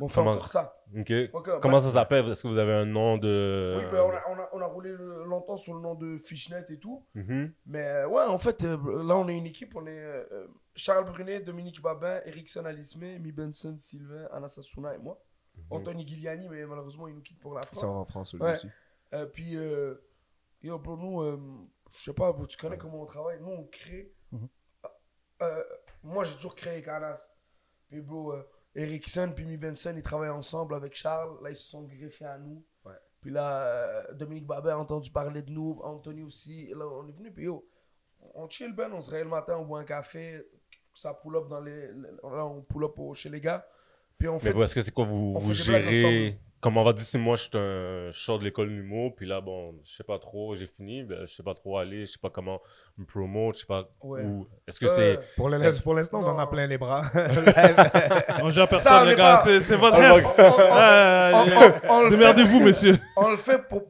[0.00, 0.76] Mais on fait Comment- encore ça.
[0.98, 1.12] Ok.
[1.32, 2.28] Ok, Comment ça s'appelle?
[2.28, 3.76] Est-ce que vous avez un nom de.
[3.78, 6.18] Oui, ben, on, a, on, a, on a roulé le- longtemps sous le nom de
[6.18, 7.04] Fishnet et tout.
[7.14, 7.52] Mhm.
[7.66, 9.74] Mais euh, ouais, en fait, euh, là, on est une équipe.
[9.76, 14.98] On est euh, Charles Brunet, Dominique Babin, Erickson Alismé, Mi Benson, Sylvain, Anastasia Souna et
[14.98, 15.20] moi.
[15.70, 17.84] Anthony Giuliani, mais malheureusement, il nous quitte pour la Ça va France.
[17.94, 18.52] en France, lui Ouais.
[18.54, 18.68] aussi.
[19.12, 19.94] Euh, puis, euh,
[20.62, 21.38] yo, pour nous, euh,
[21.98, 23.38] je sais pas, tu connais comment on travaille?
[23.40, 24.12] Nous, on crée.
[24.32, 24.48] Mhm.
[25.42, 25.62] Euh,
[26.02, 27.30] moi, j'ai toujours créé avec Anas.
[27.90, 28.32] Puis, bro,
[28.74, 31.36] Erickson puis Mi Benson, ils travaillent ensemble avec Charles.
[31.42, 32.64] Là, ils se sont greffés à nous.
[32.84, 32.92] Ouais.
[33.20, 35.80] Puis là, euh, Dominique Babin a entendu parler de nous.
[35.82, 36.70] Anthony aussi.
[36.70, 37.32] Et là, on est venu.
[37.32, 37.66] Puis, yo,
[38.34, 38.92] on chill, ben.
[38.92, 40.46] On se réveille le matin, on boit un café.
[40.94, 41.88] Ça pull up dans les.
[41.88, 43.66] les- Là, on pull up au- chez les gars.
[44.20, 44.56] Puis, on Mais fait.
[44.60, 46.38] est-ce que c'est quoi Vous, on vous gérez?
[46.60, 49.24] comme on va dire, si moi je, suis un, je sors de l'école d'humour, puis
[49.26, 52.12] là, bon, je sais pas trop, j'ai fini, ben, je sais pas trop aller, je
[52.12, 52.60] sais pas comment
[52.98, 54.20] me promote, je sais pas Ouais.
[54.22, 54.46] où.
[54.68, 55.34] Est-ce que Euh, c'est.
[55.36, 57.00] Pour le- pour l'instant, on en a plein les bras.
[58.42, 59.40] On gère personne, on les gars.
[59.42, 60.38] C'est c'est votre reste.
[60.38, 62.98] Euh, Démerdez-vous, monsieur.
[63.16, 63.84] On le fait pour,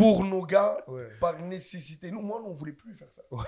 [0.00, 1.08] pour nos gars, Ouais.
[1.20, 2.10] par nécessité.
[2.10, 3.22] Nous, moi, on voulait plus faire ça.
[3.30, 3.40] Ok.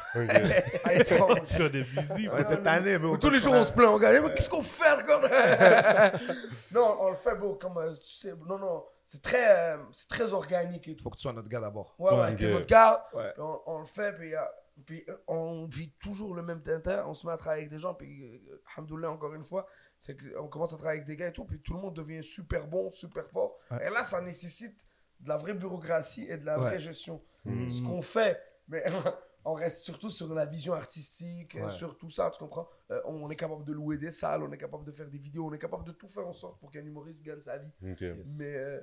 [0.85, 1.45] Allez, franchement.
[1.49, 2.35] Tu as des visibles.
[2.35, 3.17] Ouais, t'es tanné, bro.
[3.17, 4.23] Tous les jours, on se plaint, on gagne.
[4.23, 5.23] Mais qu'est-ce qu'on fait encore
[6.75, 8.35] Non, on le fait, bro, comme euh, tu sais.
[8.47, 11.03] Non, non, c'est très, euh, c'est très organique tout.
[11.03, 11.95] Faut que tu sois notre gars d'abord.
[11.99, 12.53] Ouais, ouais, Ouais, t'es ok.
[12.53, 13.07] notre gars.
[13.15, 13.33] Ouais.
[13.39, 14.41] on, on le fait, puis, euh,
[14.87, 17.05] puis euh, on vit toujours le même tintin.
[17.07, 19.67] On se met à travailler avec des gens, puis, euh, alhamdoulilah, encore une fois,
[19.99, 22.23] c'est qu'on commence à travailler avec des gars et tout, puis tout le monde devient
[22.25, 23.57] super bon, super fort.
[23.71, 23.87] Ouais.
[23.87, 24.77] Et là, ça nécessite
[25.23, 27.21] de la vraie bureaucratie et de la vraie gestion.
[27.45, 27.69] Mm.
[27.71, 28.39] Ce qu'on fait,
[28.69, 28.85] mais
[29.45, 31.71] on reste surtout sur la vision artistique, Ouais.
[31.71, 32.69] sur tout ça, tu comprends?
[32.91, 35.47] Euh, On est capable de louer des salles, on est capable de faire des vidéos,
[35.49, 37.71] on est capable de tout faire en sorte pour qu'un humoriste gagne sa vie.
[37.81, 37.97] Mais
[38.41, 38.81] euh,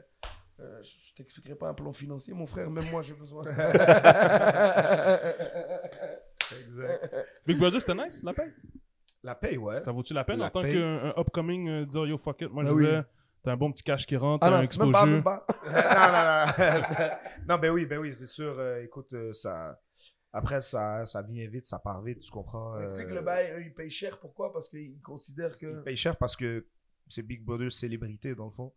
[0.60, 3.44] euh, je t'expliquerai pas un plan financier, mon frère, même moi j'ai besoin.
[6.52, 7.16] Exact.
[7.46, 8.54] Big Brother, c'était nice, la paix?
[9.24, 9.82] La paye, ouais.
[9.82, 10.74] Ça vaut-tu la peine La en tant paye.
[10.76, 12.86] qu'un un upcoming, euh, dire yo fuck it, moi Ben je oui.
[12.86, 13.02] vais.
[13.44, 15.06] T'as un bon petit cash qui rentre, ah t'as un même pas, exposure.
[15.08, 15.46] même pas.
[15.66, 15.74] non,
[16.14, 17.10] non, non.
[17.56, 18.58] non, ben oui, ben oui, c'est sûr.
[18.60, 19.80] euh, écoute, euh, ça.
[20.32, 22.80] Après, ça, ça vient vite, ça part vite, tu comprends.
[22.82, 24.52] Explique euh, le bail, eux, ils payent cher, pourquoi?
[24.54, 25.82] Parce qu'ils considèrent que.
[25.82, 26.68] paye cher parce que
[27.08, 28.74] c'est Big Brother célébrité, dans le fond.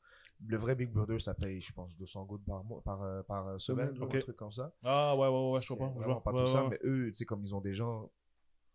[0.47, 3.47] Le vrai Big Brother, ça paye, je pense, 200 gouttes par, mois, par, euh, par
[3.48, 4.72] euh, semaine, ou un truc comme ça.
[4.82, 5.93] Ah ouais, ouais, ouais, je comprends.
[5.93, 6.22] je vraiment vois.
[6.22, 6.70] pas Ouais, tout ça, ouais.
[6.70, 8.10] mais eux, tu sais, comme ils ont des gens,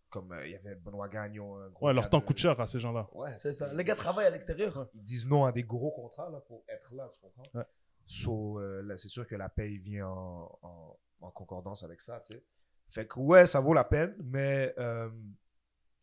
[0.09, 1.57] comme euh, il y avait Benoît Gagnon.
[1.57, 3.07] un gros Ouais, leur temps de- coûte cher à ces gens-là.
[3.13, 3.73] Ouais, C'est ça.
[3.73, 4.87] Les gars travaillent à l'extérieur.
[4.93, 7.43] Ils disent non à des gros contrats là, pour être là, tu comprends?
[7.53, 7.65] Ouais.
[8.05, 12.21] So, euh, là, c'est sûr que la paye vient en, en, en concordance avec ça,
[12.21, 12.43] tu sais.
[12.89, 15.09] Fait que ouais, ça vaut la peine, mais euh,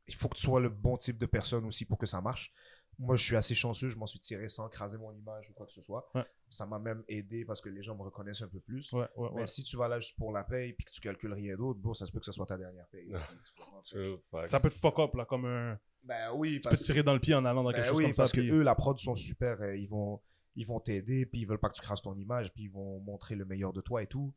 [0.06, 2.52] il faut que tu sois le bon type de personne aussi pour que ça marche.
[2.99, 5.66] Moi, je suis assez chanceux, je m'en suis tiré sans craser mon image ou quoi
[5.66, 6.09] que ce soit.
[6.15, 6.25] Ouais.
[6.51, 8.93] Ça m'a même aidé parce que les gens me reconnaissent un peu plus.
[8.93, 9.47] Ouais, ouais, Mais ouais.
[9.47, 11.93] si tu vas là juste pour la paye puis que tu calcules rien d'autre, bon,
[11.95, 13.11] ça se peut que ce soit ta dernière paye.
[14.49, 15.79] Ça peut te fuck up, là, comme un.
[16.03, 17.89] Ben oui, Tu peux parce te tirer dans le pied en allant dans ben quelque
[17.89, 18.23] chose oui, comme ça.
[18.23, 19.61] parce que puis- eux, la prod sont super.
[19.62, 20.21] euh, ils vont
[20.57, 23.01] ils vont t'aider, puis ils veulent pas que tu crasses ton image, puis ils vont
[23.01, 24.33] montrer le meilleur de toi et tout.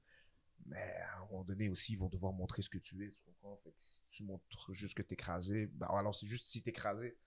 [0.65, 0.81] Mais
[1.13, 3.55] à un moment donné aussi, ils vont devoir montrer ce que tu es, tu comprends?
[3.63, 6.71] Fait que si tu montres juste que t'es écrasé, ben alors c'est juste si t'es
[6.71, 7.17] écrasé,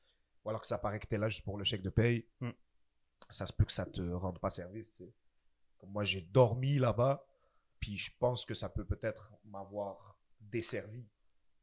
[0.45, 2.51] ou alors que ça paraît que t'es là juste pour le chèque de paye, Hmm.
[3.31, 5.05] ça se peut que ça te rende pas service, tu.
[5.79, 7.25] Comme moi, j'ai dormi là-bas,
[7.79, 11.07] puis je pense que ça peut peut-être m'avoir desservi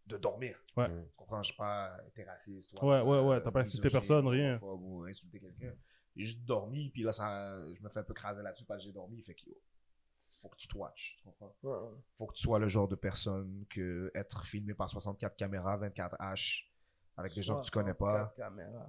[0.08, 0.58] de dormir.
[0.76, 0.88] Ouais.
[0.88, 1.06] Mm.
[1.10, 1.44] Tu comprends?
[1.44, 2.74] Je suis pas été raciste.
[2.74, 4.58] ou Ouais, ouais, ouais, euh, t'as pas insulté personne, rien.
[4.62, 5.74] Ou insulté quelqu'un.
[6.16, 8.86] J'ai juste dormi, puis là, ça, je me fais un peu craser là-dessus parce que
[8.86, 9.22] j'ai dormi.
[9.22, 9.54] Fait que yo,
[10.42, 11.18] faut que tu te watches.
[11.18, 11.54] Tu comprends?
[12.18, 16.16] Faut que tu sois le genre de personne que être filmé par 64 caméras, 24
[16.20, 16.66] H,
[17.18, 18.34] avec des gens que tu connais pas.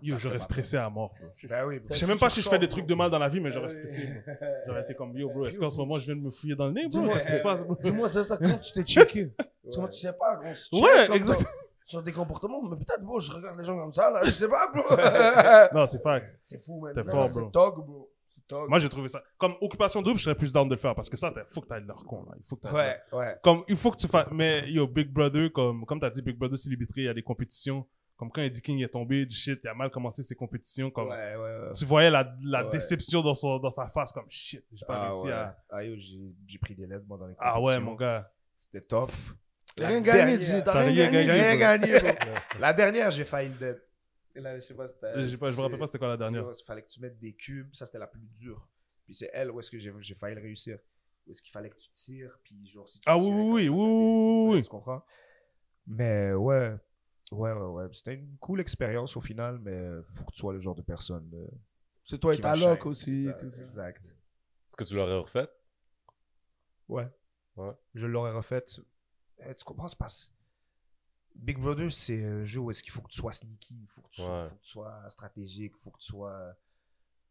[0.03, 1.15] Yo, j'aurais stressé à mort.
[1.19, 1.31] bro.
[1.49, 3.29] Ben oui, Je sais même pas si je fais des trucs de mal dans la
[3.29, 3.73] vie, mais Ben j'aurais oui.
[3.89, 4.07] stressé.
[4.07, 4.35] bro.
[4.67, 5.47] J'aurais été comme yo, bro.
[5.47, 7.09] Est-ce qu'en ce moment je viens de me fouiller dans le nez, bro?
[7.09, 7.77] Qu'est-ce qui se passe, bro?
[7.81, 9.33] Dis-moi, c'est ça, quand tu t'es checké?
[9.71, 11.41] Tu vois, tu sais pas, on se check Ouais, comme exact.
[11.41, 11.49] ça,
[11.85, 14.49] Sur des comportements, mais peut-être, bon, je regarde les gens comme ça, là, je sais
[14.49, 14.83] pas, bro.
[15.79, 16.39] Non, c'est fact.
[16.43, 16.95] c'est fou, man.
[16.95, 17.51] T'es fort, C'est bro.
[17.51, 18.11] tog, bro.
[18.35, 18.69] C'est tog.
[18.71, 19.23] Moi, j'ai trouvé ça.
[19.37, 21.61] Comme occupation double, je serais plus down de le faire parce que ça, il faut
[21.61, 22.33] que t'ailles leur con, là.
[22.39, 23.37] Il faut que t'ailles Ouais, ouais.
[23.43, 24.29] Comme, il faut que tu fasses.
[24.33, 27.23] Mais yo, Big Brother, comme, comme t'as dit, Big Brother célébrité, il y a des
[27.23, 27.87] compétitions.
[28.19, 30.91] Comme quand Eddie King est tombé, du shit, il a mal commencé ses compétitions.
[30.91, 31.73] Comme, Ouais, ouais, ouais.
[31.75, 32.73] tu voyais la, la Ouais.
[32.73, 35.33] déception dans, son, dans sa face, comme shit, j'ai pas Ah, réussi ouais.
[35.33, 35.57] à.
[35.71, 37.85] Ah, j'ai j'ai pris des lettres, moi, dans les Ah ouais, compétitions.
[37.85, 38.31] mon gars.
[38.59, 39.37] C'était tough.
[39.79, 41.25] Rien gagné, T'as rien gagné.
[41.25, 41.93] J'ai rien gagné.
[42.61, 43.83] La dernière, j'ai failli le dead.
[44.35, 46.17] Là, je sais pas, c'était- Je sais pas, je me rappelle pas c'était quoi la
[46.17, 46.45] dernière.
[46.53, 48.69] Il fallait que tu mettes des cubes, ça c'était la plus dure.
[49.05, 50.79] Puis c'est elle où est-ce que j'ai j'ai failli le réussir.
[51.27, 53.69] Où est-ce qu'il fallait que tu tires, puis genre si tu Ah oui, tirais oui,
[53.69, 54.63] oui, oui.
[54.63, 55.03] Tu comprends?
[55.87, 56.75] Mais ouais,
[57.33, 57.89] ouais, ouais, ouais.
[57.93, 61.31] C'était une cool expérience au final, mais faut que tu sois le genre de personne.
[61.35, 61.47] euh,
[62.05, 63.17] C'est toi et qui ta va loc aussi.
[63.17, 63.63] Exact, tout ça.
[63.63, 64.05] Exact.
[64.07, 65.49] Est-ce que tu l'aurais refait?
[66.89, 67.09] Ouais.
[67.57, 67.73] Ouais.
[67.95, 68.65] Je l'aurais refait.
[69.47, 70.09] Eh, tu comprends, c'est pas.
[71.35, 74.03] Big Brother, c'est un jeu où est-ce qu'il faut que tu sois sneaky, il faut
[74.03, 74.49] que tu, Ouais.
[74.49, 76.57] faut que tu sois stratégique, il faut que tu sois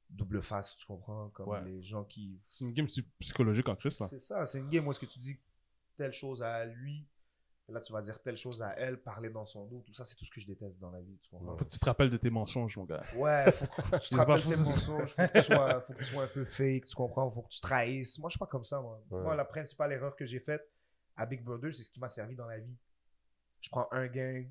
[0.10, 1.30] double face, tu comprends?
[1.30, 1.62] Comme Ouais.
[1.66, 2.40] les gens qui.
[2.48, 4.08] C'est une game psy- psychologique en Christ, là.
[4.08, 5.38] C'est ça, c'est une game où est-ce que tu dis
[5.98, 7.06] telle chose à lui,
[7.70, 10.06] et là tu vas dire telle chose à elle, parler dans son dos, tout ça,
[10.06, 11.58] c'est tout ce que je déteste dans la vie, tu comprends?
[11.58, 13.04] Faut que tu te rappelles de tes mensonges, mon gars.
[13.16, 15.82] Ouais, faut que, faut que tu te rappelles fou, tes mensonges, faut que, tu sois,
[15.82, 17.30] faut que tu sois un peu fake, tu comprends?
[17.30, 18.18] Faut que tu trahisses.
[18.20, 19.02] Moi, je suis pas comme ça, moi.
[19.10, 19.22] Ouais.
[19.22, 20.66] Moi, la principale erreur que j'ai faite
[21.16, 22.78] à Big Brother, c'est ce qui m'a servi dans la vie.
[23.62, 24.48] Je prends un gang,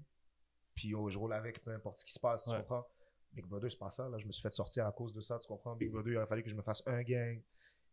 [0.75, 2.59] puis oh, je roule avec, peu importe ce qui se passe, tu Ouais.
[2.59, 2.87] comprends?
[3.33, 4.19] Big Brother, c'est pas ça, là.
[4.19, 5.75] Je me suis fait sortir à cause de ça, tu comprends?
[5.77, 7.41] Big Brother, il aurait fallu que je me fasse un gang,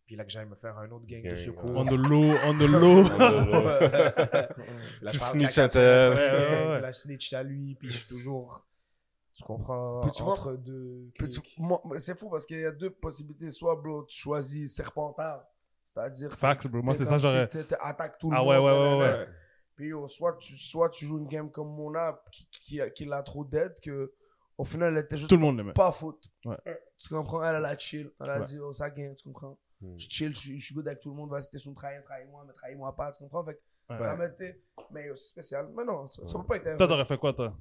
[0.06, 1.72] puis là que j'aille me faire un autre gang de secours.
[1.76, 3.04] On the low, on the low.
[3.04, 3.10] Tu
[5.14, 6.82] je parle snitch caca à Ouais, ouais, ouais.
[6.82, 8.66] Là, je snitch à lui, puis je suis toujours.
[9.34, 11.10] Tu comprends tu Entre deux.
[11.58, 13.50] Moi, c'est fou parce qu'il y a deux possibilités.
[13.50, 15.44] Soit, bro, tu choisis Serpentard,
[15.88, 16.32] c'est-à-dire.
[16.34, 16.82] Facts, bro.
[16.84, 17.50] Moi, c'est ça, j'aurais.
[17.82, 18.50] attaques tout le Ah monde.
[18.50, 18.98] ouais, ouais, nanana.
[18.98, 19.28] ouais, ouais.
[19.76, 23.24] Puis yo, soit tu, soit tu joues une game comme Mona qui, qui, qui l'a
[23.24, 24.14] trop dead que
[24.58, 26.30] au final elle était juste Tout le monde pas foot.
[26.46, 26.58] Ouais.
[26.98, 27.44] Tu comprends?
[27.44, 28.12] Elle, elle a chill.
[28.22, 28.46] Elle a Ouais.
[28.46, 29.58] dit, oh, ça gagne, tu comprends?
[29.82, 29.98] Hmm.
[29.98, 31.30] Je chill, je, je suis good avec tout le monde.
[31.30, 33.44] Vas-y, t'es sur trahir, trahis-moi, mais trahis-moi pas, tu comprends?
[33.44, 33.60] Fait que
[33.90, 34.00] Ouais.
[34.00, 34.62] ça m'a été.
[34.92, 35.68] Mais c'est spécial.
[35.76, 36.68] Mais non, ça, ça peut pas être.
[36.68, 37.54] un- Toi, t'aurais fait quoi, toi?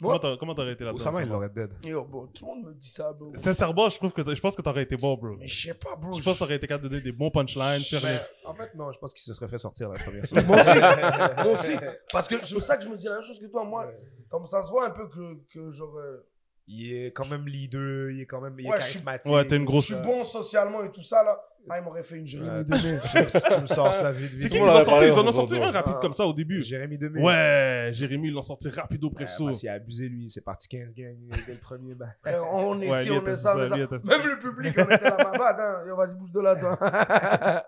[0.00, 0.18] Moi?
[0.38, 1.70] Comment t'aurais- été là-dedans Oussama, il l'aurait dead.
[1.84, 3.32] Yo, bro, tout le monde me dit ça, bro.
[3.36, 5.36] Sincèrement, je trouve que je pense que t'aurais été bon, bro.
[5.36, 6.12] Mais je sais pas, bro.
[6.14, 7.78] Je pense que t'aurais été capable de donner des bons punchlines.
[7.92, 10.66] les- en fait, non, je pense qu'il se serait fait sortir la première Moi aussi.
[10.66, 11.34] semaine.
[11.44, 11.76] Moi aussi.
[12.12, 13.64] Parce que c'est pour ça que je me dis la même chose que toi.
[13.64, 13.90] Moi,
[14.28, 15.96] comme ça se voit un peu que, que genre.
[15.98, 16.26] euh,
[16.68, 19.32] Il est quand même leader, il est quand même il est Ouais, je charismatique.
[19.32, 21.38] Ouais, t'as une je grosse- suis bon socialement et tout ça, là.
[21.68, 22.78] Ah, il m'aurait fait une Jérémy Ouais, Demé.
[23.10, 25.26] tu, me- tu me sors ça vite, C'est qui le ils ont sorti Ils en
[25.26, 26.00] ont sorti un rapide Ah.
[26.00, 26.62] comme ça au début.
[26.62, 27.20] Jérémy Demé.
[27.22, 29.46] Ouais, Jérémy, ils l'ont sorti rapido Ouais, presto.
[29.46, 30.28] parce qu'il a abusé, lui.
[30.30, 31.16] C'est parti 15 gangs
[31.46, 31.94] dès le premier.
[31.94, 32.12] Ben.
[32.22, 33.54] Frère, On est Ouais, ici, on est ça.
[33.54, 35.94] Même le public, on était là, ma bad, hein.
[35.96, 36.78] Vas-y, bouge de là, toi.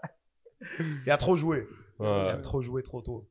[1.07, 1.67] Il a trop joué.
[2.01, 3.29] Il a trop joué trop tôt.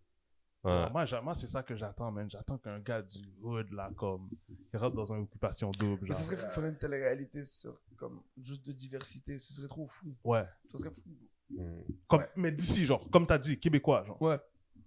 [0.63, 0.89] Ouais.
[0.91, 2.29] Moi, moi, c'est ça que j'attends, man.
[2.29, 4.29] J'attends qu'un gars du hood, là, comme,
[4.73, 6.07] il rentre dans une occupation double.
[6.07, 6.25] Mais ça Genre.
[6.31, 9.37] serait fou de faire une télé-réalité sur, comme, juste de diversité.
[9.39, 10.13] Ce serait trop fou.
[10.23, 10.45] Ouais.
[10.71, 11.01] Ça serait fou.
[11.49, 11.81] Hmm.
[12.07, 14.21] Comme, Mais d'ici, genre, comme t'as dit, québécois, genre.
[14.21, 14.37] Ouais.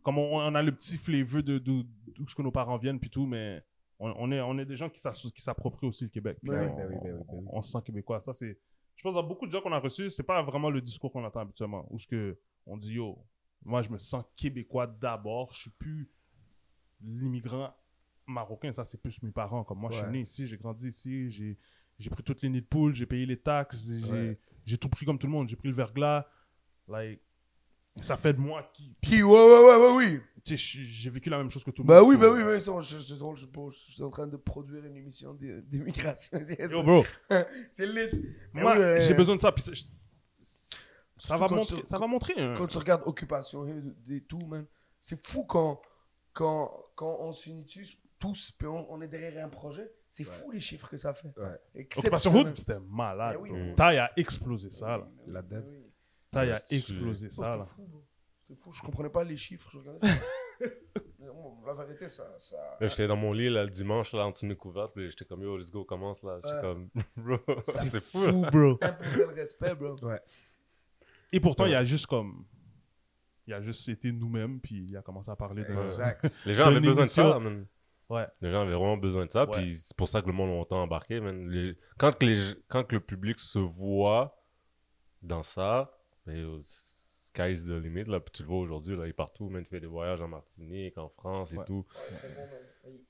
[0.03, 1.85] Comme on, on a le petit flavor de d'où
[2.27, 3.63] ce que nos parents viennent, puis tout, mais
[3.99, 5.01] on, on est, on est des gens qui
[5.35, 6.39] qui s'approprient aussi le Québec.
[6.43, 7.47] Ben on, oui, ben oui, ben oui, ben oui.
[7.53, 8.21] on se sent québécois.
[8.21, 8.59] Ça, c'est.
[8.97, 11.25] Je pense dans beaucoup de gens qu'on a reçus, c'est pas vraiment le discours qu'on
[11.25, 11.87] entend habituellement.
[11.91, 13.19] Où ce que on dit, yo,
[13.65, 15.53] moi, je me sens québécois d'abord.
[15.53, 16.09] Je suis plus
[17.03, 17.75] l'immigrant
[18.27, 18.73] marocain.
[18.73, 19.65] Ça, c'est plus mes parents.
[19.65, 21.59] Comme moi, je suis né ici, j'ai grandi ici, j'ai
[21.99, 24.39] j'ai pris toutes les nids de poule, j'ai payé les taxes, j'ai Ouais.
[24.65, 25.49] j'ai tout pris comme tout le monde.
[25.49, 26.27] J'ai pris le verglas.
[26.89, 27.21] Like,
[28.01, 28.97] ça fait de moi qui.
[29.03, 30.21] Qui, ouais, ouais, ouais, ouais, oui.
[30.43, 32.09] Tu sais, je j'ai vécu la même chose que tout le Bah monde.
[32.09, 34.39] oui, bah oui, bah oui, c'est c'est drôle, je, je, je suis en train de
[34.39, 36.39] produire une émission d'immigration.
[36.59, 37.05] Yo, bro,
[37.73, 38.09] C'est lit.
[38.55, 39.53] Moi, oui, euh, j'ai besoin de ça.
[39.53, 39.63] Puis
[41.29, 42.55] ça va, montrer, tu- ça va montrer un.
[42.55, 43.83] Quand tu regardes Occupation et,
[44.17, 44.67] et tout, man,
[45.01, 45.81] c'est fou quand,
[46.33, 49.91] quand, quand on s'unit tous, tous puis on, on est derrière un projet.
[50.13, 51.29] C'est fou les chiffres que ça fait.
[51.39, 51.87] Ouais.
[51.97, 52.33] Occupation.
[52.35, 53.37] Hood, c'était malade.
[53.41, 53.75] Oui, oui.
[53.77, 55.09] Taille a explosé ça, là.
[55.27, 55.65] Oui, La dette.
[55.69, 55.87] oui.
[56.33, 57.69] Taille a Ouais, explosé ça, là.
[58.49, 58.73] C'était fou.
[58.73, 59.71] Je comprenais pas les chiffres.
[59.73, 60.09] Je regardais.
[61.67, 62.27] La vérité, ça.
[62.81, 65.25] j'étais dans mon lit là, le dimanche, là, en dessous de mes couvertes, puis j'étais
[65.25, 66.41] comme yo, let's go, commence là.
[66.43, 66.61] J'étais Ouais.
[66.63, 67.37] comme, bro,
[67.77, 68.41] c'est fou.
[68.51, 68.79] bro.
[68.81, 69.95] Imposer le respect, bro.
[71.33, 72.45] Et pourtant, il a juste comme.
[73.47, 75.73] Il a juste été nous-mêmes, puis il a commencé à parler de.
[75.73, 76.27] Exact.
[76.47, 77.67] Les gens avaient besoin de ça, man.
[78.09, 78.27] Ouais.
[78.41, 79.57] Les gens avaient vraiment besoin de ça, Ouais.
[79.63, 81.49] puis c'est pour ça que le monde a autant embarqué, man.
[81.49, 82.39] Les- Quand, que les...
[82.69, 84.37] Quand que le public se voit
[85.23, 85.93] dans ça,
[86.27, 88.19] ben, sky's the limit, là.
[88.21, 89.63] Puis tu le vois aujourd'hui, là, il est partout, man.
[89.65, 91.65] Il fait des voyages en Martinique, en France et Ouais.
[91.65, 91.87] tout.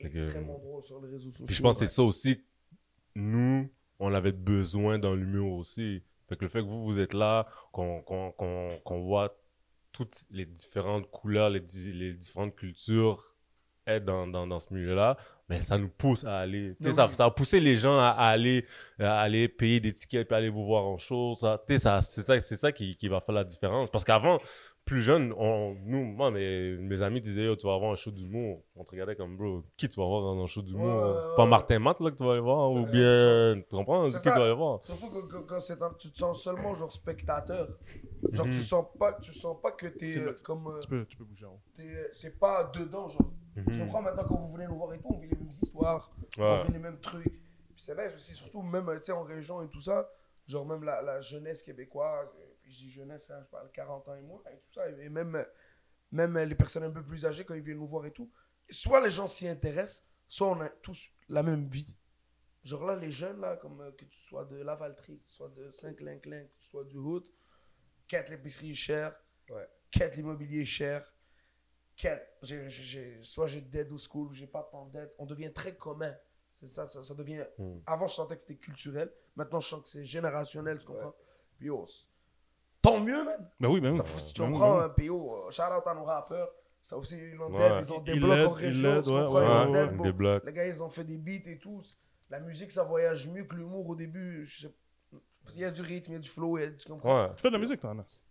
[0.00, 1.46] Il est que- extrêmement drôle sur les réseaux sociaux.
[1.46, 2.44] Puis je pense que c'est ça aussi.
[3.14, 6.02] Nous, on avait besoin dans l'humour aussi.
[6.30, 8.32] Fait que le fait que vous, vous êtes là, qu'on qu'on-
[8.82, 9.36] qu'on voit
[9.92, 11.60] toutes les différentes couleurs, les,
[11.92, 13.26] les différentes cultures
[13.86, 15.16] être dans, dans, dans ce milieu-là,
[15.48, 16.76] mais ça nous pousse à aller.
[16.92, 18.64] ça, ça a poussé les gens à, à aller,
[19.00, 21.34] à aller payer des tickets puis aller vous voir en show.
[21.34, 22.00] Ça, c'est ça,
[22.40, 23.90] ça qui, qui va faire la différence.
[23.90, 24.38] Parce qu'avant,
[24.90, 28.64] plus jeune, on, nous, moi, mes, mes amis disaient, tu vas avoir un show d'humour.
[28.74, 31.10] On te regardait comme, bro, qui tu vas voir dans un show d'humour?
[31.14, 31.46] Ouais, ouais, Pas.
[31.46, 34.08] Martin Matt, là, que tu vas aller voir Ou Ouais, bien, tu comprends?
[34.08, 34.84] C'est Qui tu vas aller voir?
[34.84, 37.68] Surtout que, que- quand c'est un- tu te sens seulement genre spectateur.
[38.32, 38.52] Genre Mhm.
[38.52, 41.16] tu sens pas, tu sens pas que t'es C'est euh, comme euh, Tu peux, tu
[41.16, 41.60] peux bouger en haut.
[41.76, 43.32] t'es t'es pas dedans genre.
[43.54, 43.78] Tu Mhm.
[43.78, 46.62] comprends maintenant quand vous venez nous voir et tout, on vit les mêmes histoires, on
[46.64, 47.26] vit les mêmes trucs.
[47.28, 50.08] Puis c'est vrai aussi surtout même euh, tu sais en région et tout ça,
[50.48, 54.08] genre même la, la jeunesse québécoise, euh, puis je dis jeunesse, hein, je parle 40
[54.08, 55.44] ans et moins et tout ça et même
[56.12, 58.30] même les personnes un peu plus âgées quand ils viennent nous voir et tout,
[58.68, 61.94] soit les gens s'y intéressent, soit on a tous la même vie.
[62.64, 65.48] Genre là, les jeunes, là, comme euh, que tu sois de Lavaltrie, que tu sois
[65.50, 67.24] de Saint-Clinclin, que tu sois du Hood,
[68.08, 69.14] quête l'épicerie est chère,
[69.48, 69.68] Ouais.
[69.90, 71.12] quête l'immobilier est cher,
[71.96, 75.14] quête, j'ai- j'ai- j'ai- soit j'ai dead au school, j'ai pas tant de dette.
[75.18, 76.14] On devient très commun.
[76.48, 77.44] C'est ça, ça, ça devient.
[77.58, 77.78] Mm.
[77.86, 79.12] Avant, je sentais que c'était culturel.
[79.36, 81.14] Maintenant, je sens que c'est générationnel, tu comprends?
[81.56, 82.06] Puis, yo, c'est-
[82.82, 83.50] tant mieux, man.
[83.60, 83.98] Ben oui, ben oui.
[83.98, 84.84] Ça, si tu Ben comprends, ben oui.
[84.84, 86.50] euh, puis yo, euh, shout out à nos rappeurs.
[86.82, 87.58] Ça aussi, ils l'ont Ouais.
[87.58, 89.66] dead, ils ont des blocs en région, tu comprends?
[89.74, 90.44] Ils des blocs.
[90.46, 91.82] Les gars, ils ont fait des beats et tout.
[92.30, 94.44] La musique, ça voyage mieux que l'humour au début.
[94.46, 94.74] Je sais-
[95.42, 96.88] Parce qu'il y a du rythme, il y a du flow, il y a- tu
[96.88, 97.22] comprends?
[97.24, 97.30] Ouais.
[97.36, 98.22] Tu fais de la musique, toi, Anas?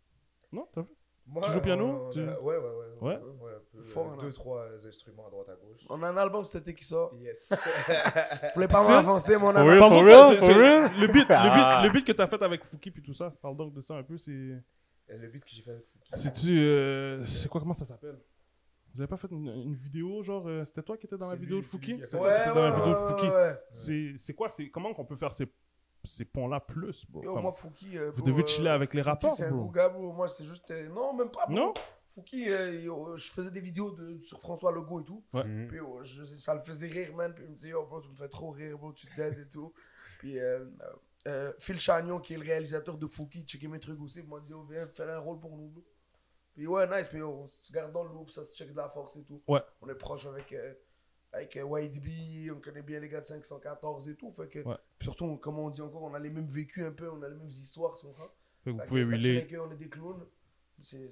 [0.52, 0.88] Non, t'as vu?
[1.28, 2.58] Moi, Tu joues au piano Tu- Ouais, ouais,
[3.02, 3.18] ouais.
[3.20, 3.20] Ouais.
[3.84, 5.81] Fort, euh, deux, trois instruments à droite à gauche.
[5.89, 7.14] On a un album cet été qui sort.
[7.19, 7.49] Yes.
[7.51, 9.68] Vous voulez pas Tu m'avancer, mon album?
[9.68, 10.91] real, for real, c'est- for c'est- real?
[10.99, 11.80] Le beat, le Ah.
[11.81, 13.95] beat, le beat que t'as fait avec Fouki puis tout ça, parle donc de ça
[13.95, 14.31] un peu, c'est...
[14.31, 16.10] le beat que j'ai fait avec Fouki.
[16.11, 16.60] C'est-tu...
[16.60, 18.19] euh, C'est quoi, comment ça s'appelle?
[18.95, 21.31] Vous avez pas fait une, une vidéo, genre, euh, c'était toi qui étais dans la
[21.31, 21.99] C'est vidéo lui, de c'est Fouki?
[22.03, 23.27] C'est fait toi qui étais dans la ouais, vidéo de ouais, Fouki?
[23.27, 23.60] ouais, ouais.
[23.72, 25.47] C'est c'est quoi c'est Comment qu'on peut faire ces,
[26.03, 27.23] ces ponts-là plus, bro?
[27.23, 27.95] Yo, moi, Fouki.
[27.97, 29.69] euh, Vous bro, devez euh, chiller avec les Fouki, rappeurs, C'est un bro.
[29.69, 30.11] gars, bro.
[30.11, 30.72] Moi, c'est juste.
[30.72, 31.45] euh, Non, même pas.
[31.45, 31.56] bro.
[31.56, 31.73] Non?
[32.10, 35.23] Fouki, euh, yo, je faisais des vidéos de, sur François Legault et tout.
[35.34, 35.44] Ouais.
[35.44, 35.68] Mhm.
[35.68, 37.34] Puis je- ça le faisait rire, man.
[37.34, 39.48] Puis il me disait, yo, bro, tu me fais trop rire, bro, tu t'aides et
[39.48, 39.73] tout.
[40.19, 40.65] Puis euh,
[41.27, 44.40] euh, Phil Chagnon, qui est le réalisateur de Fouki, checké mes trucs aussi, il m'a
[44.40, 45.86] dit, oh, viens faire un rôle pour nous, bro.
[46.56, 47.07] Puis ouais, nice.
[47.07, 49.23] Puis yo, on se garde dans le loop, ça se check de la force et
[49.23, 49.41] tout.
[49.48, 49.61] Ouais.
[49.81, 50.52] On est proche avec.
[50.53, 50.73] euh,
[51.31, 54.31] avec YDB, on connaît bien les gars de 514 et tout.
[54.31, 54.76] Fait que, Ouais.
[54.99, 57.36] surtout, comme on dit encore, on a les mêmes vécus un peu, on a les
[57.36, 57.95] mêmes histoires?
[57.99, 59.48] Fait que Vous Fait que pouvez ça relate.
[59.48, 60.26] check qu'on est des clowns.
[60.81, 61.11] C'est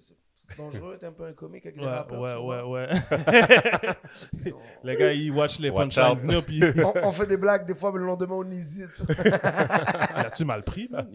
[0.57, 2.19] dangereux d'être un peu un comique avec les Ouais, rappeurs.
[2.22, 2.90] ouais, ouais, ouais.
[4.84, 6.19] Les gars, ils watch les Watch punchlines out.
[6.22, 8.90] venir, puis on, on fait des blagues des fois, mais le lendemain on hésite.
[10.15, 11.10] as-tu mal pris, man?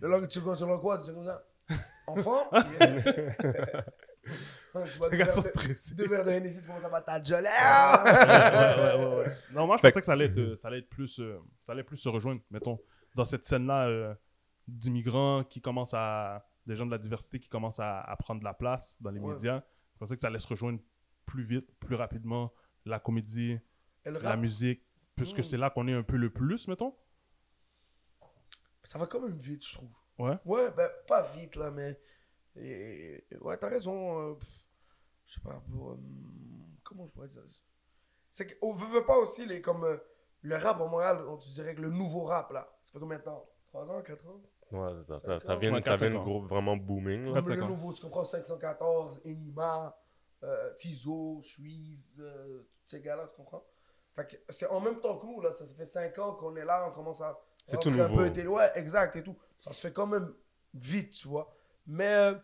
[0.00, 1.42] Le long que tu le croises, tu dis comme ça.
[2.06, 2.44] Enfant?
[4.74, 5.94] Ouais, je vois Les deux gars sont verres de- stressés.
[5.94, 7.50] deux verres de Hennessy, comment ça va ta gueule ouais,
[8.10, 9.24] ouais, ouais, ouais.
[9.52, 11.72] Non, moi, je pensais que ça allait être, euh, ça allait être plus, euh, ça
[11.72, 12.78] allait plus se rejoindre, mettons,
[13.14, 14.14] dans cette scène-là euh,
[14.68, 18.44] d'immigrants qui commencent à, des gens de la diversité qui commencent à, à prendre de
[18.44, 19.32] la place dans les Ouais.
[19.34, 19.62] médias.
[19.94, 20.80] Je pensais que ça allait se rejoindre
[21.26, 22.52] plus vite, plus rapidement,
[22.84, 23.58] la comédie,
[24.04, 24.82] la musique,
[25.16, 25.42] puisque Mm.
[25.42, 26.94] c'est là qu'on est un peu le plus, mettons.
[28.82, 29.90] ça va quand même vite, je trouve.
[30.18, 30.36] Ouais.
[30.44, 31.98] Ouais, ben pas vite là, mais.
[32.56, 34.18] et- ouais, t'as raison.
[34.20, 34.34] euh,
[35.26, 35.96] je sais pas, euh,
[36.82, 37.60] comment je pourrais dire ça?
[38.30, 39.96] C'est qu'on veut, veut pas aussi les comme euh,
[40.42, 42.68] le rap à Montréal, on tu dirais que le nouveau rap là.
[42.82, 43.48] Ça fait combien de temps?
[43.68, 44.40] 3 ans, 4 ans?
[44.74, 45.20] Ouais, c'est ça.
[45.20, 47.26] Ça, ça vient, Ouais, ça vient de gros, vraiment booming.
[47.32, 47.40] là.
[47.42, 47.68] Comme le 4-5 ans.
[47.68, 49.96] nouveau, tu comprends 514, Enima,
[50.42, 53.64] euh, Tizo, Suisse, euh, tous ces gars-là, tu comprends?
[54.14, 56.54] Fait que c'est en même temps que nous, là, ça, ça fait 5 ans qu'on
[56.56, 57.38] est là, on commence à.
[57.66, 58.16] C'est tout un nouveau.
[58.18, 59.36] peu télé- Ouais, exact et tout.
[59.58, 60.32] Ça se fait quand même
[60.74, 61.50] vite, tu vois.
[61.86, 62.34] Mais, euh,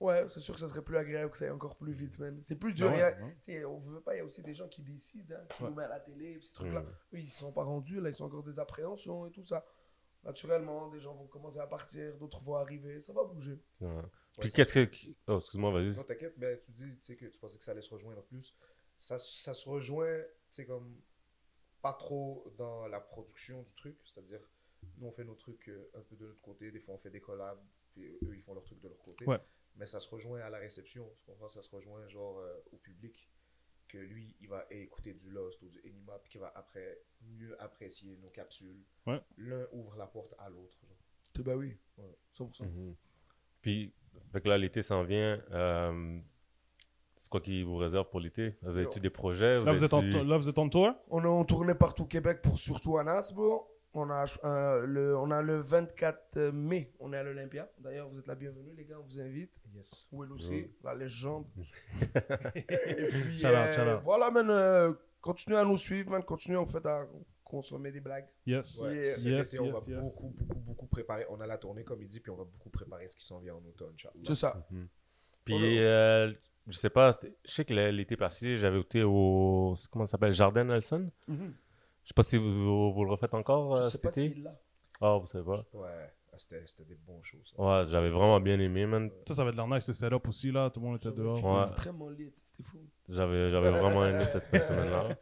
[0.00, 2.40] ouais, c'est sûr que ça serait plus agréable que ça aille encore plus vite, man.
[2.42, 2.88] C'est plus dur.
[2.90, 3.36] Ben ouais, il y a- ouais.
[3.42, 5.62] tu sais, on veut pas, il y a aussi des gens qui décident, hein, qui
[5.62, 5.68] Ouais.
[5.68, 6.80] nous mettent à la télé, ces trucs-là.
[6.80, 6.86] Mm.
[7.14, 9.64] Eux, ils sont pas rendus, là, ils sont encore des appréhensions et tout ça.
[10.24, 13.60] Naturellement, des gens vont commencer à partir, d'autres vont arriver, ça va bouger.
[13.80, 13.88] Ouais.
[14.38, 14.88] Ouais, qu'est-ce que.
[15.28, 15.94] Oh, excuse-moi, vas-y.
[15.94, 18.54] Non, t'inquiète, mais tu dis que tu pensais que ça allait se rejoindre plus.
[18.96, 21.00] Ça, ça se rejoint, tu sais, comme
[21.82, 23.96] pas trop dans la production du truc.
[24.04, 24.40] C'est-à-dire,
[24.96, 26.70] nous, on fait nos trucs euh, un peu de notre côté.
[26.70, 29.26] Des fois, on fait des collabs, puis eux, ils font leurs trucs de leur côté.
[29.26, 29.38] Ouais.
[29.76, 31.06] Mais ça se rejoint à la réception.
[31.52, 33.28] Ça se rejoint, genre, euh, au public.
[33.94, 36.98] Que lui, il va écouter du Lost ou du Enima, puis qu'il va après
[37.38, 38.82] mieux apprécier nos capsules.
[39.06, 39.20] Ouais.
[39.38, 40.76] L'un ouvre la porte à l'autre.
[40.82, 41.44] genre.
[41.44, 42.16] Bah oui, Ouais.
[42.32, 42.64] 100%.
[42.64, 42.96] Mhm.
[43.60, 43.92] Puis,
[44.32, 45.40] fait que là, l'été s'en vient.
[45.52, 46.18] euh,
[47.14, 48.56] c'est quoi qui vous réserve pour l'été?
[48.62, 49.60] Vous avez-tu des projets?
[49.62, 50.92] Là, vous êtes en, avez-tu- là, vous êtes en tour?
[51.08, 53.64] On est en tournée partout au Québec pour surtout Anas, bro.
[53.96, 57.70] On a, euh, le, on a le 24 mai, on est à l'Olympia.
[57.78, 59.52] D'ailleurs, vous êtes la bienvenue, les gars, on vous invite.
[59.74, 60.06] Yes.
[60.10, 61.46] Will aussi, la légende.
[62.56, 64.02] Et puis, Shout out, euh, shout out.
[64.04, 67.06] voilà, man, euh, continuez à nous suivre, man, continuez en fait à
[67.44, 68.26] consommer des blagues.
[68.46, 68.80] Yes.
[68.82, 70.00] Ouais, Yes, été, on yes, va yes.
[70.00, 71.26] beaucoup, beaucoup, beaucoup préparer.
[71.30, 73.38] On a la tournée, comme il dit, puis on va beaucoup préparer ce qui s'en
[73.38, 73.94] vient en automne.
[74.24, 74.66] C'est ça.
[74.70, 74.88] Mhm.
[75.44, 76.32] Puis, euh,
[76.66, 79.74] je sais pas, je sais que l'été passé, j'avais été au.
[79.92, 80.32] Comment ça s'appelle?
[80.32, 81.10] Jardin Nelson.
[81.28, 81.54] Mhm.
[82.04, 84.60] Je sais pas si vous, vous le refaites encore Je euh, sais cet pas l'a.
[85.00, 85.64] Ah, vous savez pas.
[85.72, 85.88] Ouais,
[86.32, 87.60] ah, c'était c'était des bons shows, ça.
[87.62, 89.10] Ouais, j'avais vraiment bien aimé, man.
[89.26, 90.70] Ça, ça va être l'air nice, le setup aussi, là.
[90.70, 91.42] Tout le monde était dehors.
[91.42, 91.62] Ouais.
[91.62, 92.78] Extrêmement lit, c'était fou.
[93.08, 95.16] J'avais j'avais vraiment aimé cette fin de semaine-là.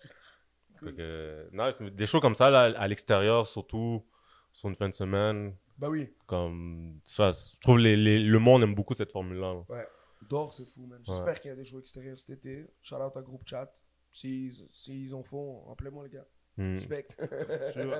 [0.84, 4.04] Fait que, non, c'est des shows comme ça, là, à l'extérieur, surtout
[4.52, 8.62] sur une fin de semaine, Bah oui, comme ça, je trouve les, les- le monde
[8.64, 9.62] aime beaucoup cette formule-là.
[9.68, 9.86] là.
[10.28, 11.00] d'or, c'est fou, man.
[11.04, 12.66] J'espère qu'il y a des shows extérieurs cet été.
[12.82, 13.72] Shout out à groupe chat.
[14.12, 16.26] S'ils s'ils en font, appelez-moi, les gars.
[16.56, 16.78] Hmm.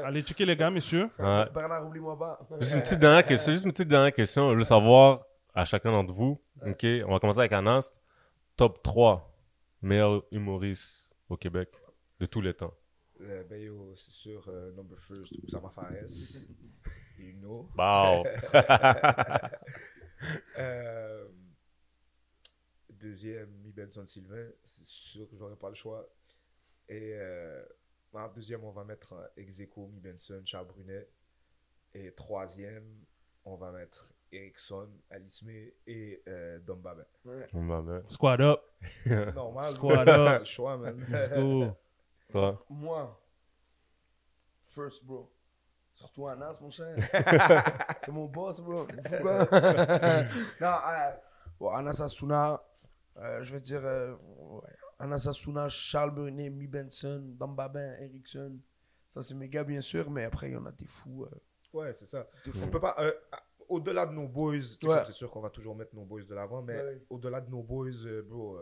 [0.05, 1.09] Allez checker les gars, messieurs.
[1.19, 1.47] Ouais.
[1.55, 2.39] Bernard, oublie-moi pas.
[2.61, 4.53] Juste une petite dernière question, juste une petite dernière question.
[4.53, 5.25] Je veux savoir
[5.55, 6.41] à chacun d'entre vous.
[6.67, 7.99] Ok, on va commencer avec Anas.
[8.57, 9.33] Top 3
[9.81, 11.71] meilleurs humoristes au Québec
[12.21, 12.75] de tous les temps.
[13.21, 16.39] Euh, ben yo, c'est sûr, euh, number first, Oussama Fares.
[17.19, 17.69] you know.
[17.77, 18.25] Wow.
[20.57, 21.27] Euh,
[22.89, 24.47] deuxième, Mi Benson Sylvain.
[24.63, 26.09] C'est sûr que j'aurais pas le choix.
[26.89, 27.65] Et euh,
[28.21, 31.09] en deuxième, on va mettre euh, Execo, Mi Benson, Charles Brunet.
[31.95, 33.05] Et troisième,
[33.45, 37.05] on va mettre Erickson, Alice May et euh, Dom Babin.
[37.53, 38.03] On va bien.
[38.09, 38.63] Squad up.
[39.35, 39.65] Normal.
[39.65, 40.45] Squad up.
[40.45, 41.05] Choix, man.
[41.09, 41.77] Let's go.
[42.31, 42.65] Toi?
[42.71, 43.23] Moi,
[44.67, 45.31] first, bro.
[45.93, 46.97] Surtout Anas, mon cher.
[48.03, 48.87] c'est mon boss, bro.
[50.61, 51.11] Non, euh,
[51.61, 52.63] bon, Anas Asuna,
[53.19, 54.71] euh, je veux dire, euh, ouais.
[55.03, 58.59] Anas Asuna, Charles Brunet, Mi Benson, Dambabin, Erickson.
[59.09, 61.25] Ça, c'est mes gars, bien sûr, mais après, il y en a des fous.
[61.25, 61.29] euh,
[61.73, 62.27] Ouais, c'est ça.
[62.45, 62.71] des On fous.
[62.71, 62.95] peut pas.
[62.99, 63.13] euh,
[63.69, 64.53] au-delà de nos boys,
[64.85, 65.05] Ouais.
[65.05, 67.03] c'est sûr qu'on va toujours mettre nos boys de l'avant, mais Ouais.
[67.11, 68.59] au-delà de nos boys, euh, bro,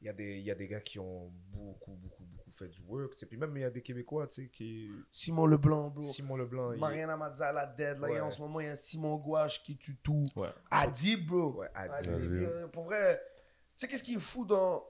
[0.00, 2.68] il y, a des- il y a des gars qui ont beaucoup, beaucoup, beaucoup fait
[2.68, 3.16] du work.
[3.16, 3.26] sais.
[3.26, 4.90] Puis même, il y a des Québécois, tu sais, qui.
[5.12, 6.02] Simon Leblanc, bro.
[6.02, 6.72] Simon Leblanc.
[6.72, 7.98] il- Mariana Mazzala dead.
[8.00, 8.16] Là, Ouais.
[8.16, 10.24] et en ce moment, il y a Simon Gouache qui tue tout.
[10.36, 10.48] Ouais.
[10.70, 11.52] Adib, bro.
[11.60, 14.84] Ouais, euh, Pour vrai, tu sais, qu'est-ce qui est fou dans.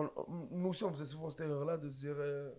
[0.00, 2.50] On- nous aussi, on faisait souvent cette erreur-là de se dire euh,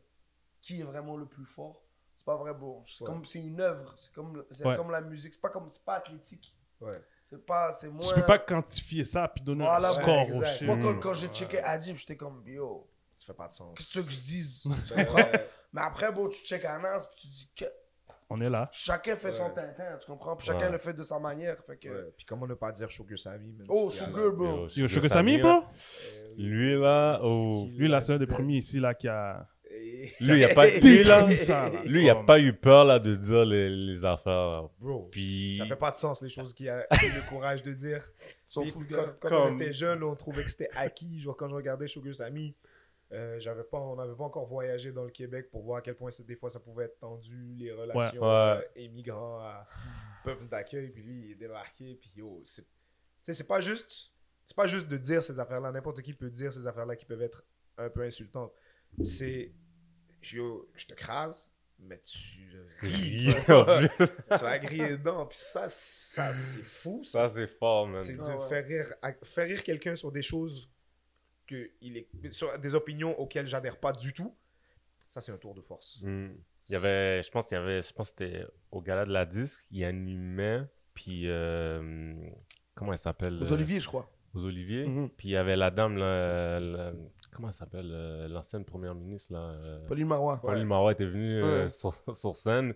[0.62, 1.84] qui est vraiment le plus fort.
[2.16, 2.84] C'est pas vrai, bro.
[2.88, 3.10] C'est Ouais.
[3.10, 3.94] comme c'est une œuvre.
[3.98, 4.76] C'est comme, c'est Ouais.
[4.78, 5.34] comme la musique.
[5.34, 6.56] C'est pas comme c'est pas athlétique.
[6.80, 7.02] Ouais.
[7.26, 7.72] C'est pas.
[7.72, 8.00] C'est moins.
[8.08, 10.68] Tu peux pas quantifier ça puis donner Voilà, un score au shit.
[10.68, 12.90] Moi, quand, quand j'ai checké Adib, j'étais comme yo.
[13.16, 13.74] Ça fait pas de sens.
[13.78, 14.64] Qu'est-ce que tu veux que je dise?
[14.88, 15.30] Tu comprends?
[15.72, 17.66] Mais après, bon, tu check Anas, puis tu dis que
[18.36, 18.68] On est là.
[18.72, 20.36] chacun fait son tintin, tu comprends?
[20.36, 20.72] Puis chacun Ouais.
[20.72, 21.58] le fait de sa manière.
[21.66, 21.88] Fait que.
[21.90, 22.14] ouais.
[22.18, 24.68] Puis comment ne pas dire Sugar Sami même Oh, Sugar, bro.
[24.76, 25.50] Yo, Sugar Sammy, bro?
[25.50, 25.62] Euh,
[26.38, 27.68] Lui, là, oh.
[27.78, 29.48] Lui, là, c'est un des premiers ici là qui a.
[29.76, 31.84] Et- Lui, il a pas, lui, là, Détruit ça, là.
[31.84, 34.68] lui, il a pas eu peur, là, de dire les, les affaires.
[34.80, 36.86] Bro, Puis, ça fait pas de sens les choses qu'il a eu
[37.16, 38.02] le courage de dire.
[38.56, 41.20] Le quand quand Comme- on était jeune, on trouvait que c'était acquis.
[41.22, 42.56] Genre, quand je regardais Sugar Sammy,
[43.14, 45.96] euh, j'avais pas, on n'avait pas encore voyagé dans le Québec pour voir à quel
[45.96, 48.28] point c'est- des fois ça pouvait être tendu, les relations Ouais.
[48.28, 49.68] euh, émigrants à
[50.24, 50.90] peuple d'accueil.
[50.90, 51.96] Puis lui, il est débarqué.
[52.02, 52.70] Puis yo, c'est, tu
[53.22, 54.12] sais, c'est pas juste,
[54.46, 55.72] c'est pas juste de dire ces affaires-là.
[55.72, 57.46] N'importe qui peut dire ces affaires-là qui peuvent être
[57.78, 58.52] un peu insultantes.
[59.04, 59.52] C'est,
[60.32, 62.50] yo, je te crase, mais tu
[62.82, 63.34] ris.
[63.48, 65.26] Tu vas griller dedans.
[65.26, 67.04] Puis ça, ça c'est fou.
[67.04, 67.28] Ça.
[67.28, 68.00] ça, c'est fort, man.
[68.02, 68.48] C'est de Ah ouais.
[68.48, 70.70] faire rire, à- faire rire quelqu'un sur des choses
[71.48, 74.36] que il est, sur des opinions auxquelles j'adhère pas du tout.
[75.10, 76.00] Ça, c'est un tour de force.
[76.02, 76.30] Hmm.
[76.70, 79.26] Il y avait, je pense qu'il y avait, je pense c'était au gala de la
[79.26, 80.62] disque, il animait,
[80.94, 82.14] puis euh,
[82.74, 84.10] comment elle s'appelle Aux euh, Oliviers, je crois.
[84.34, 84.88] Aux Oliviers.
[84.88, 85.10] Mhm.
[85.10, 86.94] Puis il y avait la dame, là, la-
[87.32, 89.80] comment elle s'appelle, euh, l'ancienne première ministre, là.
[89.88, 90.40] Pauline Marois.
[90.42, 92.74] Pauline Marois était venue euh, sur, sur scène,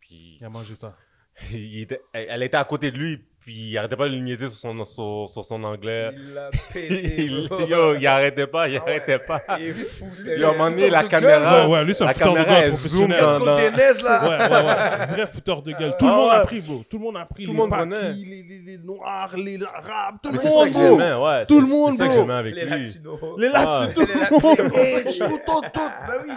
[0.00, 0.96] puis Il a mangé ça.
[1.52, 4.46] il était- elle, elle était à côté de lui, puis il arrêtait pas de niaiser
[4.48, 6.10] sur son, sur, sur son anglais.
[6.14, 7.14] Il l'a pété.
[7.24, 9.42] Il, yo, il arrêtait pas, il Ah ouais, arrêtait pas.
[9.58, 10.04] Il est fou.
[10.14, 12.46] c'était- moment donné, fouteur la caméra, Ouais, ouais, lui, c'est un la fouteur de gueule
[12.50, 13.20] elle zoome professionnel.
[13.22, 14.22] dans- Côte des neiges, là.
[14.22, 15.06] Ouais, ouais, ouais.
[15.14, 15.96] Vrai fouteur de gueule.
[15.98, 16.84] Tout le Ah monde a pris, bro.
[16.90, 17.44] Tout le monde a pris.
[17.44, 18.12] Tout les le monde prenait.
[18.12, 20.98] les, les, les Noirs, les Arabes, tout le c'est ça monde, que bro.
[20.98, 21.46] j'aimais, ouais.
[21.46, 22.20] Tout le monde, C'est ça que bro.
[22.20, 23.20] j'aimais avec Les latinos.
[23.38, 23.48] Les.
[23.48, 25.90] Latinos, tout le tout, tout, tout.
[26.06, 26.32] Ben oui.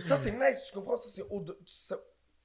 [0.00, 0.96] Ça, c'est nice, tu comprends?
[0.96, 1.22] Ça, c'est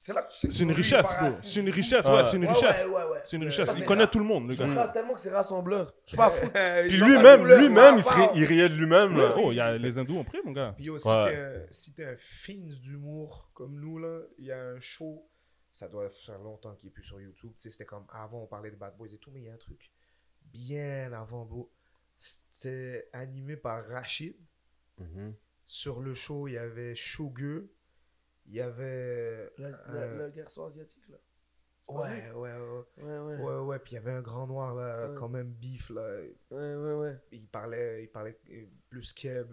[0.00, 1.30] C'est là que tu sais C'est une richesse, bro.
[1.42, 2.24] C'est une richesse, Ouais.
[2.24, 2.86] c'est une richesse.
[3.24, 3.74] C'est une richesse.
[3.76, 4.88] Il connaît tout le monde, le Je gars.
[4.88, 5.92] tellement que c'est rassembleur.
[6.04, 6.48] Je suis pas fou.
[6.88, 7.98] Puis lui-même, lui-même,
[8.34, 9.18] il, riait de lui-même.
[9.36, 10.72] Oh, il y a les hindous ont pris, mon gars.
[10.76, 15.28] Puis yo, si t'es un, fiends d'humour comme nous, là, il y a un show,
[15.72, 17.52] ça doit faire longtemps qu'il est plus sur YouTube.
[17.56, 19.48] Tu sais, c'était comme avant, on parlait de Bad Boys et tout, mais il y
[19.48, 19.90] a un truc
[20.52, 21.70] bien avant, bro.
[22.18, 24.36] C'était animé par Rachid.
[24.98, 25.34] Mhm.
[25.64, 27.62] Sur le show, il y avait Sugar.
[28.48, 29.52] Il y avait.
[29.58, 31.18] Le, le, le garçon asiatique, là.
[31.88, 32.84] Ouais, ouais, ouais.
[33.02, 33.36] Ouais, ouais.
[33.36, 35.16] Ouais, ouais, puis il y avait un grand noir, là, Ouais.
[35.18, 36.20] quand même bif, là.
[36.50, 37.18] Ouais, ouais, ouais.
[37.32, 38.38] il parlait, il parlait
[38.90, 39.52] plus keb.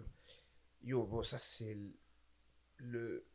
[0.82, 1.76] Yo, bon, ça c'est
[2.78, 3.26] le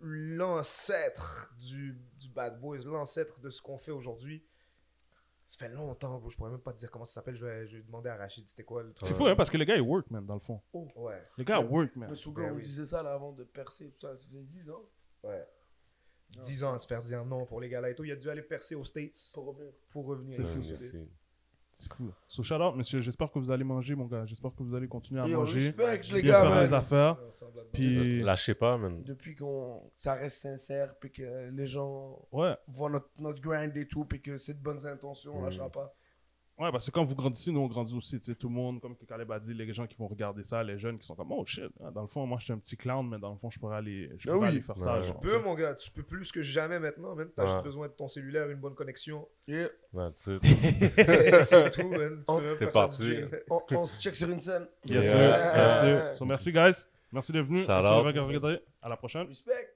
[0.00, 4.44] l'ancêtre du, du Bad Boys, l'ancêtre de ce qu'on fait aujourd'hui.
[5.46, 7.34] Ça fait longtemps, bro, je pourrais même pas te dire comment ça s'appelle.
[7.36, 9.08] Je vais, je vais demander à Rachid, c'était quoi le truc?
[9.08, 10.60] C'est fou, hein, parce que le gars, il work, man, dans le fond.
[10.96, 12.10] Ouais, Le gars, work, man.
[12.10, 14.16] Mais Souga, Ben on disait ça là avant de percer, tout ça.
[14.16, 14.84] Ça faisait 10 ans.
[15.24, 15.46] Ouais.
[16.36, 18.04] Non, 10 ans à se faire dire non pour les gars et tout.
[18.04, 19.72] Il a dû aller percer aux States Pour revenir.
[19.90, 20.36] pour revenir.
[20.36, 21.08] C'est Ouais, fou.
[21.74, 22.12] C'est fou.
[22.26, 23.00] So, shout out, monsieur.
[23.00, 24.26] J'espère que vous allez manger, mon gars.
[24.26, 25.60] J'espère que vous allez continuer à Yo, manger.
[25.60, 26.40] respect, les Bien gars.
[26.42, 26.64] faire man.
[26.66, 27.14] les affaires.
[27.20, 27.62] Là-dedans.
[27.72, 29.02] Puis, Lâchez pas, man.
[29.04, 32.56] Depuis qu'on ça reste sincère, puis que les gens ouais.
[32.66, 35.44] voient notre, notre grind et tout, puis que c'est de bonnes intentions, on Mm.
[35.44, 35.94] lâchera pas.
[36.58, 38.18] Ouais, parce que quand vous grandissez, nous on grandit aussi.
[38.18, 40.42] Tu sais, tout le monde, comme que Caleb a dit, les gens qui vont regarder
[40.42, 41.64] ça, les jeunes qui sont comme, oh shit.
[41.84, 43.58] Ah, Dans le fond, moi, je suis un petit clown, mais dans le fond, je
[43.60, 44.54] pourrais aller, je Ah pourrais oui.
[44.54, 44.98] aller faire ça.
[44.98, 47.14] Genre, Tu peux, mon gars, tu peux plus que jamais maintenant.
[47.14, 47.48] Même, t'as Ouais.
[47.50, 49.28] juste besoin de ton cellulaire, une bonne connexion.
[49.46, 49.68] Yeah.
[49.94, 50.42] That's it.
[51.44, 52.22] c'est tout, man.
[52.26, 52.96] Tu Oh, peux même faire parti.
[52.96, 53.30] ça du gym.
[53.50, 54.66] On, on se check sur une scène.
[54.84, 55.10] Bien Yeah.
[55.10, 56.08] sûr, bien Yeah.
[56.10, 56.14] sûr.
[56.16, 56.84] So, merci, guys.
[57.12, 57.66] Merci d'être venus.
[57.68, 58.58] Merci d'avoir regardé.
[58.82, 59.26] À la prochaine.
[59.28, 59.74] Respect.